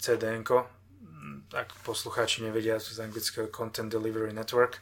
CDN, 0.00 0.40
ak 1.52 1.68
poslucháči 1.84 2.40
nevedia 2.40 2.80
z 2.80 2.96
anglického 3.02 3.52
Content 3.52 3.92
Delivery 3.92 4.32
Network, 4.32 4.80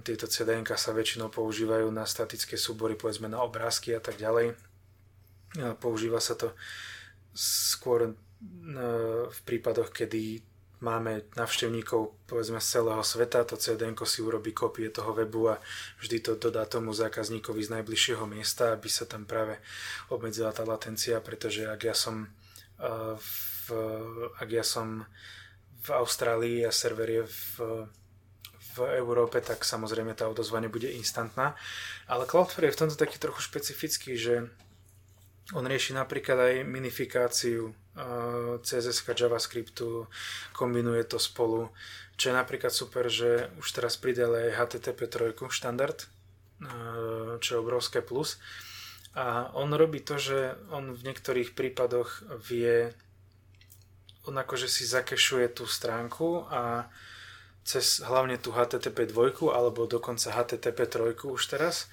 tieto 0.00 0.24
CDN 0.24 0.64
sa 0.72 0.96
väčšinou 0.96 1.28
používajú 1.28 1.92
na 1.92 2.08
statické 2.08 2.56
súbory, 2.56 2.96
povedzme 2.96 3.28
na 3.28 3.44
obrázky 3.44 3.92
a 3.92 4.00
tak 4.00 4.16
ďalej. 4.16 4.71
Používa 5.80 6.16
sa 6.20 6.32
to 6.32 6.56
skôr 7.36 8.08
e, 8.08 8.10
v 9.28 9.40
prípadoch, 9.44 9.92
kedy 9.92 10.40
máme 10.82 11.22
navštevníkov 11.38 12.26
povedzme 12.26 12.58
z 12.58 12.80
celého 12.80 13.04
sveta, 13.06 13.46
to 13.46 13.54
CDN 13.54 13.94
si 14.02 14.18
urobí 14.18 14.50
kopie 14.50 14.90
toho 14.90 15.14
webu 15.14 15.54
a 15.54 15.62
vždy 16.02 16.18
to 16.20 16.32
dodá 16.34 16.66
tomu 16.66 16.90
zákazníkovi 16.90 17.62
z 17.62 17.72
najbližšieho 17.78 18.24
miesta, 18.26 18.74
aby 18.74 18.88
sa 18.90 19.06
tam 19.06 19.28
práve 19.28 19.62
obmedzila 20.10 20.50
tá 20.50 20.66
latencia, 20.66 21.22
pretože 21.22 21.68
ak 21.68 21.80
ja 21.84 21.94
som 21.94 22.24
e, 22.24 22.28
v, 23.16 23.66
ak 24.40 24.48
ja 24.50 24.64
som 24.64 25.04
v 25.82 25.88
Austrálii 25.94 26.66
a 26.66 26.74
server 26.74 27.08
je 27.08 27.24
v 27.26 27.86
v 28.72 28.96
Európe, 28.96 29.36
tak 29.44 29.68
samozrejme 29.68 30.16
tá 30.16 30.24
odozva 30.32 30.56
nebude 30.56 30.88
instantná. 30.96 31.52
Ale 32.08 32.24
Cloudflare 32.24 32.72
je 32.72 32.74
v 32.76 32.80
tomto 32.80 32.96
taký 32.96 33.20
trochu 33.20 33.44
špecifický, 33.44 34.16
že 34.16 34.48
on 35.50 35.66
rieši 35.66 35.98
napríklad 35.98 36.38
aj 36.38 36.54
minifikáciu 36.62 37.74
CSS 38.62 39.02
JavaScriptu, 39.02 40.06
kombinuje 40.54 41.02
to 41.04 41.18
spolu, 41.18 41.74
čo 42.14 42.30
je 42.30 42.38
napríklad 42.38 42.70
super, 42.70 43.10
že 43.10 43.50
už 43.58 43.68
teraz 43.74 43.98
pridali 43.98 44.48
aj 44.48 44.78
HTTP 44.78 45.10
3 45.10 45.34
štandard, 45.50 45.98
čo 47.42 47.48
je 47.52 47.58
obrovské 47.58 48.00
plus. 48.00 48.38
A 49.12 49.52
on 49.52 49.74
robí 49.76 50.00
to, 50.00 50.16
že 50.16 50.56
on 50.72 50.96
v 50.96 51.04
niektorých 51.04 51.52
prípadoch 51.52 52.24
vie, 52.48 52.96
on 54.24 54.40
akože 54.40 54.70
si 54.70 54.88
zakešuje 54.88 55.52
tú 55.52 55.68
stránku 55.68 56.48
a 56.48 56.88
cez 57.60 58.00
hlavne 58.00 58.40
tú 58.40 58.56
HTTP 58.56 59.04
2 59.10 59.52
alebo 59.52 59.84
dokonca 59.84 60.32
HTTP 60.32 60.88
3 60.88 61.28
už 61.28 61.42
teraz 61.44 61.92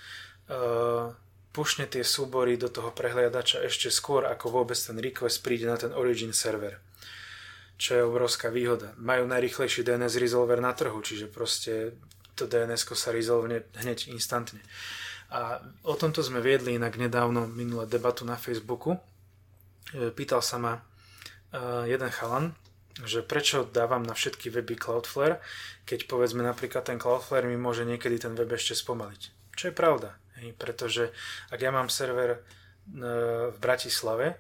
pušne 1.52 1.89
tie 1.89 2.06
súbory 2.06 2.56
do 2.56 2.70
toho 2.70 2.93
prehliadača 2.93 3.66
ešte 3.66 3.89
skôr, 3.89 4.26
ako 4.30 4.62
vôbec 4.62 4.78
ten 4.78 4.97
request 5.02 5.41
príde 5.41 5.66
na 5.66 5.78
ten 5.78 5.91
origin 5.93 6.34
server. 6.34 6.78
Čo 7.80 7.89
je 7.95 8.04
obrovská 8.04 8.52
výhoda. 8.52 8.91
Majú 9.00 9.26
najrychlejší 9.26 9.88
DNS 9.88 10.20
resolver 10.20 10.60
na 10.60 10.76
trhu, 10.76 11.00
čiže 11.00 11.32
proste 11.32 11.95
to 12.36 12.45
DNS 12.45 12.82
sa 12.95 13.10
resolvne 13.12 13.68
hneď 13.80 14.12
instantne. 14.12 14.60
A 15.30 15.62
o 15.86 15.93
tomto 15.93 16.26
sme 16.26 16.41
viedli 16.41 16.76
inak 16.76 16.97
nedávno 16.97 17.45
minulé 17.45 17.86
debatu 17.86 18.26
na 18.26 18.34
Facebooku. 18.34 18.97
E, 19.93 20.10
pýtal 20.10 20.41
sa 20.41 20.58
ma 20.58 20.74
e, 20.74 20.82
jeden 21.86 22.10
chalan, 22.10 22.58
že 23.06 23.22
prečo 23.22 23.64
dávam 23.64 24.02
na 24.02 24.18
všetky 24.18 24.50
weby 24.50 24.76
Cloudflare, 24.76 25.39
keď 25.86 26.10
povedzme 26.10 26.41
napríklad 26.41 26.84
ten 26.84 26.97
Cloudflare 26.97 27.45
mi 27.45 27.56
môže 27.56 27.86
niekedy 27.86 28.18
ten 28.18 28.34
web 28.34 28.50
ešte 28.50 28.74
spomaliť. 28.74 29.54
Čo 29.54 29.70
je 29.70 29.74
pravda, 29.76 30.18
pretože 30.56 31.12
ak 31.52 31.60
ja 31.60 31.72
mám 31.72 31.92
server 31.92 32.36
e, 32.36 32.40
v 33.52 33.58
Bratislave, 33.60 34.40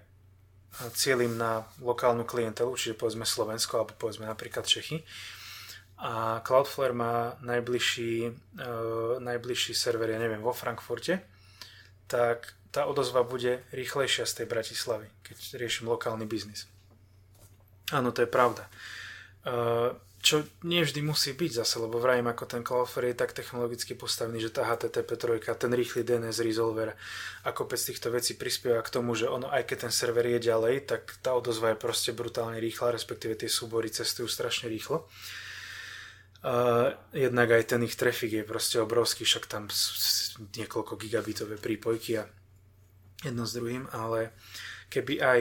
cieľim 0.93 1.33
na 1.33 1.65
lokálnu 1.81 2.23
klientelu, 2.23 2.69
čiže 2.77 2.95
povedzme 2.95 3.25
Slovensko 3.25 3.81
alebo 3.81 3.97
povedzme 3.97 4.29
napríklad 4.29 4.69
Čechy, 4.69 5.01
a 5.99 6.39
Cloudflare 6.47 6.95
má 6.95 7.35
najbližší, 7.43 8.31
uh, 8.31 9.19
najbližší 9.19 9.75
server, 9.75 10.07
ja 10.07 10.15
neviem, 10.15 10.39
vo 10.39 10.55
Frankfurte, 10.55 11.19
tak 12.07 12.55
tá 12.71 12.87
odozva 12.87 13.27
bude 13.27 13.67
rýchlejšia 13.75 14.23
z 14.23 14.33
tej 14.39 14.45
Bratislavy, 14.47 15.11
keď 15.27 15.59
riešim 15.59 15.91
lokálny 15.91 16.23
biznis. 16.23 16.71
Áno, 17.91 18.15
to 18.15 18.23
je 18.23 18.31
pravda. 18.31 18.63
Uh, 19.43 19.91
čo 20.19 20.43
nie 20.67 20.83
vždy 20.83 20.99
musí 20.99 21.31
byť 21.31 21.63
zase, 21.63 21.79
lebo 21.79 21.95
vrajím 21.95 22.27
ako 22.27 22.43
ten 22.43 22.59
Cloudflare 22.59 23.15
je 23.15 23.21
tak 23.23 23.31
technologicky 23.31 23.95
postavený, 23.95 24.43
že 24.43 24.51
tá 24.51 24.67
HTTP 24.67 25.15
3, 25.15 25.47
ten 25.55 25.71
rýchly 25.71 26.03
DNS 26.03 26.43
resolver 26.43 26.91
a 27.47 27.49
kopec 27.55 27.79
týchto 27.79 28.11
vecí 28.11 28.35
prispieva 28.35 28.83
k 28.83 28.91
tomu, 28.91 29.15
že 29.15 29.31
ono, 29.31 29.47
aj 29.47 29.63
keď 29.63 29.87
ten 29.87 29.93
server 29.95 30.27
je 30.27 30.51
ďalej, 30.51 30.91
tak 30.91 31.01
tá 31.23 31.31
odozva 31.31 31.71
je 31.71 31.79
proste 31.79 32.11
brutálne 32.11 32.59
rýchla, 32.59 32.99
respektíve 32.99 33.39
tie 33.39 33.47
súbory 33.47 33.87
cestujú 33.87 34.27
strašne 34.27 34.67
rýchlo. 34.67 35.07
Uh, 36.39 36.95
jednak 37.11 37.51
aj 37.51 37.75
ten 37.75 37.83
ich 37.83 37.99
trafik 37.99 38.31
je 38.31 38.47
proste 38.47 38.79
obrovský, 38.79 39.23
však 39.23 39.47
tam 39.47 39.67
niekoľko 40.55 40.99
gigabitové 40.99 41.59
prípojky 41.59 42.19
a 42.19 42.27
jedno 43.23 43.43
s 43.43 43.55
druhým, 43.55 43.87
ale 43.91 44.35
keby 44.87 45.13
aj 45.19 45.39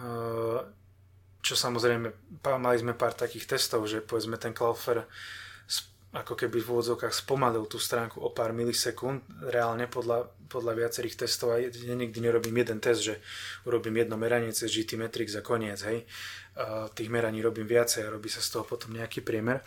uh, 0.00 0.64
čo 1.44 1.52
samozrejme, 1.52 2.40
mali 2.56 2.76
sme 2.80 2.96
pár 2.96 3.12
takých 3.12 3.44
testov, 3.44 3.84
že 3.84 4.00
povedzme 4.00 4.40
ten 4.40 4.56
Cloudflare 4.56 5.04
ako 6.14 6.38
keby 6.38 6.62
v 6.62 6.70
úvodzovkách 6.78 7.10
spomalil 7.10 7.66
tú 7.66 7.82
stránku 7.82 8.22
o 8.22 8.30
pár 8.30 8.54
milisekúnd, 8.54 9.50
reálne 9.50 9.90
podľa, 9.90 10.30
podľa 10.46 10.86
viacerých 10.86 11.26
testov 11.26 11.58
a 11.58 11.58
ja 11.58 11.68
nikdy 11.74 12.22
nerobím 12.22 12.54
jeden 12.62 12.78
test, 12.78 13.02
že 13.02 13.18
urobím 13.66 13.98
jedno 13.98 14.14
meranie 14.14 14.54
cez 14.54 14.70
GT 14.70 14.94
Metrix 14.94 15.34
a 15.34 15.42
koniec, 15.42 15.82
hej. 15.82 16.06
Tých 16.94 17.10
meraní 17.10 17.42
robím 17.42 17.66
viacej 17.66 18.06
a 18.06 18.14
robí 18.14 18.30
sa 18.30 18.38
z 18.38 18.54
toho 18.54 18.62
potom 18.62 18.94
nejaký 18.94 19.26
priemer. 19.26 19.66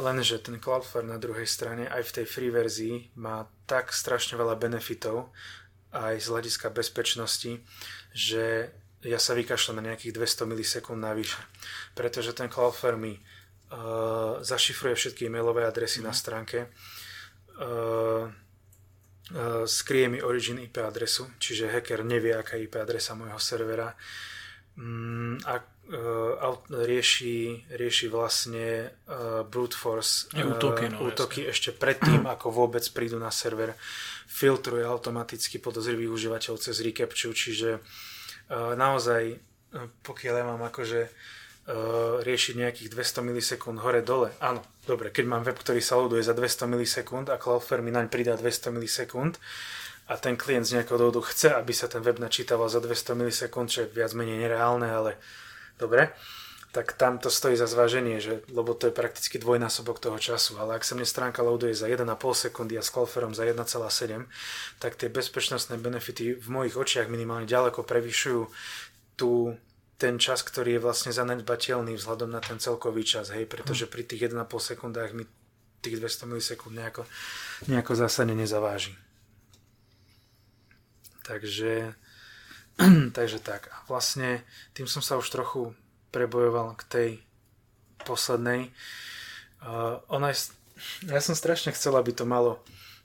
Lenže 0.00 0.40
ten 0.40 0.56
Cloudflare 0.56 1.04
na 1.04 1.20
druhej 1.20 1.44
strane 1.44 1.84
aj 1.86 2.00
v 2.00 2.14
tej 2.16 2.26
free 2.32 2.48
verzii 2.48 2.96
má 3.20 3.44
tak 3.68 3.92
strašne 3.92 4.40
veľa 4.40 4.56
benefitov 4.56 5.36
aj 5.92 6.16
z 6.16 6.26
hľadiska 6.32 6.72
bezpečnosti, 6.72 7.60
že 8.16 8.72
ja 9.04 9.20
sa 9.20 9.36
vykašľam 9.36 9.84
na 9.84 9.92
nejakých 9.92 10.16
200 10.16 10.48
milisekúnd 10.48 11.00
navyše. 11.00 11.40
Pretože 11.92 12.32
ten 12.32 12.48
Cloudflare 12.48 12.96
mi 12.96 13.12
uh, 13.12 14.40
zašifruje 14.40 14.94
všetky 14.96 15.28
e-mailové 15.28 15.68
adresy 15.68 16.00
mm. 16.00 16.04
na 16.04 16.12
mhm. 16.12 16.18
stránke, 16.18 16.58
uh, 17.60 18.24
uh, 18.24 19.64
skrie 19.68 20.08
mi 20.08 20.24
origin 20.24 20.58
IP 20.58 20.80
adresu, 20.80 21.28
čiže 21.36 21.68
hacker 21.68 22.04
nevie, 22.04 22.32
aká 22.32 22.56
je 22.56 22.64
IP 22.64 22.80
adresa 22.80 23.12
môjho 23.12 23.36
servera 23.36 23.92
um, 24.80 25.36
a 25.44 25.60
uh, 25.60 26.56
rieši, 26.72 27.68
rieši 27.76 28.06
vlastne 28.08 28.88
uh, 28.88 29.44
brute 29.44 29.76
force 29.76 30.32
uh, 30.32 30.48
útoky, 30.48 30.88
no, 30.88 31.04
útoky 31.04 31.44
ešte 31.44 31.76
predtým, 31.76 32.24
ako 32.34 32.48
vôbec 32.56 32.84
prídu 32.96 33.20
na 33.20 33.28
server. 33.28 33.76
Filtruje 34.24 34.82
automaticky 34.82 35.60
podozrivých 35.60 36.10
užívateľov 36.10 36.58
cez 36.58 36.80
recapture, 36.82 37.36
čiže 37.36 37.78
uh, 37.78 37.82
naozaj, 38.52 39.40
pokiaľ 40.06 40.34
ja 40.34 40.44
mám 40.44 40.62
akože 40.68 41.00
riešiť 42.20 42.54
nejakých 42.60 42.92
200 42.92 43.24
milisekúnd 43.24 43.80
hore-dole, 43.80 44.36
áno, 44.36 44.60
dobre, 44.84 45.08
keď 45.08 45.24
mám 45.24 45.48
web, 45.48 45.56
ktorý 45.56 45.80
sa 45.80 45.96
loaduje 45.96 46.20
za 46.20 46.36
200 46.36 46.68
milisekúnd 46.68 47.32
a 47.32 47.40
Cloudflare 47.40 47.80
mi 47.80 47.88
naň 47.88 48.12
pridá 48.12 48.36
200 48.36 48.68
milisekúnd 48.68 49.40
a 50.12 50.20
ten 50.20 50.36
klient 50.36 50.68
z 50.68 50.76
nejakého 50.76 51.00
dôvodu 51.00 51.24
chce, 51.24 51.56
aby 51.56 51.72
sa 51.72 51.88
ten 51.88 52.04
web 52.04 52.20
načítaval 52.20 52.68
za 52.68 52.84
200 52.84 53.16
milisekúnd, 53.16 53.72
čo 53.72 53.88
je 53.88 53.96
viac 53.96 54.12
menej 54.12 54.44
nereálne, 54.44 54.84
ale 54.84 55.16
dobre, 55.80 56.12
tak 56.74 56.98
tam 56.98 57.22
to 57.22 57.30
stojí 57.30 57.54
za 57.54 57.70
zváženie, 57.70 58.18
že, 58.18 58.42
lebo 58.50 58.74
to 58.74 58.90
je 58.90 58.98
prakticky 58.98 59.38
dvojnásobok 59.38 60.02
toho 60.02 60.18
času. 60.18 60.58
Ale 60.58 60.74
ak 60.74 60.82
sa 60.82 60.98
mne 60.98 61.06
stránka 61.06 61.38
loaduje 61.46 61.70
za 61.70 61.86
1,5 61.86 62.10
sekundy 62.34 62.74
a 62.74 62.82
s 62.82 62.90
Cloudflareom 62.90 63.30
za 63.30 63.46
1,7, 63.46 64.26
tak 64.82 64.98
tie 64.98 65.06
bezpečnostné 65.06 65.78
benefity 65.78 66.34
v 66.34 66.48
mojich 66.50 66.74
očiach 66.74 67.06
minimálne 67.06 67.46
ďaleko 67.46 67.86
prevyšujú 67.86 68.50
tú, 69.14 69.54
ten 70.02 70.18
čas, 70.18 70.42
ktorý 70.42 70.74
je 70.74 70.82
vlastne 70.82 71.14
zanedbateľný 71.14 71.94
vzhľadom 71.94 72.34
na 72.34 72.42
ten 72.42 72.58
celkový 72.58 73.06
čas, 73.06 73.30
hej, 73.30 73.46
pretože 73.46 73.86
pri 73.86 74.02
tých 74.02 74.34
1,5 74.34 74.42
sekundách 74.74 75.14
mi 75.14 75.30
tých 75.78 76.02
200 76.02 76.26
milisekúnd 76.26 76.74
nejako, 76.74 77.06
nejako 77.70 77.92
zásadne 77.94 78.34
nezaváži. 78.34 78.98
Takže, 81.22 81.94
takže 83.16 83.38
tak. 83.38 83.70
A 83.70 83.78
vlastne 83.86 84.42
tým 84.74 84.90
som 84.90 85.06
sa 85.06 85.14
už 85.14 85.30
trochu 85.30 85.70
prebojoval 86.14 86.78
k 86.78 86.82
tej 86.86 87.10
poslednej. 88.06 88.70
Uh, 89.58 89.98
ona 90.06 90.30
je, 90.30 90.54
ja 91.10 91.18
som 91.18 91.34
strašne 91.34 91.74
chcel, 91.74 91.98
aby 91.98 92.14
to 92.14 92.22
malo 92.22 92.62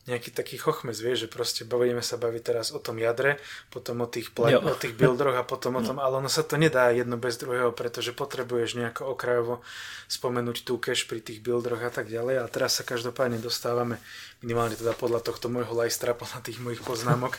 nejaký 0.10 0.34
taký 0.34 0.58
chochmec, 0.58 0.98
vieš, 0.98 1.28
že 1.28 1.30
proste 1.30 1.62
budeme 1.70 2.02
sa 2.02 2.18
baviť 2.18 2.42
teraz 2.42 2.74
o 2.74 2.82
tom 2.82 2.98
jadre, 2.98 3.38
potom 3.70 4.02
o 4.02 4.08
tých, 4.10 4.34
pla- 4.34 4.58
o 4.58 4.74
tých 4.74 4.98
buildroch 4.98 5.38
a 5.38 5.46
potom 5.46 5.78
o 5.78 5.86
tom, 5.86 6.02
ale 6.02 6.18
ono 6.18 6.32
sa 6.32 6.42
to 6.42 6.58
nedá 6.58 6.90
jedno 6.90 7.22
bez 7.22 7.38
druhého, 7.38 7.70
pretože 7.78 8.16
potrebuješ 8.18 8.80
nejako 8.82 9.14
okrajovo 9.14 9.62
spomenúť 10.10 10.66
tú 10.66 10.82
cache 10.82 11.06
pri 11.06 11.22
tých 11.22 11.46
buildroch 11.46 11.86
a 11.86 11.94
tak 11.94 12.10
ďalej. 12.10 12.42
A 12.42 12.46
teraz 12.50 12.82
sa 12.82 12.84
každopádne 12.88 13.38
dostávame 13.38 14.02
minimálne 14.42 14.74
teda 14.74 14.98
podľa 14.98 15.22
tohto 15.22 15.46
môjho 15.52 15.78
lajstra, 15.78 16.18
podľa 16.22 16.42
tých 16.42 16.58
mojich 16.58 16.82
poznámok 16.82 17.38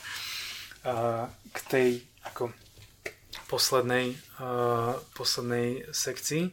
a 0.80 1.28
k 1.52 1.58
tej 1.68 1.88
ako 2.24 2.54
poslednej, 3.46 4.18
uh, 4.38 4.98
poslednej 5.14 5.90
sekcii. 5.90 6.50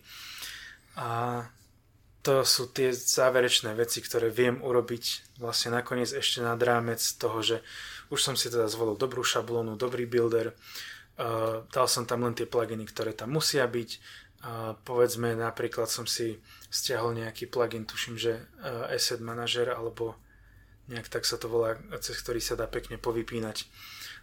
A 0.97 1.43
to 2.21 2.43
sú 2.43 2.69
tie 2.73 2.91
záverečné 2.91 3.71
veci, 3.77 4.03
ktoré 4.03 4.33
viem 4.33 4.59
urobiť 4.59 5.37
vlastne 5.39 5.73
nakoniec 5.77 6.11
ešte 6.11 6.43
nad 6.43 6.59
rámec 6.59 6.99
toho, 6.99 7.39
že 7.39 7.57
už 8.11 8.19
som 8.19 8.35
si 8.35 8.51
teda 8.51 8.67
zvolil 8.67 8.99
dobrú 8.99 9.23
šablónu, 9.23 9.79
dobrý 9.79 10.05
builder, 10.05 10.51
uh, 10.51 11.63
dal 11.69 11.87
som 11.87 12.03
tam 12.05 12.25
len 12.27 12.35
tie 12.35 12.49
pluginy, 12.49 12.85
ktoré 12.89 13.15
tam 13.15 13.33
musia 13.37 13.65
byť, 13.65 13.89
A 14.37 14.77
povedzme, 14.77 15.33
napríklad 15.33 15.89
som 15.89 16.05
si 16.05 16.37
stiahol 16.69 17.17
nejaký 17.17 17.49
plugin, 17.49 17.89
tuším, 17.89 18.21
že 18.21 18.37
Asset 18.93 19.17
Manager, 19.17 19.73
alebo 19.73 20.13
nejak 20.87 21.09
tak 21.09 21.25
sa 21.25 21.41
to 21.41 21.49
volá, 21.49 21.73
cez 21.99 22.21
ktorý 22.21 22.37
sa 22.39 22.53
dá 22.53 22.69
pekne 22.69 23.01
povypínať 23.01 23.65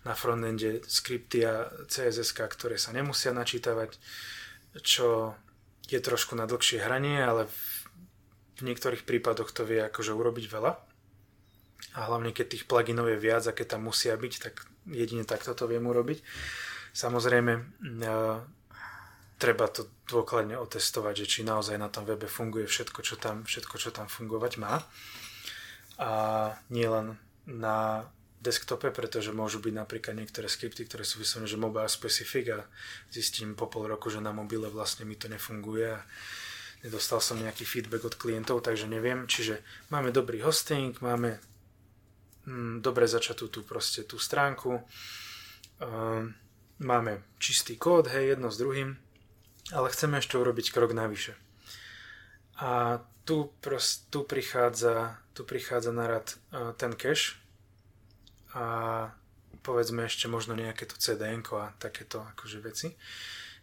na 0.04 0.12
frontende 0.12 0.84
skripty 0.84 1.48
a 1.48 1.68
CSS, 1.88 2.36
ktoré 2.36 2.76
sa 2.76 2.92
nemusia 2.92 3.32
načítavať, 3.32 3.96
čo 4.84 5.32
je 5.88 6.00
trošku 6.00 6.36
na 6.36 6.44
dlhšie 6.44 6.80
hranie, 6.84 7.20
ale 7.20 7.48
v 8.60 8.62
niektorých 8.62 9.08
prípadoch 9.08 9.50
to 9.50 9.64
vie 9.64 9.80
akože 9.80 10.12
urobiť 10.12 10.46
veľa. 10.48 10.72
A 11.94 11.98
hlavne 12.10 12.32
keď 12.32 12.56
tých 12.56 12.64
pluginov 12.68 13.10
je 13.10 13.18
viac 13.18 13.44
a 13.46 13.52
tam 13.52 13.88
musia 13.88 14.16
byť, 14.16 14.34
tak 14.40 14.54
jedine 14.88 15.24
takto 15.24 15.56
to 15.56 15.64
viem 15.70 15.84
urobiť. 15.84 16.20
Samozrejme, 16.94 17.52
treba 19.38 19.66
to 19.68 19.90
dôkladne 20.06 20.56
otestovať, 20.58 21.24
že 21.24 21.26
či 21.26 21.40
naozaj 21.42 21.76
na 21.80 21.90
tom 21.90 22.06
webe 22.06 22.30
funguje 22.30 22.70
všetko, 22.70 23.00
čo 23.02 23.14
tam, 23.18 23.42
všetko, 23.42 23.74
čo 23.80 23.90
tam 23.90 24.06
fungovať 24.06 24.52
má. 24.62 24.80
A 25.98 26.10
nielen 26.70 27.18
na 27.46 28.08
desktope, 28.44 28.92
pretože 28.92 29.32
môžu 29.32 29.64
byť 29.64 29.72
napríklad 29.72 30.12
niektoré 30.12 30.52
skripty, 30.52 30.84
ktoré 30.84 31.08
sú 31.08 31.24
vyslovene, 31.24 31.48
že 31.48 31.56
mobile 31.56 31.88
specific 31.88 32.52
a 32.52 32.60
zistím 33.08 33.56
po 33.56 33.72
pol 33.72 33.88
roku, 33.88 34.12
že 34.12 34.20
na 34.20 34.36
mobile 34.36 34.68
vlastne 34.68 35.08
mi 35.08 35.16
to 35.16 35.32
nefunguje 35.32 35.96
a 35.96 36.04
nedostal 36.84 37.24
som 37.24 37.40
nejaký 37.40 37.64
feedback 37.64 38.04
od 38.04 38.20
klientov, 38.20 38.60
takže 38.60 38.84
neviem. 38.84 39.24
Čiže 39.24 39.64
máme 39.88 40.12
dobrý 40.12 40.44
hosting, 40.44 40.92
máme 41.00 41.40
mm, 42.44 42.84
dobre 42.84 43.08
začatú 43.08 43.48
tú 43.48 43.64
proste 43.64 44.04
tú 44.04 44.20
stránku, 44.20 44.84
uh, 44.84 46.22
máme 46.84 47.12
čistý 47.40 47.80
kód, 47.80 48.12
hej, 48.12 48.36
jedno 48.36 48.52
s 48.52 48.60
druhým, 48.60 49.00
ale 49.72 49.88
chceme 49.88 50.20
ešte 50.20 50.36
urobiť 50.36 50.68
krok 50.68 50.92
navyše. 50.92 51.32
A 52.60 53.00
tu, 53.24 53.48
prost, 53.64 54.12
tu, 54.12 54.20
prichádza, 54.28 55.16
tu 55.32 55.48
prichádza 55.48 55.96
na 55.96 56.04
rad 56.04 56.36
uh, 56.52 56.76
ten 56.76 56.92
cache 56.92 57.40
a 58.54 58.64
povedzme 59.60 60.06
ešte 60.06 60.30
možno 60.30 60.54
nejaké 60.54 60.86
to 60.86 60.94
CDN 60.94 61.42
a 61.58 61.74
takéto 61.76 62.22
akože 62.34 62.58
veci. 62.62 62.88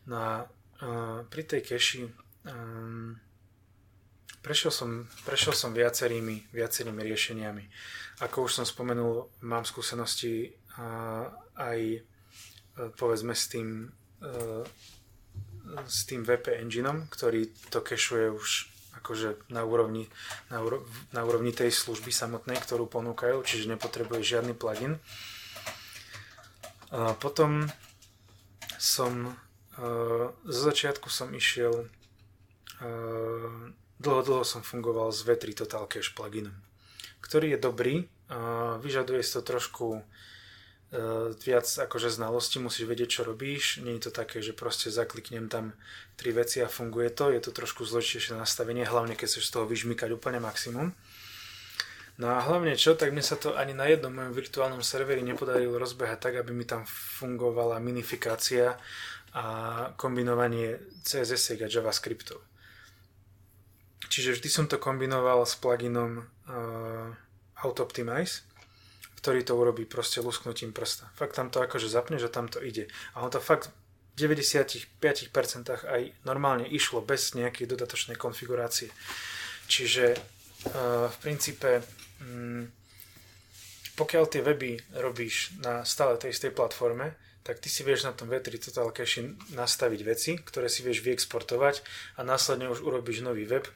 No 0.09 0.15
a 0.17 0.31
uh, 0.43 1.23
pri 1.25 1.43
tej 1.47 1.61
cache 1.63 2.09
um, 2.47 3.15
prešiel, 4.43 4.73
som, 4.73 5.05
prešiel 5.23 5.53
som 5.53 5.71
viacerými, 5.71 6.51
viacerými 6.51 7.01
riešeniami. 7.05 7.63
Ako 8.25 8.49
už 8.49 8.61
som 8.61 8.65
spomenul, 8.67 9.29
mám 9.45 9.63
skúsenosti 9.63 10.51
uh, 10.75 11.29
aj 11.55 11.79
uh, 12.01 12.89
povedzme 12.97 13.37
s 13.37 13.47
tým 13.47 13.89
uh, 14.21 14.65
s 15.87 16.03
tým 16.03 16.25
VP 16.25 16.57
engineom, 16.59 17.07
ktorý 17.07 17.47
to 17.71 17.79
cashuje 17.79 18.27
už 18.33 18.70
akože 18.99 19.39
na 19.53 19.63
úrovni, 19.63 20.11
na, 20.51 20.59
úro, 20.59 20.83
na 21.15 21.23
úrovni 21.23 21.55
tej 21.55 21.71
služby 21.71 22.11
samotnej, 22.11 22.59
ktorú 22.59 22.89
ponúkajú, 22.89 23.39
čiže 23.45 23.71
nepotrebuje 23.71 24.21
žiadny 24.23 24.53
plugin. 24.57 24.99
A 26.91 27.15
potom 27.15 27.71
som 28.75 29.39
z 30.43 30.57
začiatku 30.67 31.07
som 31.07 31.31
išiel 31.31 31.87
dlho, 33.97 34.21
dlho 34.21 34.43
som 34.43 34.61
fungoval 34.65 35.13
s 35.15 35.23
V3 35.23 35.55
Total 35.55 35.87
Cache 35.87 36.11
pluginom, 36.11 36.53
ktorý 37.23 37.55
je 37.55 37.59
dobrý, 37.61 37.95
vyžaduje 38.83 39.23
si 39.23 39.31
to 39.37 39.41
trošku 39.41 40.03
viac 41.39 41.67
akože 41.67 42.11
znalosti, 42.11 42.59
musíš 42.59 42.83
vedieť, 42.83 43.09
čo 43.09 43.21
robíš. 43.23 43.79
Nie 43.79 43.95
je 43.95 44.07
to 44.07 44.11
také, 44.11 44.43
že 44.43 44.51
proste 44.51 44.91
zakliknem 44.91 45.47
tam 45.47 45.71
tri 46.19 46.35
veci 46.35 46.59
a 46.59 46.67
funguje 46.67 47.07
to. 47.15 47.31
Je 47.31 47.39
to 47.39 47.55
trošku 47.55 47.87
zložitejšie 47.87 48.35
nastavenie, 48.35 48.83
hlavne 48.83 49.15
keď 49.15 49.27
chceš 49.31 49.47
z 49.47 49.53
toho 49.55 49.65
vyžmykať 49.71 50.11
úplne 50.11 50.43
maximum. 50.43 50.91
No 52.19 52.27
a 52.27 52.43
hlavne 52.43 52.75
čo, 52.75 52.93
tak 52.99 53.15
mne 53.15 53.23
sa 53.23 53.39
to 53.39 53.55
ani 53.55 53.71
na 53.71 53.87
jednom 53.87 54.11
mojom 54.11 54.35
virtuálnom 54.35 54.83
serveri 54.83 55.23
nepodarilo 55.23 55.79
rozbehať 55.79 56.19
tak, 56.19 56.33
aby 56.43 56.51
mi 56.51 56.67
tam 56.67 56.83
fungovala 56.85 57.79
minifikácia 57.79 58.75
a 59.31 59.45
kombinovanie 59.95 60.75
CSS 61.07 61.55
a 61.63 61.71
JavaScriptov. 61.71 62.43
Čiže 64.11 64.37
vždy 64.37 64.49
som 64.51 64.65
to 64.67 64.75
kombinoval 64.75 65.47
s 65.47 65.55
pluginom 65.55 66.19
uh, 66.19 67.15
AutoOptimize, 67.63 68.43
ktorý 69.21 69.45
to 69.45 69.53
urobí 69.53 69.85
proste 69.85 70.17
lusknutím 70.17 70.73
prsta. 70.73 71.05
Fakt 71.13 71.37
tam 71.37 71.53
to 71.53 71.61
akože 71.61 71.85
zapne, 71.85 72.17
že 72.17 72.25
tam 72.25 72.49
to 72.49 72.57
ide. 72.57 72.89
A 73.13 73.21
on 73.21 73.29
to 73.29 73.37
fakt 73.37 73.69
v 74.17 74.27
95% 74.33 74.89
aj 75.69 76.01
normálne 76.25 76.65
išlo 76.65 77.05
bez 77.05 77.37
nejakej 77.37 77.69
dodatočnej 77.69 78.17
konfigurácie. 78.17 78.89
Čiže 79.69 80.17
uh, 80.17 81.05
v 81.07 81.17
princípe 81.21 81.85
um, 82.25 82.65
pokiaľ 83.93 84.23
tie 84.25 84.41
weby 84.41 84.97
robíš 84.97 85.53
na 85.61 85.85
stále 85.85 86.17
tej 86.17 86.33
istej 86.33 86.57
platforme, 86.57 87.13
tak 87.45 87.61
ty 87.61 87.69
si 87.69 87.85
vieš 87.85 88.09
na 88.09 88.17
tom 88.17 88.25
V3 88.25 88.57
Total 88.57 88.89
Cache 88.89 89.37
nastaviť 89.53 90.01
veci, 90.01 90.31
ktoré 90.41 90.65
si 90.65 90.81
vieš 90.81 91.05
vyexportovať 91.05 91.85
a 92.17 92.25
následne 92.25 92.73
už 92.73 92.81
urobíš 92.81 93.21
nový 93.21 93.45
web, 93.45 93.69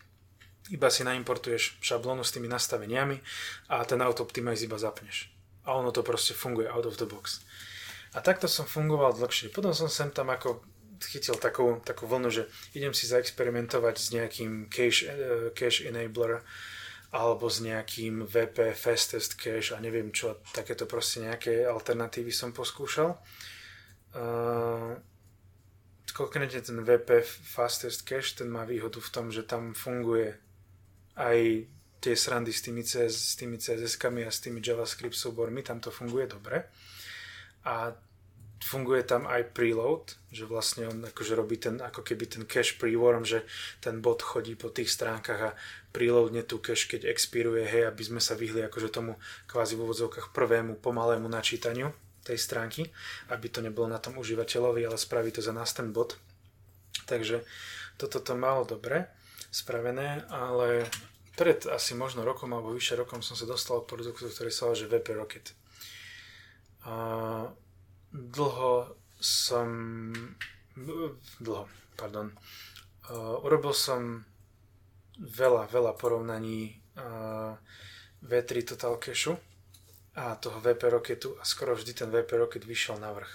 iba 0.74 0.90
si 0.90 1.06
naimportuješ 1.06 1.78
šablónu 1.78 2.26
s 2.26 2.34
tými 2.34 2.50
nastaveniami 2.50 3.22
a 3.70 3.86
ten 3.86 4.02
Auto 4.02 4.26
Optimize 4.26 4.66
iba 4.66 4.82
zapneš 4.82 5.35
a 5.66 5.74
ono 5.74 5.92
to 5.92 6.06
proste 6.06 6.34
funguje 6.34 6.70
out 6.70 6.86
of 6.86 6.98
the 6.98 7.06
box. 7.06 7.42
A 8.16 8.22
takto 8.22 8.48
som 8.48 8.64
fungoval 8.64 9.18
dlhšie. 9.18 9.52
Potom 9.52 9.76
som 9.76 9.92
sem 9.92 10.08
tam 10.14 10.32
ako 10.32 10.64
chytil 11.04 11.36
takú, 11.36 11.84
takú 11.84 12.08
vlnu, 12.08 12.32
že 12.32 12.48
idem 12.72 12.96
si 12.96 13.12
zaexperimentovať 13.12 13.96
s 14.00 14.08
nejakým 14.16 14.72
cache, 14.72 15.12
uh, 15.12 15.48
cache 15.52 15.92
enabler 15.92 16.40
alebo 17.12 17.48
s 17.48 17.64
nejakým 17.64 18.28
VP 18.28 18.76
fastest 18.76 19.40
cache 19.40 19.76
a 19.76 19.80
neviem 19.80 20.12
čo, 20.12 20.40
takéto 20.52 20.84
proste 20.84 21.24
nejaké 21.24 21.64
alternatívy 21.64 22.32
som 22.32 22.52
poskúšal. 22.52 23.16
Uh, 24.16 24.96
konkrétne 26.16 26.64
ten 26.64 26.80
VP 26.80 27.24
fastest 27.24 28.08
cache, 28.08 28.40
ten 28.40 28.48
má 28.48 28.64
výhodu 28.64 29.00
v 29.00 29.12
tom, 29.12 29.28
že 29.32 29.44
tam 29.44 29.76
funguje 29.76 30.36
aj 31.16 31.68
tie 32.06 32.14
srandy 32.14 32.54
s 32.54 32.62
tými, 32.62 32.86
CS, 32.86 33.14
s 33.14 33.34
tými 33.34 33.58
CSS-kami 33.58 34.22
a 34.22 34.30
s 34.30 34.38
tými 34.46 34.62
JavaScript 34.62 35.18
súbormi, 35.18 35.66
tam 35.66 35.82
to 35.82 35.90
funguje 35.90 36.30
dobre. 36.30 36.70
A 37.66 37.90
funguje 38.62 39.02
tam 39.02 39.26
aj 39.26 39.58
preload, 39.58 40.14
že 40.30 40.46
vlastne 40.46 40.86
on 40.86 41.02
akože 41.02 41.34
robí 41.34 41.58
ten, 41.58 41.82
ako 41.82 42.06
keby 42.06 42.26
ten 42.30 42.44
cache 42.46 42.78
preworm, 42.78 43.26
že 43.26 43.42
ten 43.82 44.06
bot 44.06 44.22
chodí 44.22 44.54
po 44.54 44.70
tých 44.70 44.94
stránkach 44.94 45.42
a 45.42 45.56
preloadne 45.90 46.46
tú 46.46 46.62
cache, 46.62 46.86
keď 46.86 47.10
expiruje, 47.10 47.66
hej, 47.66 47.90
aby 47.90 48.04
sme 48.06 48.22
sa 48.22 48.38
vyhli 48.38 48.62
akože 48.62 48.94
tomu 48.94 49.18
kvázi 49.50 49.74
v 49.74 49.90
úvodzovkách 49.90 50.30
prvému 50.30 50.78
pomalému 50.78 51.26
načítaniu 51.26 51.90
tej 52.22 52.38
stránky, 52.38 52.90
aby 53.34 53.50
to 53.50 53.62
nebolo 53.62 53.86
na 53.90 54.02
tom 54.02 54.18
užívateľovi, 54.18 54.82
ale 54.86 54.98
spraví 54.98 55.30
to 55.34 55.42
za 55.42 55.54
nás 55.54 55.74
ten 55.74 55.90
bot. 55.90 56.18
Takže 57.06 57.46
toto 57.98 58.18
to 58.22 58.34
malo 58.34 58.66
dobre 58.66 59.10
spravené, 59.54 60.26
ale 60.30 60.90
pred 61.36 61.68
asi 61.68 61.94
možno 61.94 62.24
rokom 62.24 62.56
alebo 62.56 62.72
vyššie 62.72 63.04
rokom 63.04 63.20
som 63.20 63.36
sa 63.36 63.44
dostal 63.44 63.84
k 63.84 63.92
produktu, 63.92 64.32
ktorý 64.32 64.52
sa 64.52 64.72
že 64.72 64.88
VP 64.88 65.16
Rocket. 65.16 65.52
A 66.88 66.96
dlho 68.12 68.96
som... 69.20 69.70
Dlho, 71.40 71.66
pardon. 72.00 72.32
Uh, 73.06 73.38
urobil 73.44 73.76
som 73.76 74.26
veľa, 75.20 75.72
veľa 75.72 75.94
porovnaní 75.96 76.76
uh, 76.98 77.56
V3 78.24 78.76
Total 78.76 78.96
Cache 79.00 79.36
a 80.16 80.36
toho 80.40 80.60
VP 80.64 80.82
Rocketu 80.88 81.36
a 81.40 81.44
skoro 81.44 81.76
vždy 81.76 81.92
ten 81.94 82.10
VP 82.12 82.40
Rocket 82.40 82.64
vyšiel 82.64 83.00
na 83.00 83.12
vrch. 83.12 83.34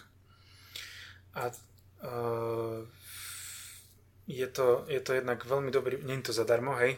A 1.37 1.43
uh, 1.49 2.85
je 4.31 4.47
to, 4.47 4.87
je 4.87 5.03
to 5.03 5.19
jednak 5.19 5.43
veľmi 5.43 5.75
dobrý, 5.75 5.99
nie 6.07 6.23
je 6.23 6.31
to 6.31 6.39
zadarmo, 6.39 6.79
hej, 6.79 6.95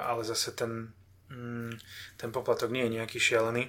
ale 0.00 0.24
zase 0.24 0.56
ten, 0.56 0.88
mm, 1.28 1.76
ten 2.16 2.30
poplatok 2.32 2.72
nie 2.72 2.88
je 2.88 2.96
nejaký 2.96 3.20
šialený. 3.20 3.68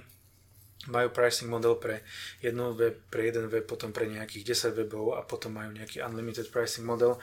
Majú 0.90 1.14
pricing 1.14 1.46
model 1.46 1.78
pre 1.78 2.02
jednu 2.42 2.74
web, 2.74 2.98
pre 3.06 3.30
jeden 3.30 3.46
web, 3.46 3.62
potom 3.62 3.94
pre 3.94 4.10
nejakých 4.10 4.74
10 4.74 4.82
webov 4.82 5.14
a 5.14 5.22
potom 5.22 5.54
majú 5.54 5.70
nejaký 5.70 6.02
unlimited 6.02 6.50
pricing 6.50 6.82
model. 6.82 7.22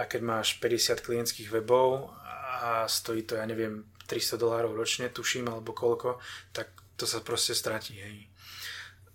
A 0.00 0.08
keď 0.08 0.24
máš 0.24 0.56
50 0.56 1.04
klientských 1.04 1.52
webov 1.52 2.16
a 2.64 2.88
stojí 2.88 3.28
to, 3.28 3.36
ja 3.36 3.44
neviem, 3.44 3.84
300 4.08 4.40
dolárov 4.40 4.72
ročne, 4.72 5.12
tuším, 5.12 5.52
alebo 5.52 5.76
koľko, 5.76 6.16
tak 6.56 6.72
to 6.96 7.04
sa 7.04 7.20
proste 7.20 7.52
stratí, 7.52 8.00
hej. 8.00 8.24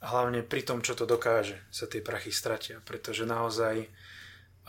Hlavne 0.05 0.45
pri 0.45 0.61
tom, 0.63 0.85
čo 0.85 0.93
to 0.93 1.09
dokáže, 1.09 1.59
sa 1.73 1.89
tie 1.89 2.05
prachy 2.05 2.29
stratia, 2.29 2.79
pretože 2.85 3.25
naozaj 3.25 3.89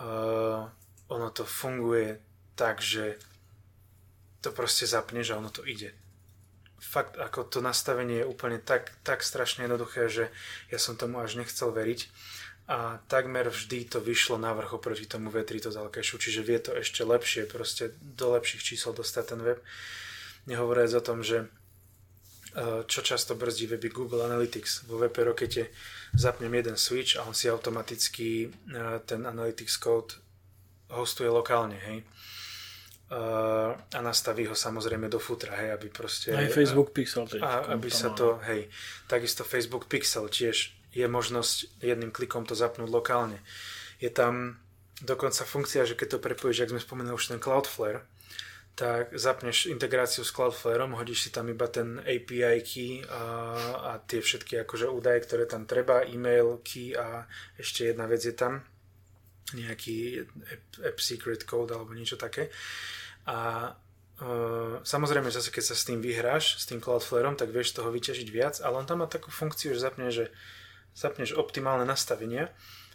uh, 0.00 0.64
ono 1.10 1.28
to 1.34 1.42
funguje 1.42 2.22
tak, 2.54 2.78
že 2.78 3.18
to 4.40 4.54
proste 4.54 4.88
zapne, 4.88 5.20
že 5.20 5.36
ono 5.36 5.50
to 5.50 5.66
ide. 5.66 5.92
Fakt, 6.80 7.20
ako 7.20 7.44
to 7.44 7.60
nastavenie 7.60 8.24
je 8.24 8.30
úplne 8.30 8.56
tak, 8.56 8.88
tak 9.04 9.20
strašne 9.20 9.68
jednoduché, 9.68 10.08
že 10.08 10.32
ja 10.72 10.78
som 10.80 10.96
tomu 10.96 11.20
až 11.20 11.36
nechcel 11.36 11.74
veriť. 11.74 12.08
a 12.70 13.02
takmer 13.10 13.50
vždy 13.50 13.90
to 13.90 13.98
vyšlo 13.98 14.38
na 14.38 14.54
vrch 14.54 14.78
oproti 14.78 15.02
tomu 15.02 15.26
V3 15.26 15.58
to 15.58 15.70
cache'u, 15.74 16.16
čiže 16.22 16.46
vie 16.46 16.58
to 16.62 16.70
ešte 16.70 17.02
lepšie, 17.02 17.50
proste 17.50 17.98
do 17.98 18.30
lepších 18.38 18.62
čísel 18.62 18.94
dostať 18.94 19.34
ten 19.34 19.40
web. 19.42 19.58
Nehovoriac 20.46 20.94
o 20.94 21.02
tom, 21.02 21.26
že 21.26 21.50
e, 22.54 22.86
čo 22.86 23.02
často 23.02 23.34
brzdí 23.34 23.66
weby 23.66 23.90
Google 23.90 24.22
Analytics. 24.22 24.86
Vo 24.86 25.02
WP 25.02 25.26
Rockete 25.26 25.74
zapnem 26.14 26.54
jeden 26.54 26.78
switch 26.78 27.18
a 27.18 27.26
on 27.26 27.34
si 27.34 27.50
automaticky 27.50 28.46
e, 28.46 28.48
ten 29.02 29.26
Analytics 29.26 29.74
code 29.74 30.29
hostuje 30.94 31.30
lokálne, 31.30 31.78
hej. 31.78 31.98
Uh, 33.10 33.74
a 33.74 33.98
nastaví 33.98 34.46
ho 34.46 34.54
samozrejme 34.54 35.10
do 35.10 35.18
futra, 35.18 35.58
hej, 35.58 35.74
aby 35.74 35.90
proste... 35.90 36.30
Aj 36.30 36.46
Facebook 36.46 36.94
Pixel. 36.94 37.26
Teď, 37.26 37.42
a, 37.42 37.74
aby 37.74 37.90
sa 37.90 38.14
to, 38.14 38.38
hej, 38.46 38.70
takisto 39.10 39.42
Facebook 39.42 39.90
Pixel 39.90 40.30
tiež 40.30 40.70
je 40.94 41.06
možnosť 41.10 41.82
jedným 41.82 42.14
klikom 42.14 42.46
to 42.46 42.54
zapnúť 42.54 42.86
lokálne. 42.86 43.42
Je 43.98 44.14
tam 44.14 44.62
dokonca 45.02 45.42
funkcia, 45.42 45.90
že 45.90 45.98
keď 45.98 46.18
to 46.18 46.18
prepojíš, 46.22 46.62
ak 46.66 46.72
sme 46.76 46.82
spomenuli 46.82 47.18
už 47.18 47.34
ten 47.34 47.42
Cloudflare, 47.42 48.06
tak 48.78 49.12
zapneš 49.12 49.68
integráciu 49.68 50.24
s 50.24 50.32
Cloudflareom, 50.32 50.96
hodíš 50.96 51.28
si 51.28 51.30
tam 51.34 51.50
iba 51.52 51.68
ten 51.68 52.00
API 52.00 52.62
key 52.64 53.04
a, 53.10 53.22
a 53.90 53.92
tie 54.00 54.22
všetky 54.22 54.62
akože 54.64 54.88
údaje, 54.88 55.20
ktoré 55.26 55.44
tam 55.44 55.66
treba, 55.68 56.06
e-mail 56.06 56.62
key 56.64 56.96
a 56.96 57.26
ešte 57.60 57.92
jedna 57.92 58.06
vec 58.08 58.24
je 58.24 58.32
tam, 58.32 58.64
nejaký 59.54 60.26
app, 60.84 60.98
secret 60.98 61.42
code 61.46 61.74
alebo 61.74 61.94
niečo 61.96 62.20
také. 62.20 62.50
A 63.28 63.70
uh, 63.72 64.80
samozrejme 64.82 65.28
zase 65.30 65.52
keď 65.52 65.64
sa 65.70 65.74
s 65.76 65.86
tým 65.86 66.02
vyhráš, 66.02 66.60
s 66.60 66.64
tým 66.68 66.82
Cloudflareom, 66.82 67.38
tak 67.38 67.52
vieš 67.54 67.76
toho 67.76 67.90
vyťažiť 67.92 68.28
viac, 68.30 68.58
ale 68.64 68.80
on 68.80 68.86
tam 68.88 69.02
má 69.02 69.08
takú 69.10 69.28
funkciu, 69.32 69.76
že 69.76 69.84
zapne, 69.84 70.08
že 70.10 70.32
zapneš 70.94 71.38
optimálne 71.38 71.86
nastavenia 71.86 72.50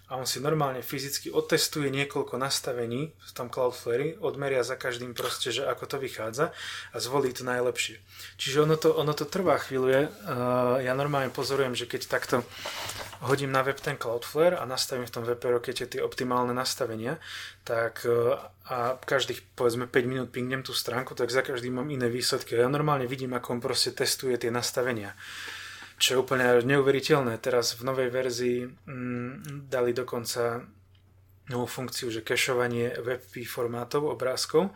a 0.05 0.21
on 0.21 0.29
si 0.29 0.37
normálne 0.37 0.85
fyzicky 0.85 1.33
otestuje 1.33 1.89
niekoľko 1.89 2.37
nastavení 2.37 3.09
v 3.09 3.31
tom 3.33 3.49
Cloudflare, 3.49 4.21
odmeria 4.21 4.61
za 4.61 4.77
každým 4.77 5.17
proste, 5.17 5.49
že 5.49 5.65
ako 5.65 5.89
to 5.89 5.97
vychádza 5.97 6.53
a 6.93 6.97
zvolí 7.01 7.33
to 7.33 7.41
najlepšie. 7.41 7.97
Čiže 8.37 8.69
ono 8.69 8.77
to, 8.77 8.93
ono 8.93 9.17
to 9.17 9.25
trvá 9.25 9.57
chvíľu. 9.57 9.85
Uh, 9.85 10.05
ja 10.85 10.93
normálne 10.93 11.33
pozorujem, 11.33 11.73
že 11.73 11.89
keď 11.89 12.05
takto 12.05 12.45
hodím 13.25 13.49
na 13.49 13.65
web 13.65 13.81
ten 13.81 13.97
Cloudflare 13.97 14.61
a 14.61 14.69
nastavím 14.69 15.09
v 15.09 15.15
tom 15.17 15.25
web 15.25 15.41
rokete 15.41 15.89
tie 15.89 16.01
optimálne 16.05 16.53
nastavenia, 16.53 17.17
tak 17.65 18.05
uh, 18.05 18.37
a 18.65 18.97
každých 18.97 19.53
povedzme 19.53 19.85
5 19.85 20.09
minút 20.09 20.29
pingnem 20.33 20.65
tú 20.65 20.73
stránku, 20.73 21.13
tak 21.13 21.29
za 21.29 21.45
každým 21.45 21.81
mám 21.81 21.89
iné 21.89 22.09
výsledky. 22.09 22.57
Ja 22.57 22.65
normálne 22.65 23.05
vidím, 23.05 23.37
ako 23.37 23.57
on 23.57 23.61
proste 23.61 23.93
testuje 23.93 24.37
tie 24.41 24.49
nastavenia 24.49 25.13
čo 25.95 26.07
je 26.15 26.21
úplne 26.21 26.59
neuveriteľné. 26.63 27.39
Teraz 27.39 27.75
v 27.79 27.87
novej 27.87 28.09
verzii 28.11 28.59
mm, 28.67 29.67
dali 29.71 29.95
dokonca 29.95 30.63
novú 31.49 31.67
funkciu, 31.69 32.09
že 32.09 32.25
kešovanie 32.25 32.99
WebP 32.99 33.45
formátov 33.45 34.09
obrázkov 34.09 34.73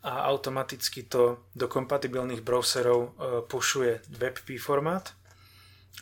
a 0.00 0.26
automaticky 0.32 1.06
to 1.06 1.44
do 1.52 1.68
kompatibilných 1.68 2.40
browserov 2.40 3.00
e, 3.00 3.08
pušuje 3.44 4.16
WebP 4.16 4.56
formát 4.56 5.12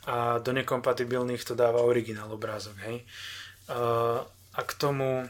a 0.07 0.39
do 0.39 0.55
nekompatibilných 0.55 1.43
to 1.43 1.59
dáva 1.59 1.83
originál 1.83 2.31
obrázok. 2.31 2.79
Hej. 2.89 2.97
E, 3.03 3.05
a 4.55 4.61
k 4.65 4.73
tomu, 4.79 5.27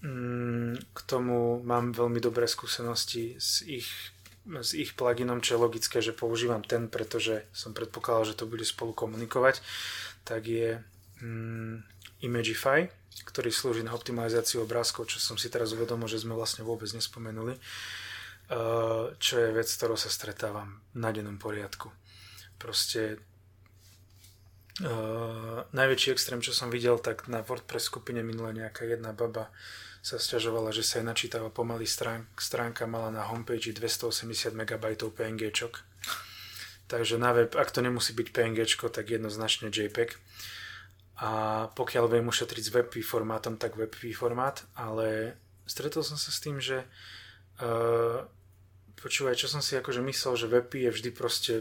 mm, 0.00 0.94
k 0.94 0.98
tomu 1.04 1.60
mám 1.66 1.92
veľmi 1.92 2.22
dobré 2.22 2.48
skúsenosti 2.48 3.36
s 3.36 3.66
ich 3.66 3.90
s 4.46 4.78
ich 4.78 4.94
pluginom, 4.94 5.42
čo 5.42 5.58
je 5.58 5.62
logické, 5.62 5.98
že 5.98 6.14
používam 6.14 6.62
ten, 6.62 6.86
pretože 6.86 7.42
som 7.50 7.74
predpokladal, 7.74 8.30
že 8.30 8.38
to 8.38 8.46
bude 8.46 8.62
spolu 8.62 8.94
komunikovať, 8.94 9.58
tak 10.22 10.46
je 10.46 10.78
mm, 11.22 11.82
Imagify, 12.22 12.86
ktorý 13.26 13.50
slúži 13.50 13.82
na 13.82 13.92
optimalizáciu 13.92 14.62
obrázkov, 14.62 15.10
čo 15.10 15.18
som 15.18 15.34
si 15.34 15.50
teraz 15.50 15.74
uvedomil, 15.74 16.06
že 16.06 16.22
sme 16.22 16.38
vlastne 16.38 16.62
vôbec 16.62 16.86
nespomenuli, 16.94 17.58
uh, 17.58 19.10
čo 19.18 19.34
je 19.40 19.50
vec, 19.50 19.66
ktorou 19.66 19.98
sa 19.98 20.12
stretávam 20.12 20.78
na 20.94 21.10
dennom 21.10 21.36
poriadku. 21.40 21.90
Proste 22.56 23.20
uh, 24.82 25.64
najväčší 25.72 26.12
extrém, 26.12 26.42
čo 26.44 26.52
som 26.52 26.68
videl, 26.68 26.98
tak 27.00 27.30
na 27.30 27.40
WordPress 27.40 27.88
skupine 27.88 28.20
minule 28.20 28.52
nejaká 28.52 28.84
jedna 28.84 29.16
baba 29.16 29.48
sa 30.06 30.22
stiažovala, 30.22 30.70
že 30.70 30.86
sa 30.86 31.02
jej 31.02 31.06
načítava 31.06 31.50
pomaly 31.50 31.82
stránka, 31.82 32.30
stránka 32.38 32.86
mala 32.86 33.10
na 33.10 33.26
homepage 33.26 33.74
280 33.74 34.54
MB 34.54 34.94
PNG. 34.94 35.50
Takže 36.86 37.18
na 37.18 37.34
web, 37.34 37.50
ak 37.58 37.74
to 37.74 37.82
nemusí 37.82 38.14
byť 38.14 38.30
PNG, 38.30 38.70
tak 38.94 39.10
jednoznačne 39.10 39.74
JPEG. 39.74 40.14
A 41.18 41.30
pokiaľ 41.74 42.06
viem 42.06 42.30
ušetriť 42.30 42.62
s 42.62 42.70
WebP 42.70 43.02
formátom, 43.02 43.58
tak 43.58 43.74
WebP 43.74 44.14
formát, 44.14 44.62
ale 44.78 45.34
stretol 45.66 46.06
som 46.06 46.14
sa 46.14 46.30
s 46.30 46.38
tým, 46.38 46.62
že 46.62 46.86
uh, 47.58 48.22
počúvaj, 49.02 49.34
čo 49.34 49.50
som 49.50 49.58
si 49.58 49.74
akože 49.74 50.06
myslel, 50.06 50.38
že 50.38 50.46
WebP 50.46 50.86
je 50.86 50.90
vždy 50.94 51.10
proste 51.10 51.52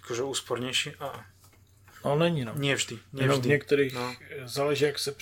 akože 0.00 0.24
úspornejší. 0.24 0.96
A... 1.04 1.26
No 2.04 2.16
není, 2.18 2.44
no. 2.44 2.54
Nie 2.54 2.74
vždy. 2.74 2.98
Nie 3.12 3.28
vždy. 3.28 3.48
v 3.48 3.52
niektorých 3.52 3.92
no. 3.94 4.14
záleží, 4.44 4.84
jak 4.84 4.98
se 4.98 5.14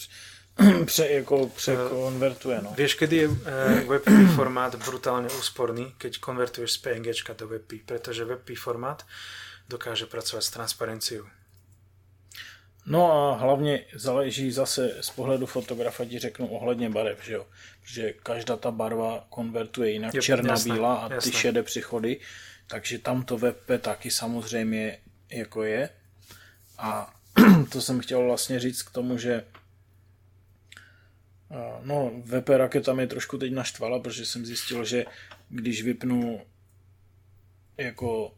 pře, 0.84 1.08
jako 1.10 1.46
překonvertuje. 1.46 2.60
No. 2.62 2.72
Vieš, 2.76 2.94
kedy 2.94 3.16
je 3.16 3.28
uh, 3.28 3.36
WebP 3.88 4.08
formát 4.34 4.74
brutálne 4.76 5.28
úsporný, 5.28 5.94
keď 5.98 6.20
konvertuješ 6.20 6.72
z 6.72 6.78
PNG 6.78 7.08
do 7.36 7.48
WebP, 7.48 7.84
pretože 7.86 8.24
WebP 8.24 8.56
formát 8.56 9.06
dokáže 9.68 10.06
pracovať 10.06 10.44
s 10.44 10.50
transparenciou. 10.50 11.24
No 12.86 13.12
a 13.12 13.36
hlavně 13.36 13.84
záleží 13.94 14.52
zase 14.52 14.96
z 15.00 15.10
pohledu 15.10 15.46
fotografa, 15.46 16.04
ti 16.04 16.18
řeknu 16.18 16.46
ohledně 16.46 16.90
barev, 16.90 17.24
že 17.24 17.32
jo? 17.32 17.46
Protože 17.82 18.12
každá 18.12 18.56
ta 18.56 18.70
barva 18.70 19.26
konvertuje 19.28 19.90
jinak, 19.90 20.20
černá, 20.20 20.50
jasné, 20.50 20.74
bílá 20.74 20.94
a 20.94 21.12
jasné. 21.14 21.30
ty 21.30 21.38
šedé 21.38 21.62
přichody, 21.62 22.20
takže 22.66 22.98
tam 22.98 23.22
to 23.22 23.38
WebP 23.38 23.70
taky 23.80 24.10
samozřejmě 24.10 24.98
jako 25.30 25.62
je. 25.62 25.88
A 26.80 27.14
to 27.72 27.80
jsem 27.80 28.00
chtěl 28.00 28.24
vlastně 28.24 28.60
říct 28.60 28.82
k 28.82 28.90
tomu, 28.90 29.18
že 29.18 29.44
No, 31.82 32.22
VP 32.24 32.48
Raketa 32.48 32.94
mě 32.94 33.06
trošku 33.06 33.38
teď 33.38 33.52
naštvala, 33.52 33.98
protože 33.98 34.26
jsem 34.26 34.46
zjistil, 34.46 34.84
že 34.84 35.04
když 35.48 35.82
vypnu 35.82 36.46
jako 37.76 38.34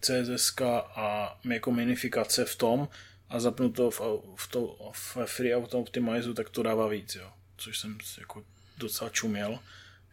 CSS 0.00 0.54
a 0.94 1.38
jako 1.50 1.72
minifikace 1.72 2.44
v 2.44 2.56
tom 2.56 2.88
a 3.28 3.40
zapnu 3.40 3.72
to 3.72 3.90
v, 3.90 4.00
v, 4.36 4.48
to, 4.50 4.90
v 4.92 5.16
Free 5.24 5.54
Auto 5.54 5.80
Optimize, 5.80 6.34
tak 6.34 6.50
to 6.50 6.62
dává 6.62 6.88
víc, 6.88 7.14
jo. 7.14 7.30
Což 7.56 7.78
jsem 7.78 7.98
jako 8.18 8.44
docela 8.78 9.10
čuměl. 9.10 9.58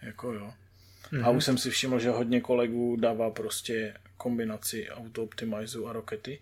Jako 0.02 0.34
jo. 0.34 0.54
Mm-hmm. 1.12 1.26
A 1.26 1.30
mhm. 1.30 1.38
už 1.38 1.46
jsem 1.46 1.58
si 1.58 1.70
všiml, 1.70 2.00
že 2.00 2.10
hodně 2.10 2.42
kolegů 2.42 2.96
dává 2.96 3.30
prostě 3.30 3.94
kombinaci 4.18 4.90
Auto 4.90 5.24
Optimize 5.24 5.80
a 5.88 5.94
Rockety. 5.94 6.40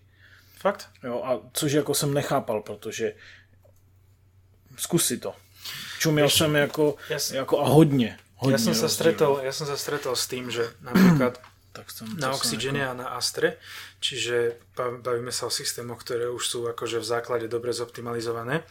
Fakt? 0.60 0.88
Jo, 1.02 1.22
a 1.24 1.40
což 1.52 1.72
jako 1.72 1.94
jsem 1.94 2.14
nechápal, 2.14 2.62
protože 2.62 3.14
zkus 4.76 5.06
si 5.06 5.18
to. 5.18 5.34
Čumil 5.98 6.24
Víš, 6.24 6.34
som 6.40 6.56
ako, 6.56 6.96
ja 7.12 7.20
som, 7.20 7.44
ako 7.44 7.54
a 7.60 7.66
hodne. 7.68 8.16
hodne 8.40 8.56
ja, 8.56 8.60
som 8.60 8.72
sa 8.72 8.88
stretol, 8.88 9.44
ja 9.44 9.52
som 9.52 9.68
sa 9.68 9.76
stretol 9.76 10.16
s 10.16 10.24
tým, 10.28 10.48
že 10.48 10.64
napríklad 10.80 11.36
tak 11.76 11.92
som, 11.92 12.08
na 12.16 12.32
Oxygene 12.32 12.88
a 12.88 12.96
na 12.96 13.12
Astre, 13.16 13.60
čiže 14.00 14.56
bavíme 14.76 15.28
sa 15.28 15.48
o 15.48 15.52
systémoch, 15.52 16.00
ktoré 16.00 16.32
už 16.32 16.44
sú 16.44 16.58
akože 16.72 17.04
v 17.04 17.08
základe 17.08 17.46
dobre 17.52 17.76
zoptimalizované, 17.76 18.64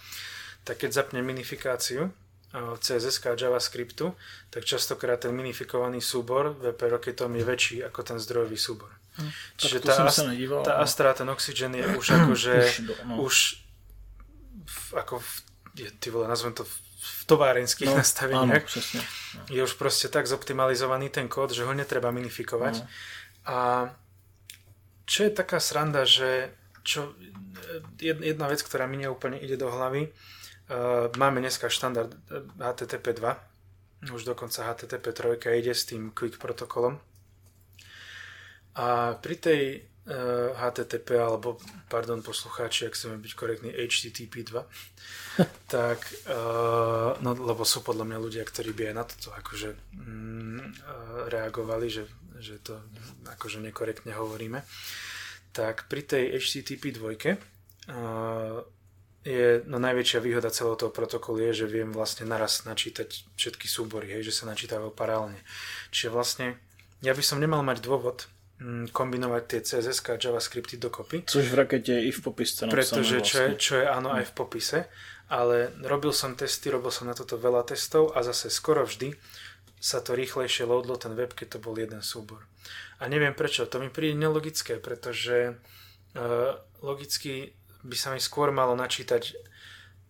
tak 0.65 0.81
keď 0.81 1.05
zapnem 1.05 1.21
minifikáciu 1.21 2.09
CSS 2.53 3.21
a 3.29 3.37
JavaScriptu, 3.37 4.17
tak 4.49 4.65
častokrát 4.65 5.21
ten 5.21 5.33
minifikovaný 5.37 6.01
súbor 6.01 6.57
VP 6.57 6.81
Rocketom 6.89 7.29
je 7.37 7.43
väčší 7.45 7.77
ako 7.85 8.01
ten 8.01 8.17
zdrojový 8.17 8.57
súbor. 8.57 8.89
Hm, 9.19 9.31
Čiže 9.59 9.77
tá, 9.83 10.07
ast- 10.07 10.23
nedíval, 10.23 10.63
tá 10.63 10.79
Astra, 10.79 11.11
ten 11.11 11.27
Oxygen 11.27 11.75
je 11.75 11.85
už 11.99 12.07
akože 12.23 12.55
už, 12.55 12.75
no. 13.03 13.13
už 13.27 13.35
v, 14.63 14.79
ako 14.95 15.19
v 15.19 15.29
je, 15.79 15.89
ty 15.95 16.07
vole, 16.09 16.27
nazvem 16.27 16.51
to 16.51 16.65
v 16.65 17.21
továrenských 17.31 17.93
no, 17.93 17.99
nastaveniach. 18.03 18.65
Áno. 18.65 18.99
No. 18.99 19.01
Je 19.47 19.61
už 19.63 19.79
proste 19.79 20.11
tak 20.11 20.27
zoptimalizovaný 20.27 21.07
ten 21.07 21.31
kód, 21.31 21.55
že 21.55 21.63
ho 21.63 21.71
netreba 21.71 22.11
minifikovať. 22.11 22.75
No. 22.81 22.85
A 23.47 23.57
čo 25.07 25.25
je 25.25 25.31
taká 25.31 25.63
sranda, 25.63 26.03
že 26.03 26.51
čo, 26.83 27.15
jedna 28.01 28.45
vec, 28.51 28.61
ktorá 28.61 28.85
mi 28.89 28.99
neúplne 28.99 29.39
ide 29.39 29.55
do 29.55 29.71
hlavy, 29.71 30.09
uh, 30.09 31.09
máme 31.15 31.39
dneska 31.39 31.71
štandard 31.71 32.11
HTTP 32.59 33.15
2, 33.17 34.11
už 34.13 34.23
dokonca 34.23 34.63
HTTP 34.63 35.11
3 35.11 35.59
ide 35.59 35.73
s 35.73 35.87
tým 35.87 36.11
quick 36.11 36.37
protokolom. 36.37 36.99
A 38.77 39.17
pri 39.17 39.35
tej 39.39 39.89
HTTP 40.55 41.09
eh, 41.13 41.21
alebo, 41.21 41.61
pardon 41.85 42.21
poslucháči, 42.25 42.89
ak 42.89 42.97
chceme 42.97 43.21
byť 43.21 43.31
korektní, 43.37 43.69
HTTP 43.69 44.41
2, 44.41 44.65
tak, 45.75 46.01
uh, 46.27 47.15
no 47.21 47.29
lebo 47.37 47.61
sú 47.63 47.85
podľa 47.85 48.09
mňa 48.09 48.17
ľudia, 48.19 48.43
ktorí 48.43 48.73
by 48.73 48.83
aj 48.91 48.95
na 48.97 49.05
toto 49.05 49.29
akože 49.37 49.69
mm, 49.95 50.59
uh, 50.59 50.65
reagovali, 51.29 51.87
že, 51.87 52.03
že 52.41 52.57
to 52.59 52.75
akože 53.29 53.61
nekorektne 53.61 54.17
hovoríme, 54.17 54.65
tak 55.53 55.85
pri 55.87 56.01
tej 56.03 56.23
HTTP 56.41 56.91
2 56.97 57.05
uh, 57.05 58.65
je, 59.23 59.61
no 59.69 59.77
najväčšia 59.77 60.19
výhoda 60.25 60.49
celého 60.49 60.79
toho 60.79 60.91
protokolu 60.91 61.43
je, 61.51 61.63
že 61.63 61.71
viem 61.71 61.93
vlastne 61.93 62.25
naraz 62.25 62.65
načítať 62.65 63.29
všetky 63.37 63.69
súbory, 63.69 64.09
hej, 64.09 64.33
že 64.33 64.41
sa 64.41 64.49
načítajú 64.49 64.89
paralelne. 64.95 65.39
Čiže 65.93 66.09
vlastne 66.09 66.47
ja 67.05 67.13
by 67.13 67.23
som 67.23 67.37
nemal 67.37 67.61
mať 67.61 67.83
dôvod 67.83 68.25
kombinovať 68.91 69.43
tie 69.47 69.59
CSS 69.63 70.03
a 70.11 70.19
JavaScripty 70.19 70.75
dokopy. 70.75 71.23
Což 71.23 71.47
v 71.47 71.55
rakete 71.55 71.95
je 71.95 72.01
i 72.07 72.11
v 72.11 72.19
popise 72.19 72.67
Pretože 72.67 73.23
čo, 73.23 73.37
je, 73.39 73.47
vlastne. 73.55 73.63
čo 73.63 73.73
je 73.79 73.85
áno 73.87 74.09
aj 74.11 74.25
v 74.27 74.33
popise, 74.35 74.79
ale 75.31 75.71
robil 75.87 76.11
som 76.11 76.35
testy, 76.35 76.67
robil 76.67 76.91
som 76.91 77.07
na 77.07 77.15
toto 77.15 77.39
veľa 77.39 77.63
testov 77.63 78.11
a 78.11 78.19
zase 78.19 78.51
skoro 78.51 78.83
vždy 78.83 79.15
sa 79.79 80.03
to 80.03 80.11
rýchlejšie 80.11 80.67
loadlo 80.67 80.99
ten 80.99 81.15
web, 81.15 81.31
keď 81.31 81.55
to 81.55 81.59
bol 81.63 81.71
jeden 81.79 82.03
súbor. 82.03 82.43
A 82.99 83.07
neviem 83.07 83.31
prečo, 83.31 83.63
to 83.63 83.79
mi 83.79 83.87
príde 83.87 84.19
nelogické, 84.19 84.75
pretože 84.75 85.55
uh, 85.55 86.59
logicky 86.83 87.55
by 87.87 87.95
sa 87.95 88.11
mi 88.11 88.19
skôr 88.19 88.51
malo 88.51 88.75
načítať 88.75 89.39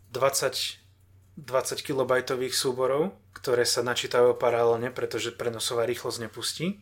20, 0.09 1.45
20 1.45 1.85
kilobajtových 1.85 2.57
súborov, 2.57 3.13
ktoré 3.37 3.61
sa 3.61 3.85
načítajú 3.85 4.33
paralelne, 4.41 4.89
pretože 4.89 5.37
prenosová 5.37 5.85
rýchlosť 5.85 6.17
nepustí 6.25 6.81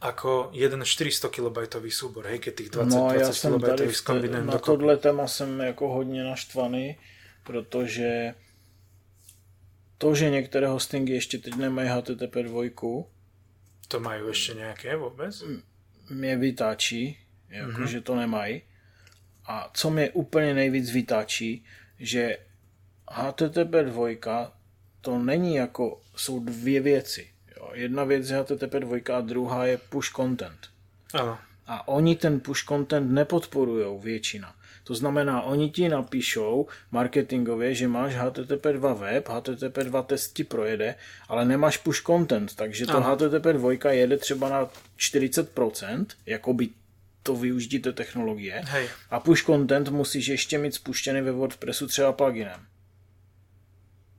ako 0.00 0.50
jeden 0.52 0.84
400 0.84 1.28
kilobajtový 1.28 1.90
súbor, 1.90 2.28
hej, 2.28 2.38
keď 2.38 2.52
tých 2.54 2.70
20, 2.70 2.92
no, 2.92 3.08
20 3.08 3.16
ja 3.16 3.32
kilobajtových 3.32 3.96
skombinujem 3.96 4.46
Na 4.46 4.58
tohle 4.58 4.96
téma 4.96 5.26
jsem 5.26 5.60
jako 5.60 5.88
hodně 5.88 6.24
naštvaný, 6.24 6.96
protože 7.44 8.34
to, 9.98 10.14
že 10.14 10.30
některé 10.30 10.68
hostingy 10.68 11.12
ještě 11.12 11.38
teď 11.38 11.54
nemají 11.56 11.88
HTTP 11.88 12.34
2, 12.34 12.62
to 13.88 14.00
mají 14.00 14.22
ještě 14.26 14.54
nějaké 14.54 14.96
vůbec? 14.96 15.44
Mě 16.10 16.36
vytáčí, 16.36 17.18
jako, 17.48 17.70
mm-hmm. 17.70 18.02
to 18.02 18.14
nemají. 18.14 18.62
A 19.46 19.70
co 19.74 19.90
mě 19.90 20.10
úplně 20.10 20.54
nejvíc 20.54 20.90
vytáčí, 20.90 21.64
že 21.98 22.38
HTTP 23.10 23.74
2 23.82 24.52
to 25.00 25.18
není 25.18 25.54
jako, 25.54 26.00
jsou 26.16 26.40
dvě 26.40 26.80
věci. 26.80 27.35
Jedna 27.76 28.04
věc 28.04 28.30
je 28.30 28.36
HTTP 28.36 28.74
2 28.74 28.98
a 29.16 29.20
druhá 29.20 29.66
je 29.66 29.78
push 29.78 30.12
content. 30.12 30.58
Ano. 31.14 31.38
A 31.66 31.88
oni 31.88 32.16
ten 32.16 32.40
push 32.40 32.64
content 32.64 33.10
nepodporují 33.10 34.00
většina. 34.02 34.54
To 34.84 34.94
znamená, 34.94 35.42
oni 35.42 35.70
ti 35.70 35.88
napíšou 35.88 36.66
marketingově, 36.90 37.74
že 37.74 37.88
máš 37.88 38.14
HTTP 38.14 38.66
2 38.72 38.94
web, 38.94 39.28
HTTP 39.28 39.78
2 39.78 40.02
test 40.02 40.32
ti 40.32 40.44
projede, 40.44 40.94
ale 41.28 41.44
nemáš 41.44 41.76
push 41.76 42.02
content, 42.02 42.54
takže 42.54 42.86
to 42.86 42.96
ano. 42.96 43.16
HTTP 43.16 43.46
2 43.46 43.92
jede 43.92 44.16
třeba 44.16 44.48
na 44.48 44.68
40%, 44.98 46.06
jako 46.26 46.54
by 46.54 46.68
to 47.22 47.36
využití 47.36 47.78
té 47.78 47.92
technologie. 47.92 48.62
Hej. 48.64 48.88
A 49.10 49.20
push 49.20 49.44
content 49.44 49.88
musíš 49.88 50.26
ještě 50.26 50.58
mít 50.58 50.74
spuštěný 50.74 51.20
ve 51.20 51.32
WordPressu 51.32 51.86
třeba 51.86 52.12
pluginem. 52.12 52.60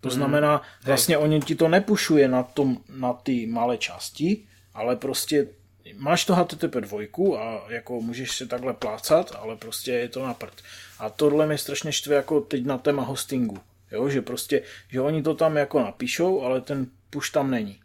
To 0.01 0.09
znamená, 0.09 0.61
vlastně 0.85 1.15
Hej. 1.15 1.23
oni 1.23 1.41
ti 1.41 1.55
to 1.55 1.67
nepušuje 1.67 2.27
na, 2.27 2.43
tom, 2.43 2.77
na 2.89 3.13
ty 3.13 3.45
malé 3.45 3.77
části, 3.77 4.43
ale 4.73 4.95
prostě 4.95 5.47
máš 5.95 6.25
to 6.25 6.35
HTTP 6.35 6.75
2 6.75 6.99
a 7.39 7.61
jako 7.69 8.01
můžeš 8.01 8.37
se 8.37 8.45
takhle 8.45 8.73
plácat, 8.73 9.35
ale 9.39 9.55
prostě 9.55 9.91
je 9.91 10.09
to 10.09 10.25
na 10.25 10.33
prd. 10.33 10.53
A 10.99 11.09
tohle 11.09 11.47
mě 11.47 11.57
strašně 11.57 11.91
štve 11.91 12.15
jako 12.15 12.41
teď 12.41 12.65
na 12.65 12.77
téma 12.77 13.03
hostingu. 13.03 13.59
Jo, 13.91 14.09
že 14.09 14.21
prostě, 14.21 14.61
že 14.89 15.01
oni 15.01 15.23
to 15.23 15.33
tam 15.33 15.57
jako 15.57 15.79
napíšou, 15.79 16.41
ale 16.41 16.61
ten 16.61 16.87
push 17.09 17.31
tam 17.31 17.51
není. 17.51 17.79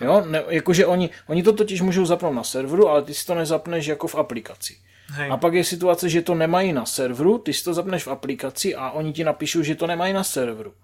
Jo, 0.00 0.24
ne, 0.28 0.42
jakože 0.48 0.86
oni, 0.86 1.10
oni 1.26 1.42
to 1.42 1.52
totiž 1.52 1.80
můžou 1.80 2.06
zapnout 2.06 2.34
na 2.34 2.44
serveru, 2.44 2.88
ale 2.88 3.02
ty 3.02 3.14
si 3.14 3.26
to 3.26 3.34
nezapneš 3.34 3.86
jako 3.86 4.06
v 4.06 4.14
aplikaci. 4.14 4.76
Hej. 5.12 5.30
A 5.32 5.36
pak 5.36 5.54
je 5.54 5.64
situace, 5.64 6.08
že 6.08 6.22
to 6.22 6.34
nemají 6.34 6.72
na 6.72 6.86
serveru, 6.86 7.38
ty 7.38 7.52
si 7.52 7.64
to 7.64 7.74
zapneš 7.74 8.04
v 8.04 8.10
aplikaci 8.10 8.74
a 8.74 8.90
oni 8.90 9.12
ti 9.12 9.24
napíšou, 9.24 9.62
že 9.62 9.74
to 9.74 9.86
nemají 9.86 10.12
na 10.12 10.24
serveru. 10.24 10.74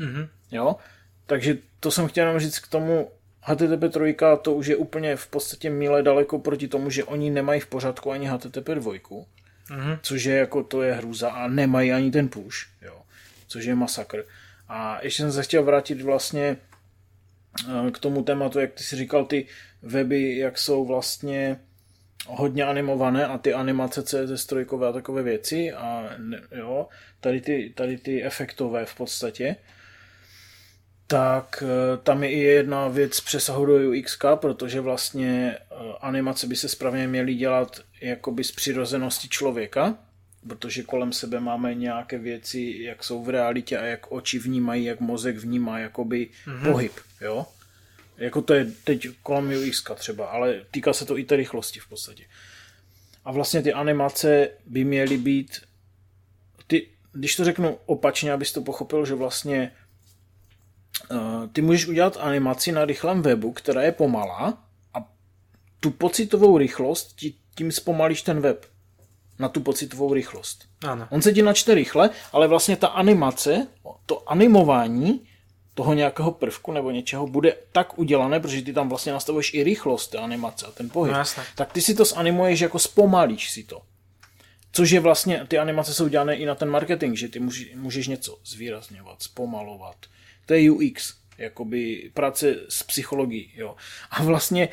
Mm-hmm. 0.00 0.28
Jo, 0.50 0.76
takže 1.26 1.58
to 1.80 1.90
jsem 1.90 2.08
chtěl 2.08 2.38
říct 2.40 2.58
k 2.58 2.68
tomu 2.68 3.10
HTTP 3.40 3.84
3 3.90 4.16
to 4.42 4.54
už 4.54 4.66
je 4.66 4.76
úplně 4.76 5.16
v 5.16 5.26
podstatě 5.26 5.70
míle 5.70 6.02
daleko 6.02 6.38
proti 6.38 6.68
tomu, 6.68 6.90
že 6.90 7.04
oni 7.04 7.30
nemají 7.30 7.60
v 7.60 7.66
pořádku 7.66 8.12
ani 8.12 8.26
HTTP 8.26 8.68
2, 8.68 8.92
mm-hmm. 8.92 9.98
což 10.02 10.24
je 10.24 10.36
jako 10.36 10.62
to 10.62 10.82
je 10.82 10.94
hrůza 10.94 11.30
a 11.30 11.48
nemají 11.48 11.92
ani 11.92 12.10
ten 12.10 12.28
push, 12.28 12.56
jo, 12.82 13.02
což 13.48 13.64
je 13.64 13.74
masakr. 13.74 14.24
A 14.68 14.98
ještě 15.02 15.22
jsem 15.22 15.32
se 15.32 15.42
chtěl 15.42 15.62
vrátit 15.62 16.02
vlastně 16.02 16.56
k 17.92 17.98
tomu 17.98 18.22
tématu, 18.22 18.60
jak 18.60 18.72
ty 18.72 18.82
si 18.82 18.96
říkal, 18.96 19.24
ty 19.24 19.46
weby, 19.82 20.38
jak 20.38 20.58
jsou 20.58 20.86
vlastně 20.86 21.60
hodně 22.26 22.64
animované 22.64 23.26
a 23.26 23.38
ty 23.38 23.54
animace 23.54 24.02
CSS 24.02 24.42
strojkové 24.42 24.88
a 24.88 24.92
takové 24.92 25.22
věci 25.22 25.72
a 25.72 26.10
jo, 26.52 26.88
tady 27.20 27.40
ty, 27.40 27.72
tady 27.76 27.98
ty 27.98 28.24
efektové 28.24 28.84
v 28.84 28.94
podstatě, 28.94 29.56
tak 31.10 31.62
e, 31.66 31.96
tam 31.96 32.24
je 32.24 32.30
i 32.30 32.38
jedna 32.38 32.88
věc 32.88 33.20
přesahu 33.20 33.66
do 33.66 33.74
UX, 33.90 34.18
protože 34.34 34.80
vlastně 34.80 35.54
e, 35.54 35.58
animace 36.00 36.46
by 36.46 36.56
se 36.56 36.68
správně 36.68 37.08
měly 37.08 37.34
dělat 37.34 37.80
jakoby 38.00 38.44
z 38.44 38.52
přirozenosti 38.52 39.28
člověka, 39.28 39.98
protože 40.48 40.82
kolem 40.82 41.12
sebe 41.12 41.40
máme 41.40 41.74
nějaké 41.74 42.18
věci, 42.18 42.76
jak 42.80 43.04
jsou 43.04 43.24
v 43.24 43.28
realitě 43.28 43.78
a 43.78 43.84
jak 43.84 44.12
oči 44.12 44.38
vnímají, 44.38 44.84
jak 44.84 45.00
mozek 45.00 45.36
vnímá 45.36 45.78
jakoby 45.78 46.28
mm-hmm. 46.46 46.72
pohyb, 46.72 46.92
jo. 47.20 47.46
Jako 48.16 48.42
to 48.42 48.54
je 48.54 48.66
teď 48.84 49.08
kolem 49.22 49.52
UX 49.68 49.84
třeba, 49.94 50.26
ale 50.26 50.64
týká 50.70 50.92
se 50.92 51.04
to 51.04 51.18
i 51.18 51.24
té 51.24 51.36
rychlosti 51.36 51.80
v 51.80 51.88
podstatě. 51.88 52.24
A 53.24 53.32
vlastně 53.32 53.62
ty 53.62 53.72
animace 53.72 54.48
by 54.66 54.84
měly 54.84 55.16
být, 55.16 55.60
ty, 56.66 56.88
když 57.12 57.36
to 57.36 57.44
řeknu 57.44 57.78
opačně, 57.86 58.32
abys 58.32 58.52
to 58.52 58.60
pochopil, 58.60 59.06
že 59.06 59.14
vlastně 59.14 59.72
ty 61.52 61.62
můžeš 61.62 61.86
udělat 61.86 62.16
animaci 62.20 62.72
na 62.72 62.84
rychlém 62.84 63.22
webu, 63.22 63.52
která 63.52 63.82
je 63.82 63.92
pomalá 63.92 64.58
a 64.94 65.08
tu 65.80 65.90
pocitovou 65.90 66.58
rychlost 66.58 67.16
ti, 67.16 67.34
tím 67.54 67.72
zpomalíš 67.72 68.22
ten 68.22 68.40
web 68.40 68.66
na 69.38 69.48
tu 69.48 69.60
pocitovou 69.60 70.14
rychlost. 70.14 70.64
Ano. 70.82 71.08
On 71.10 71.22
se 71.22 71.32
ti 71.32 71.42
načte 71.42 71.74
rychle, 71.74 72.10
ale 72.32 72.48
vlastně 72.48 72.76
ta 72.76 72.86
animace, 72.86 73.66
to 74.06 74.30
animování 74.30 75.26
toho 75.74 75.94
nějakého 75.94 76.30
prvku 76.32 76.72
nebo 76.72 76.90
něčeho 76.90 77.26
bude 77.26 77.56
tak 77.72 77.98
udělané, 77.98 78.40
protože 78.40 78.62
ty 78.62 78.72
tam 78.72 78.88
vlastně 78.88 79.12
nastavuješ 79.12 79.54
i 79.54 79.62
rychlost 79.64 80.08
té 80.08 80.18
animace 80.18 80.66
a 80.66 80.70
ten 80.70 80.90
pohyb, 80.90 81.14
no, 81.14 81.22
tak 81.54 81.72
ty 81.72 81.80
si 81.80 81.94
to 81.94 82.04
zanimuješ 82.04 82.60
jako 82.60 82.78
zpomalíš 82.78 83.50
si 83.50 83.64
to. 83.64 83.82
Což 84.72 84.90
je 84.90 85.00
vlastně, 85.00 85.44
ty 85.48 85.58
animace 85.58 85.94
jsou 85.94 86.08
dělané 86.08 86.36
i 86.36 86.46
na 86.46 86.54
ten 86.54 86.70
marketing, 86.70 87.16
že 87.16 87.28
ty 87.28 87.40
můžeš, 87.40 87.74
můžeš 87.74 88.06
něco 88.06 88.38
zvýrazňovat, 88.44 89.22
zpomalovat. 89.22 89.96
To 90.50 90.54
je 90.54 90.70
UX, 90.70 91.14
jakoby 91.38 92.10
práce 92.14 92.56
s 92.68 92.82
psychologií, 92.82 93.52
jo. 93.56 93.76
A 94.10 94.22
vlastně 94.22 94.68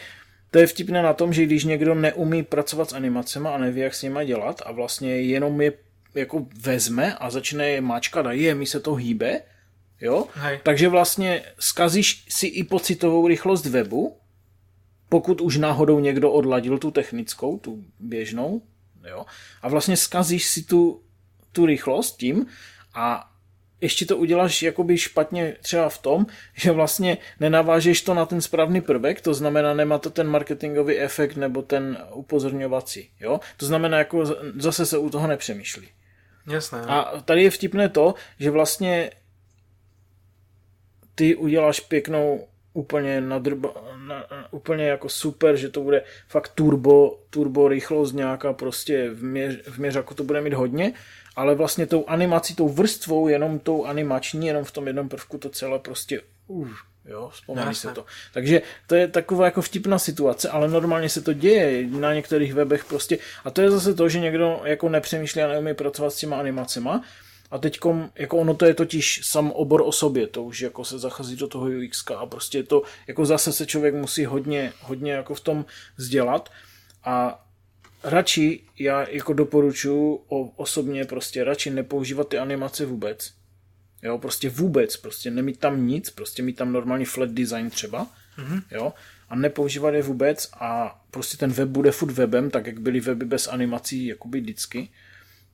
to 0.51 0.59
je 0.59 0.67
vtipné 0.67 1.01
na 1.03 1.13
tom, 1.13 1.33
že 1.33 1.45
když 1.45 1.63
někdo 1.63 1.95
neumí 1.95 2.43
pracovat 2.43 2.89
s 2.89 2.93
animacemi 2.93 3.47
a 3.47 3.57
neví, 3.57 3.81
jak 3.81 3.95
s 3.95 4.01
nimi 4.01 4.25
dělat 4.25 4.61
a 4.65 4.71
vlastně 4.71 5.21
jenom 5.21 5.61
je 5.61 5.73
jako 6.15 6.47
vezme 6.61 7.15
a 7.15 7.29
začne 7.29 7.69
je 7.69 7.81
máčkat 7.81 8.25
a 8.25 8.31
je, 8.31 8.55
mi 8.55 8.65
se 8.65 8.79
to 8.79 8.93
hýbe, 8.93 9.41
jo? 10.01 10.25
Hej. 10.33 10.59
Takže 10.63 10.89
vlastně 10.89 11.43
skazíš 11.59 12.25
si 12.29 12.47
i 12.47 12.63
pocitovou 12.63 13.27
rychlost 13.27 13.65
webu, 13.65 14.17
pokud 15.09 15.41
už 15.41 15.57
náhodou 15.57 15.99
někdo 15.99 16.31
odladil 16.31 16.77
tu 16.77 16.91
technickou, 16.91 17.57
tu 17.57 17.83
běžnou, 17.99 18.61
jo? 19.09 19.25
A 19.61 19.69
vlastně 19.69 19.97
skazíš 19.97 20.47
si 20.47 20.63
tu, 20.63 21.01
tu 21.51 21.65
rychlost 21.65 22.17
tím 22.17 22.47
a 22.93 23.31
ještě 23.81 24.05
to 24.05 24.17
uděláš 24.17 24.63
jakoby 24.63 24.97
špatně 24.97 25.55
třeba 25.61 25.89
v 25.89 25.97
tom, 25.97 26.25
že 26.55 26.71
vlastně 26.71 27.17
nenavážeš 27.39 28.01
to 28.01 28.13
na 28.13 28.25
ten 28.25 28.41
správný 28.41 28.81
prvek, 28.81 29.21
to 29.21 29.33
znamená 29.33 29.73
nemá 29.73 29.97
to 29.97 30.09
ten 30.09 30.27
marketingový 30.27 30.99
efekt 30.99 31.35
nebo 31.35 31.61
ten 31.61 31.97
upozorňovací, 32.13 33.09
jo? 33.19 33.39
To 33.57 33.65
znamená 33.65 33.97
jako 33.97 34.25
zase 34.59 34.85
se 34.85 34.97
u 34.97 35.09
toho 35.09 35.27
nepřemýšlí. 35.27 35.87
Jasné. 36.47 36.81
A 36.81 37.21
tady 37.25 37.43
je 37.43 37.49
vtipné 37.49 37.89
to, 37.89 38.13
že 38.39 38.51
vlastně 38.51 39.11
ty 41.15 41.35
uděláš 41.35 41.79
pěknou 41.79 42.47
úplně 42.73 43.21
nadrba, 43.21 43.73
na, 44.07 44.25
úplně 44.51 44.85
jako 44.85 45.09
super, 45.09 45.55
že 45.55 45.69
to 45.69 45.81
bude 45.81 46.03
fakt 46.27 46.51
turbo, 46.55 47.19
turbo 47.29 47.67
rychlost 47.67 48.13
nějaká 48.13 48.53
prostě 48.53 49.09
v, 49.09 49.23
měř, 49.23 49.61
v 49.67 49.77
měřaku 49.77 50.13
to 50.13 50.23
bude 50.23 50.41
mít 50.41 50.53
hodně, 50.53 50.93
ale 51.37 51.55
vlastně 51.55 51.87
tou 51.87 52.05
animací, 52.07 52.55
tou 52.55 52.69
vrstvou, 52.69 53.27
jenom 53.27 53.59
tou 53.59 53.85
animační, 53.85 54.47
jenom 54.47 54.63
v 54.63 54.71
tom 54.71 54.87
jednom 54.87 55.09
prvku 55.09 55.37
to 55.37 55.49
celé 55.49 55.79
prostě 55.79 56.21
uh, 56.47 56.69
jo, 57.05 57.29
vzpomeň 57.33 57.73
se 57.73 57.91
to. 57.91 58.05
Takže 58.33 58.61
to 58.87 58.95
je 58.95 59.07
taková 59.07 59.45
jako 59.45 59.61
vtipná 59.61 59.99
situace, 59.99 60.49
ale 60.49 60.67
normálně 60.67 61.09
se 61.09 61.21
to 61.21 61.33
děje 61.33 61.87
na 61.87 62.13
některých 62.13 62.53
webech 62.53 62.85
prostě. 62.85 63.17
A 63.43 63.51
to 63.51 63.61
je 63.61 63.71
zase 63.71 63.93
to, 63.93 64.09
že 64.09 64.19
někdo 64.19 64.61
jako 64.63 64.89
nepřemýšlí 64.89 65.41
a 65.41 65.47
neumí 65.47 65.73
pracovat 65.73 66.13
s 66.13 66.17
těma 66.17 66.39
animacema, 66.39 67.03
a 67.51 67.57
teď 67.57 67.79
jako 68.15 68.37
ono 68.37 68.53
to 68.53 68.65
je 68.65 68.73
totiž 68.73 69.21
sam 69.23 69.51
obor 69.51 69.81
o 69.85 69.91
sobě, 69.91 70.27
to 70.27 70.43
už 70.43 70.61
jako 70.61 70.85
se 70.85 70.99
zachází 70.99 71.35
do 71.35 71.47
toho 71.47 71.65
UX 71.65 72.03
a 72.17 72.25
prostě 72.25 72.63
to, 72.63 72.81
jako 73.07 73.25
zase 73.25 73.53
se 73.53 73.65
člověk 73.65 73.95
musí 73.95 74.25
hodně, 74.25 74.73
hodně 74.81 75.11
jako 75.11 75.35
v 75.35 75.39
tom 75.39 75.65
vzdělat. 75.97 76.49
A 77.03 77.43
radši, 78.03 78.59
já 78.79 79.09
jako 79.09 79.33
doporučuji 79.33 80.25
osobně 80.55 81.05
prostě 81.05 81.43
radši 81.43 81.69
nepoužívat 81.69 82.29
ty 82.29 82.37
animace 82.37 82.85
vůbec. 82.85 83.33
Jo, 84.03 84.17
prostě 84.17 84.49
vůbec, 84.49 84.97
prostě 84.97 85.31
nemít 85.31 85.59
tam 85.59 85.87
nic, 85.87 86.09
prostě 86.09 86.43
mít 86.43 86.55
tam 86.55 86.71
normální 86.71 87.05
flat 87.05 87.29
design 87.29 87.69
třeba, 87.69 88.07
mm-hmm. 88.37 88.61
jo, 88.71 88.93
a 89.29 89.35
nepoužívat 89.35 89.93
je 89.93 90.01
vůbec 90.01 90.49
a 90.53 91.01
prostě 91.11 91.37
ten 91.37 91.51
web 91.51 91.69
bude 91.69 91.91
furt 91.91 92.11
webem, 92.11 92.49
tak 92.49 92.67
jak 92.67 92.79
byly 92.79 92.99
weby 92.99 93.25
bez 93.25 93.47
animací, 93.47 94.05
jakoby 94.05 94.39
vždycky, 94.41 94.89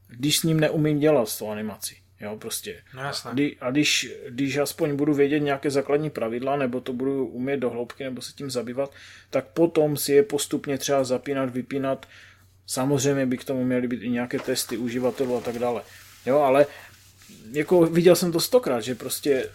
když 0.07 0.37
s 0.37 0.43
ním 0.43 0.59
neumím 0.59 0.99
dělat 0.99 1.29
s 1.29 1.37
tou 1.37 1.49
animací. 1.49 1.95
Jo, 2.21 2.37
prostě. 2.37 2.81
No, 2.93 3.01
jasné. 3.01 3.31
A, 3.59 3.71
když, 3.71 4.11
když 4.29 4.57
aspoň 4.57 4.95
budu 4.95 5.13
vědět 5.13 5.39
nějaké 5.39 5.71
základní 5.71 6.09
pravidla, 6.09 6.57
nebo 6.57 6.81
to 6.81 6.93
budu 6.93 7.27
umět 7.27 7.57
do 7.57 7.69
hloubky, 7.69 8.03
nebo 8.03 8.21
se 8.21 8.33
tím 8.33 8.51
zabývat, 8.51 8.93
tak 9.29 9.45
potom 9.47 9.97
si 9.97 10.13
je 10.13 10.23
postupně 10.23 10.77
třeba 10.77 11.03
zapínat, 11.03 11.49
vypínat. 11.49 12.05
Samozřejmě 12.67 13.25
by 13.25 13.37
k 13.37 13.43
tomu 13.43 13.63
měly 13.63 13.87
být 13.87 14.03
i 14.03 14.09
nějaké 14.09 14.39
testy 14.39 14.77
uživatelů 14.77 15.37
a 15.37 15.41
tak 15.41 15.59
dále. 15.59 15.81
Jo, 16.25 16.39
ale 16.39 16.65
jako 17.51 17.85
viděl 17.85 18.15
jsem 18.15 18.31
to 18.31 18.39
stokrát, 18.39 18.81
že 18.81 18.95
prostě 18.95 19.49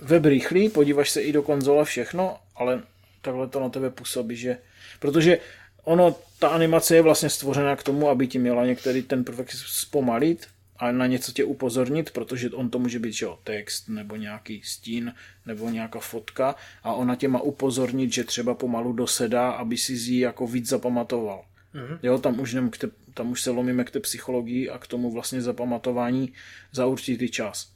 web 0.00 0.24
rychlý, 0.24 0.68
podíváš 0.68 1.10
se 1.10 1.22
i 1.22 1.32
do 1.32 1.42
konzole 1.42 1.84
všechno, 1.84 2.38
ale 2.56 2.82
takhle 3.22 3.48
to 3.48 3.60
na 3.60 3.68
tebe 3.68 3.90
působí, 3.90 4.36
že 4.36 4.58
protože 4.98 5.38
ono, 5.84 6.16
ta 6.38 6.48
animace 6.48 6.96
je 6.96 7.02
vlastně 7.02 7.30
stvořena 7.30 7.76
k 7.76 7.82
tomu, 7.82 8.08
aby 8.08 8.26
ti 8.26 8.38
měla 8.38 8.66
některý 8.66 9.02
ten 9.02 9.24
prvek 9.24 9.52
zpomalit, 9.52 10.46
a 10.80 10.92
na 10.92 11.06
něco 11.06 11.32
tě 11.32 11.44
upozornit, 11.44 12.10
protože 12.10 12.50
on 12.50 12.70
to 12.70 12.78
může 12.78 12.98
být 12.98 13.12
že 13.12 13.24
jo, 13.24 13.38
text 13.44 13.88
nebo 13.88 14.16
nějaký 14.16 14.62
stín 14.64 15.14
nebo 15.46 15.70
nějaká 15.70 16.00
fotka 16.00 16.54
a 16.82 16.92
ona 16.92 17.16
tě 17.16 17.28
má 17.28 17.40
upozornit, 17.40 18.12
že 18.12 18.24
třeba 18.24 18.54
pomalu 18.54 18.92
dosedá, 18.92 19.50
aby 19.50 19.76
si 19.76 19.92
ji 19.92 20.20
jako 20.20 20.46
víc 20.46 20.68
zapamatoval. 20.68 21.44
Mm-hmm. 21.74 21.98
Jo, 22.02 22.18
tam 22.18 22.40
už, 22.40 22.54
nem, 22.54 22.70
tam 23.14 23.30
už 23.30 23.42
se 23.42 23.50
lomíme 23.50 23.84
k 23.84 23.90
té 23.90 24.00
psychologii 24.00 24.70
a 24.70 24.78
k 24.78 24.86
tomu 24.86 25.10
vlastně 25.10 25.42
zapamatování 25.42 26.32
za 26.72 26.86
určitý 26.86 27.28
čas. 27.28 27.72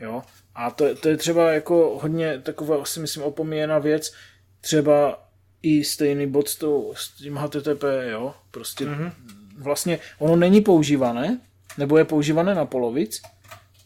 Jo? 0.00 0.22
A 0.54 0.70
to, 0.70 0.94
to 0.94 1.08
je 1.08 1.16
třeba 1.16 1.52
jako 1.52 1.98
hodně 2.02 2.38
taková, 2.38 2.84
si 2.84 3.00
myslím, 3.00 3.22
opomíjená 3.22 3.78
věc, 3.78 4.14
třeba 4.60 5.28
i 5.62 5.84
stejný 5.84 6.26
bod 6.26 6.48
s, 6.48 6.56
tou, 6.56 6.94
s 6.96 7.10
tím 7.10 7.36
HTTP, 7.36 7.84
jo, 8.10 8.34
prostě 8.50 8.84
mm-hmm. 8.84 9.12
vlastně 9.58 9.98
ono 10.18 10.36
není 10.36 10.60
používané, 10.60 11.40
nebo 11.78 11.98
je 11.98 12.04
používané 12.04 12.54
na 12.54 12.66
polovic, 12.66 13.22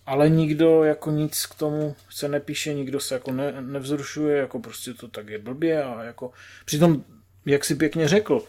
ale 0.07 0.29
nikdo 0.29 0.85
jako 0.85 1.11
nic 1.11 1.47
k 1.47 1.55
tomu 1.55 1.97
se 2.11 2.29
nepíše, 2.29 2.75
nikdo 2.75 3.01
se 3.01 3.15
jako 3.15 3.33
ne, 3.33 3.55
nevzrušuje, 3.61 4.37
jako 4.37 4.59
prostě 4.59 4.95
to 4.95 5.09
tak 5.09 5.29
je 5.29 5.39
blbě 5.39 5.85
a 5.85 6.03
jako 6.03 6.33
přitom, 6.65 7.05
jak 7.47 7.65
si 7.65 7.75
pěkně 7.75 8.09
řekl, 8.09 8.43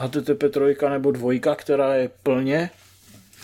HTTP 0.00 0.44
3 0.50 0.88
nebo 0.88 1.10
2, 1.10 1.54
která 1.56 1.94
je 1.94 2.10
plně 2.22 2.70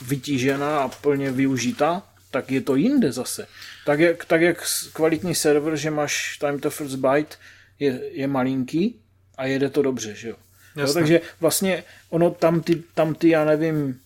vytížená 0.06 0.78
a 0.78 0.88
plně 0.88 1.30
využitá, 1.30 2.02
tak 2.30 2.50
je 2.50 2.60
to 2.60 2.74
jinde 2.74 3.12
zase. 3.12 3.46
Tak 3.86 4.00
jak, 4.00 4.24
tak 4.24 4.40
jak 4.40 4.64
kvalitní 4.92 5.34
server, 5.34 5.76
že 5.76 5.90
máš 5.90 6.38
time 6.38 6.60
to 6.60 6.70
first 6.70 6.94
byte, 6.94 7.36
je, 7.78 8.00
je 8.12 8.26
malinký 8.26 9.00
a 9.38 9.46
jede 9.46 9.70
to 9.70 9.82
dobře, 9.82 10.14
že 10.14 10.28
jo. 10.28 10.36
jo 10.76 10.92
takže 10.94 11.20
vlastně 11.40 11.84
ono 12.10 12.30
tam 12.30 12.60
ty, 12.60 12.82
tam 12.94 13.14
ty, 13.14 13.28
já 13.28 13.44
nevím, 13.44 14.00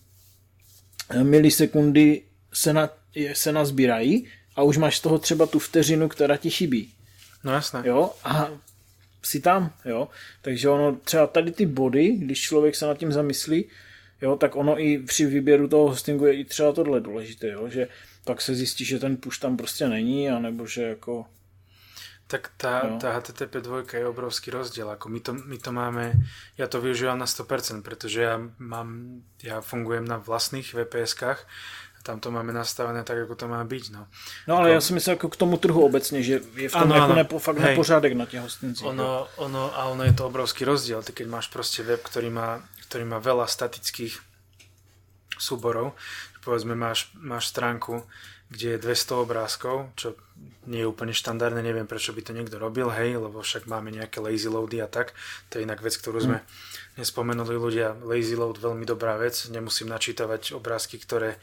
milisekundy 1.23 2.23
se, 2.53 2.73
na, 2.73 2.91
se 3.33 3.53
nazbírají 3.53 4.27
a 4.57 4.63
už 4.63 4.77
máš 4.77 4.97
z 4.97 5.01
toho 5.01 5.19
třeba 5.19 5.47
tu 5.47 5.59
vteřinu, 5.59 6.09
která 6.09 6.37
ti 6.37 6.51
chybí. 6.51 6.93
No 7.45 7.53
jasné. 7.53 7.83
Jo, 7.85 8.13
a 8.25 8.51
si 9.23 9.41
tam, 9.41 9.73
jo. 9.85 10.09
Takže 10.43 10.69
ono 10.69 10.97
třeba 10.97 11.27
tady 11.27 11.51
ty 11.53 11.67
body, 11.67 12.09
když 12.09 12.41
člověk 12.41 12.77
se 12.77 12.87
nad 12.87 12.99
tím 12.99 13.13
zamyslí, 13.13 13.65
jo, 14.23 14.37
tak 14.37 14.57
ono 14.57 14.81
i 14.81 14.99
při 14.99 15.27
výběru 15.27 15.69
toho 15.69 15.89
hostingu 15.89 16.27
je 16.27 16.35
i 16.35 16.45
třeba 16.45 16.73
tohle 16.73 17.01
důležité, 17.01 17.49
jo, 17.49 17.69
že 17.69 17.89
pak 18.25 18.41
se 18.41 18.55
zjistí, 18.55 18.85
že 18.85 18.99
ten 18.99 19.17
push 19.17 19.39
tam 19.39 19.57
prostě 19.57 19.89
není, 19.89 20.31
anebo 20.31 20.67
že 20.67 20.83
jako 20.83 21.27
tak 22.31 22.55
tá, 22.55 22.87
no. 22.87 23.03
tá 23.03 23.19
HTTP 23.19 23.59
2 23.59 23.91
je 23.91 24.07
obrovský 24.07 24.55
rozdiel. 24.55 24.87
Ako 24.95 25.11
my, 25.11 25.19
to, 25.19 25.35
my 25.35 25.59
to 25.59 25.75
máme, 25.75 26.15
ja 26.55 26.71
to 26.71 26.79
využívam 26.79 27.19
na 27.19 27.27
100%, 27.27 27.83
pretože 27.83 28.23
ja, 28.23 28.39
mám, 28.63 29.21
ja 29.43 29.59
fungujem 29.59 30.07
na 30.07 30.23
vlastných 30.23 30.71
VPS-kách 30.71 31.43
tam 32.03 32.21
to 32.21 32.33
máme 32.33 32.53
nastavené 32.53 33.05
tak, 33.05 33.29
ako 33.29 33.35
to 33.37 33.47
má 33.49 33.61
byť. 33.65 33.85
No, 33.93 34.09
no 34.49 34.53
ale 34.57 34.73
ako, 34.73 34.75
ja 34.75 34.81
si 34.81 34.91
myslím 34.97 35.15
ako 35.21 35.29
k 35.29 35.37
tomu 35.37 35.55
trhu 35.61 35.81
obecne, 35.85 36.25
že 36.25 36.41
je 36.41 36.69
v 36.69 36.73
tom 36.73 36.89
ano, 36.89 36.97
jako 36.97 37.15
nepo, 37.15 37.37
fakt 37.39 37.59
hej, 37.59 37.71
nepořádek 37.71 38.13
na 38.17 38.27
těch 38.27 38.41
hostincích. 38.41 38.87
Ono, 38.87 39.29
ono, 39.37 39.63
a 39.77 39.85
ono 39.85 40.05
je 40.05 40.13
to 40.13 40.27
obrovský 40.27 40.65
rozdiel. 40.65 41.03
Ty 41.03 41.13
keď 41.13 41.27
máš 41.29 41.53
proste 41.53 41.85
web, 41.85 42.01
ktorý 42.01 42.33
má, 42.33 42.65
ktorý 42.89 43.05
má 43.05 43.21
veľa 43.21 43.45
statických 43.45 44.17
súborov, 45.37 45.93
povedzme 46.45 46.73
máš, 46.73 47.13
máš 47.17 47.53
stránku, 47.53 48.05
kde 48.51 48.77
je 48.77 48.79
200 48.83 49.25
obrázkov, 49.25 49.95
čo 49.95 50.19
nie 50.67 50.83
je 50.83 50.91
úplne 50.91 51.15
štandardné, 51.15 51.63
neviem 51.63 51.87
prečo 51.87 52.11
by 52.11 52.21
to 52.25 52.35
niekto 52.35 52.59
robil, 52.59 52.91
hej, 52.91 53.17
lebo 53.17 53.41
však 53.41 53.71
máme 53.71 53.95
nejaké 53.95 54.19
lazy 54.19 54.51
loady 54.51 54.83
a 54.83 54.89
tak, 54.91 55.15
to 55.49 55.61
je 55.61 55.65
inak 55.65 55.79
vec, 55.81 55.95
ktorú 55.95 56.19
sme 56.19 56.39
mm. 56.43 56.47
nespomenuli 56.99 57.55
ľudia, 57.55 57.95
lazy 58.03 58.35
load 58.35 58.59
veľmi 58.59 58.83
dobrá 58.83 59.15
vec, 59.17 59.39
nemusím 59.53 59.89
načítavať 59.89 60.59
obrázky, 60.59 60.99
ktoré 60.99 61.39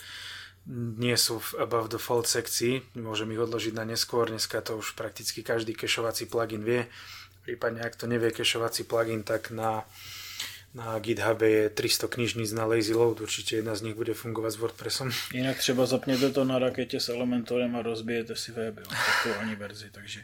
nie 0.75 1.15
sú 1.15 1.39
v 1.39 1.63
above 1.63 1.87
the 1.87 1.99
sekcii, 2.27 2.99
môžem 2.99 3.31
ich 3.31 3.39
odložiť 3.39 3.71
na 3.71 3.87
neskôr, 3.87 4.27
dneska 4.27 4.59
to 4.59 4.75
už 4.75 4.99
prakticky 4.99 5.39
každý 5.39 5.71
kešovací 5.71 6.27
plugin 6.27 6.67
vie, 6.67 6.83
prípadne 7.47 7.79
ak 7.79 7.95
to 7.95 8.05
nevie 8.05 8.35
kešovací 8.35 8.83
plugin, 8.83 9.23
tak 9.23 9.55
na 9.55 9.87
na 10.77 10.99
GitHub 10.99 11.41
je 11.41 11.69
300 11.69 12.07
knižníc 12.07 12.51
na 12.51 12.65
Lazy 12.65 12.93
Load, 12.93 13.21
určitě 13.21 13.55
jedna 13.55 13.75
z 13.75 13.81
nich 13.81 13.95
bude 13.95 14.13
fungovat 14.13 14.49
s 14.49 14.57
WordPressem. 14.57 15.11
Jinak 15.33 15.57
třeba 15.57 15.85
zapněte 15.85 16.29
to 16.29 16.43
na 16.43 16.59
raketě 16.59 16.99
s 16.99 17.09
Elementorem 17.09 17.75
a 17.75 17.81
rozbijete 17.81 18.35
si 18.35 18.51
web, 18.51 18.79
jo, 19.25 19.33
ani 19.39 19.55
verzi, 19.55 19.85
takže 19.91 20.19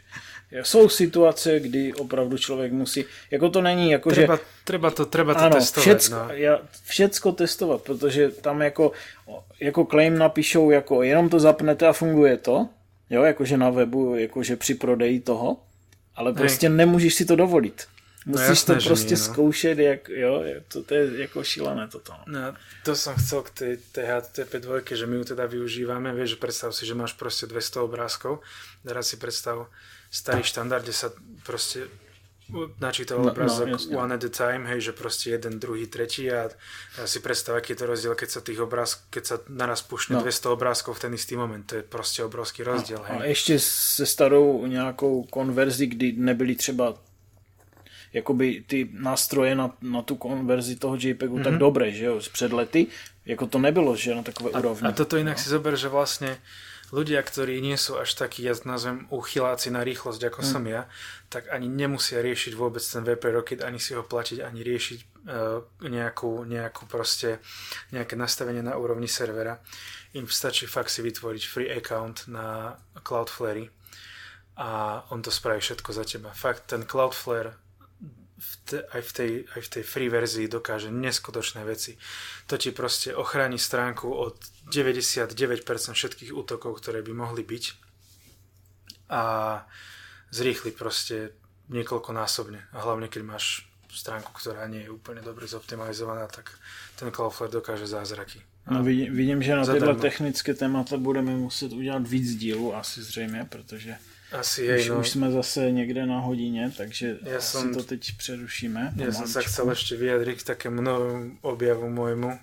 jsou 0.62 0.88
situace, 0.88 1.60
kdy 1.60 1.94
opravdu 1.94 2.38
člověk 2.38 2.72
musí, 2.72 3.04
jako 3.30 3.48
to 3.48 3.62
není, 3.62 3.90
jako 3.90 4.10
treba, 4.10 4.36
že... 4.36 4.42
Treba 4.64 4.90
to, 4.90 5.06
treba 5.06 5.34
to 5.34 5.40
ano, 5.40 5.56
testovat. 5.56 5.84
Všecko, 5.84 6.14
no. 6.14 6.28
já, 6.30 6.60
všecko 6.84 7.32
testovat, 7.32 7.82
protože 7.82 8.28
tam 8.28 8.62
jako, 8.62 8.92
jako 9.60 9.84
claim 9.84 10.18
napíšou, 10.18 10.70
jako 10.70 11.02
jenom 11.02 11.28
to 11.28 11.40
zapnete 11.40 11.86
a 11.86 11.92
funguje 11.92 12.36
to, 12.36 12.68
jo, 13.10 13.22
jakože 13.22 13.56
na 13.56 13.70
webu, 13.70 14.14
jakože 14.14 14.56
při 14.56 14.74
prodeji 14.74 15.20
toho, 15.20 15.56
ale 16.16 16.32
prostě 16.32 16.68
Hej. 16.68 16.76
nemůžeš 16.76 17.14
si 17.14 17.24
to 17.24 17.36
dovolit. 17.36 17.86
Musíš 18.26 18.46
no 18.46 18.52
jasné, 18.52 18.76
to 18.76 18.88
prostě 18.88 19.14
nie, 19.14 19.20
no. 19.20 19.24
zkoušet, 19.24 19.78
jak, 19.78 20.08
jo, 20.08 20.44
to, 20.68 20.82
to 20.82 20.94
je 20.94 21.20
jako 21.20 21.44
šílené 21.44 21.88
toto. 21.88 22.12
No. 22.26 22.40
no, 22.40 22.54
to 22.84 22.96
som 22.96 23.14
chcel 23.20 23.42
k 23.42 23.50
tej, 23.50 23.72
tej 23.92 24.04
HTTP 24.04 24.52
2, 24.64 24.80
že 24.96 25.06
my 25.06 25.16
ju 25.16 25.24
teda 25.24 25.44
využívame, 25.46 26.12
vieš, 26.12 26.30
že 26.30 26.36
predstav 26.36 26.72
si, 26.72 26.86
že 26.86 26.94
máš 26.96 27.12
proste 27.12 27.46
200 27.46 27.84
obrázkov, 27.84 28.40
teraz 28.80 29.12
si 29.12 29.16
predstav 29.20 29.68
starý 30.08 30.40
štandard, 30.40 30.82
kde 30.82 30.92
sa 30.96 31.12
proste 31.44 31.84
načítal 32.80 33.18
no, 33.18 33.32
obrázok 33.32 33.68
no, 33.68 33.98
one 33.98 34.14
at 34.14 34.24
a 34.24 34.28
time, 34.28 34.68
hej, 34.68 34.80
že 34.80 34.92
proste 34.92 35.30
jeden, 35.30 35.60
druhý, 35.60 35.86
tretí 35.86 36.28
a 36.32 36.48
ja 36.98 37.04
si 37.08 37.20
predstav, 37.20 37.56
aký 37.56 37.72
je 37.72 37.78
to 37.80 37.86
rozdiel, 37.86 38.14
keď 38.14 38.28
sa 38.30 38.40
tých 38.40 38.60
obrázkov, 38.60 39.04
keď 39.10 39.24
sa 39.24 39.36
naraz 39.48 39.80
pušne 39.80 40.20
no. 40.20 40.22
200 40.22 40.52
obrázkov 40.52 40.96
v 40.96 41.00
ten 41.08 41.12
istý 41.16 41.36
moment, 41.36 41.64
to 41.64 41.80
je 41.80 41.84
proste 41.84 42.20
obrovský 42.20 42.62
rozdiel. 42.64 43.00
No, 43.00 43.04
hej. 43.04 43.18
A 43.20 43.24
ešte 43.24 43.58
se 43.58 44.06
starou 44.06 44.66
nějakou 44.66 45.24
konverzi, 45.32 45.86
kdy 45.86 46.12
nebyly 46.16 46.54
třeba 46.54 46.94
jakoby 48.14 48.62
ty 48.66 48.88
nástroje 48.94 49.58
na, 49.58 49.74
na 49.82 50.06
tu 50.06 50.14
konverzi 50.14 50.78
toho 50.78 50.94
JPEGu 50.94 51.34
mm-hmm. 51.34 51.44
tak 51.44 51.52
mhm. 51.52 51.60
dobré, 51.60 51.92
že 51.92 52.04
jo, 52.04 52.20
před 52.32 52.52
lety, 52.52 52.86
jako 53.26 53.46
to 53.46 53.58
nebylo, 53.58 53.96
že 53.96 54.14
na 54.14 54.22
takové 54.22 54.50
a, 54.54 54.58
úrovni. 54.58 54.88
A 54.88 54.92
toto 54.92 55.16
inak 55.16 55.36
no. 55.36 55.42
si 55.42 55.50
zober, 55.50 55.76
že 55.76 55.88
vlastne 55.88 56.38
ľudia, 56.94 57.18
ktorí 57.18 57.58
nie 57.58 57.74
sú 57.74 57.98
až 57.98 58.14
takí, 58.14 58.46
ja 58.46 58.54
nazvem, 58.62 59.10
uchyláci 59.10 59.74
na 59.74 59.82
rýchlosť, 59.82 60.30
ako 60.30 60.40
mm. 60.44 60.46
som 60.46 60.62
ja, 60.62 60.86
tak 61.26 61.50
ani 61.50 61.66
nemusia 61.66 62.22
riešiť 62.22 62.54
vôbec 62.54 62.84
ten 62.84 63.02
VP 63.02 63.34
Rocket, 63.34 63.60
ani 63.66 63.82
si 63.82 63.98
ho 63.98 64.06
platiť, 64.06 64.46
ani 64.46 64.62
riešiť 64.62 64.98
uh, 65.02 65.64
nejakú, 65.82 66.46
nejakú 66.46 66.86
proste, 66.86 67.42
nejaké 67.90 68.14
nastavenie 68.14 68.62
na 68.62 68.78
úrovni 68.78 69.10
servera. 69.10 69.58
Im 70.14 70.30
stačí 70.30 70.70
fakt 70.70 70.94
si 70.94 71.02
vytvoriť 71.02 71.42
free 71.42 71.70
account 71.74 72.30
na 72.30 72.78
Cloudflare 73.02 73.74
a 74.54 75.02
on 75.10 75.18
to 75.18 75.34
spraví 75.34 75.58
všetko 75.58 75.90
za 75.90 76.04
teba. 76.06 76.30
Fakt, 76.30 76.70
ten 76.70 76.86
Cloudflare 76.86 77.63
v 78.38 78.52
te, 78.66 78.78
aj, 78.90 79.02
v 79.02 79.12
tej, 79.12 79.30
aj 79.54 79.60
v 79.62 79.68
tej 79.78 79.82
free 79.86 80.10
verzii 80.10 80.46
dokáže 80.50 80.90
neskutočné 80.90 81.62
veci. 81.62 81.94
To 82.50 82.58
ti 82.58 82.74
proste 82.74 83.14
ochráni 83.14 83.58
stránku 83.58 84.10
od 84.10 84.36
99% 84.74 85.94
všetkých 85.94 86.34
útokov, 86.34 86.82
ktoré 86.82 87.02
by 87.06 87.12
mohli 87.14 87.46
byť 87.46 87.64
a 89.10 89.22
zrýchli 90.34 90.74
proste 90.74 91.30
niekoľkonásobne. 91.70 92.74
A 92.74 92.76
hlavne, 92.82 93.06
keď 93.06 93.22
máš 93.22 93.70
stránku, 93.94 94.34
ktorá 94.34 94.66
nie 94.66 94.84
je 94.84 94.90
úplne 94.90 95.22
dobre 95.22 95.46
zoptimalizovaná, 95.46 96.26
tak 96.26 96.50
ten 96.98 97.14
Cloudflare 97.14 97.54
dokáže 97.54 97.86
zázraky. 97.86 98.42
No, 98.70 98.82
vidím, 98.82 99.14
vidím, 99.14 99.42
že 99.42 99.56
na 99.56 99.64
tyhle 99.66 99.94
technické 99.94 100.54
témata 100.54 100.96
budeme 100.96 101.36
muset 101.36 101.72
udělat 101.72 102.08
víc 102.08 102.34
dílů 102.36 102.74
asi 102.74 103.02
zřejmě, 103.02 103.46
protože 103.48 103.96
Asi 104.34 104.64
jej, 104.66 104.80
už, 104.80 104.88
no. 104.88 104.98
už 105.00 105.08
jsme 105.10 105.30
zase 105.30 105.70
někde 105.70 106.06
na 106.06 106.18
hodině, 106.20 106.70
takže 106.76 107.18
Ja 107.22 107.38
asi 107.38 107.52
som- 107.56 107.74
to 107.74 107.82
teď 107.82 108.16
přerušíme. 108.16 108.92
Ja 108.98 109.12
som 109.14 109.30
sa 109.30 109.40
chcel 109.46 109.70
ešte 109.70 109.94
vyjadriť 109.94 110.42
k 110.42 110.48
takému 110.58 110.82
novému 110.82 111.38
objavu 111.46 111.86
môjmu, 111.86 112.34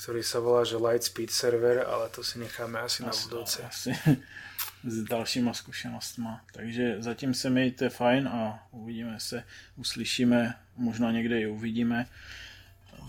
ktorý 0.00 0.22
sa 0.24 0.40
volá, 0.40 0.64
že 0.64 0.80
Lightspeed 0.80 1.28
server, 1.30 1.84
ale 1.84 2.08
to 2.08 2.24
si 2.24 2.38
necháme 2.40 2.80
asi 2.80 3.02
na 3.04 3.10
Asi- 3.12 3.28
budúce. 3.28 3.60
Asi 3.60 3.92
s 4.88 4.96
dalšíma 5.04 5.52
zkušenostma. 5.54 6.40
Takže 6.52 7.02
zatím 7.04 7.34
se 7.34 7.50
mějte 7.50 7.88
fajn 7.92 8.28
a 8.28 8.62
uvidíme 8.70 9.20
se, 9.20 9.44
uslyšíme, 9.76 10.54
možná 10.76 11.12
někde 11.12 11.40
i 11.40 11.46
uvidíme 11.46 12.06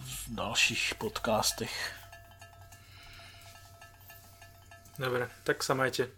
v 0.04 0.36
dalších 0.36 0.96
podcastech. 1.00 1.72
Dobre, 5.00 5.32
tak 5.48 5.64
sa 5.64 5.74
majte. 5.74 6.12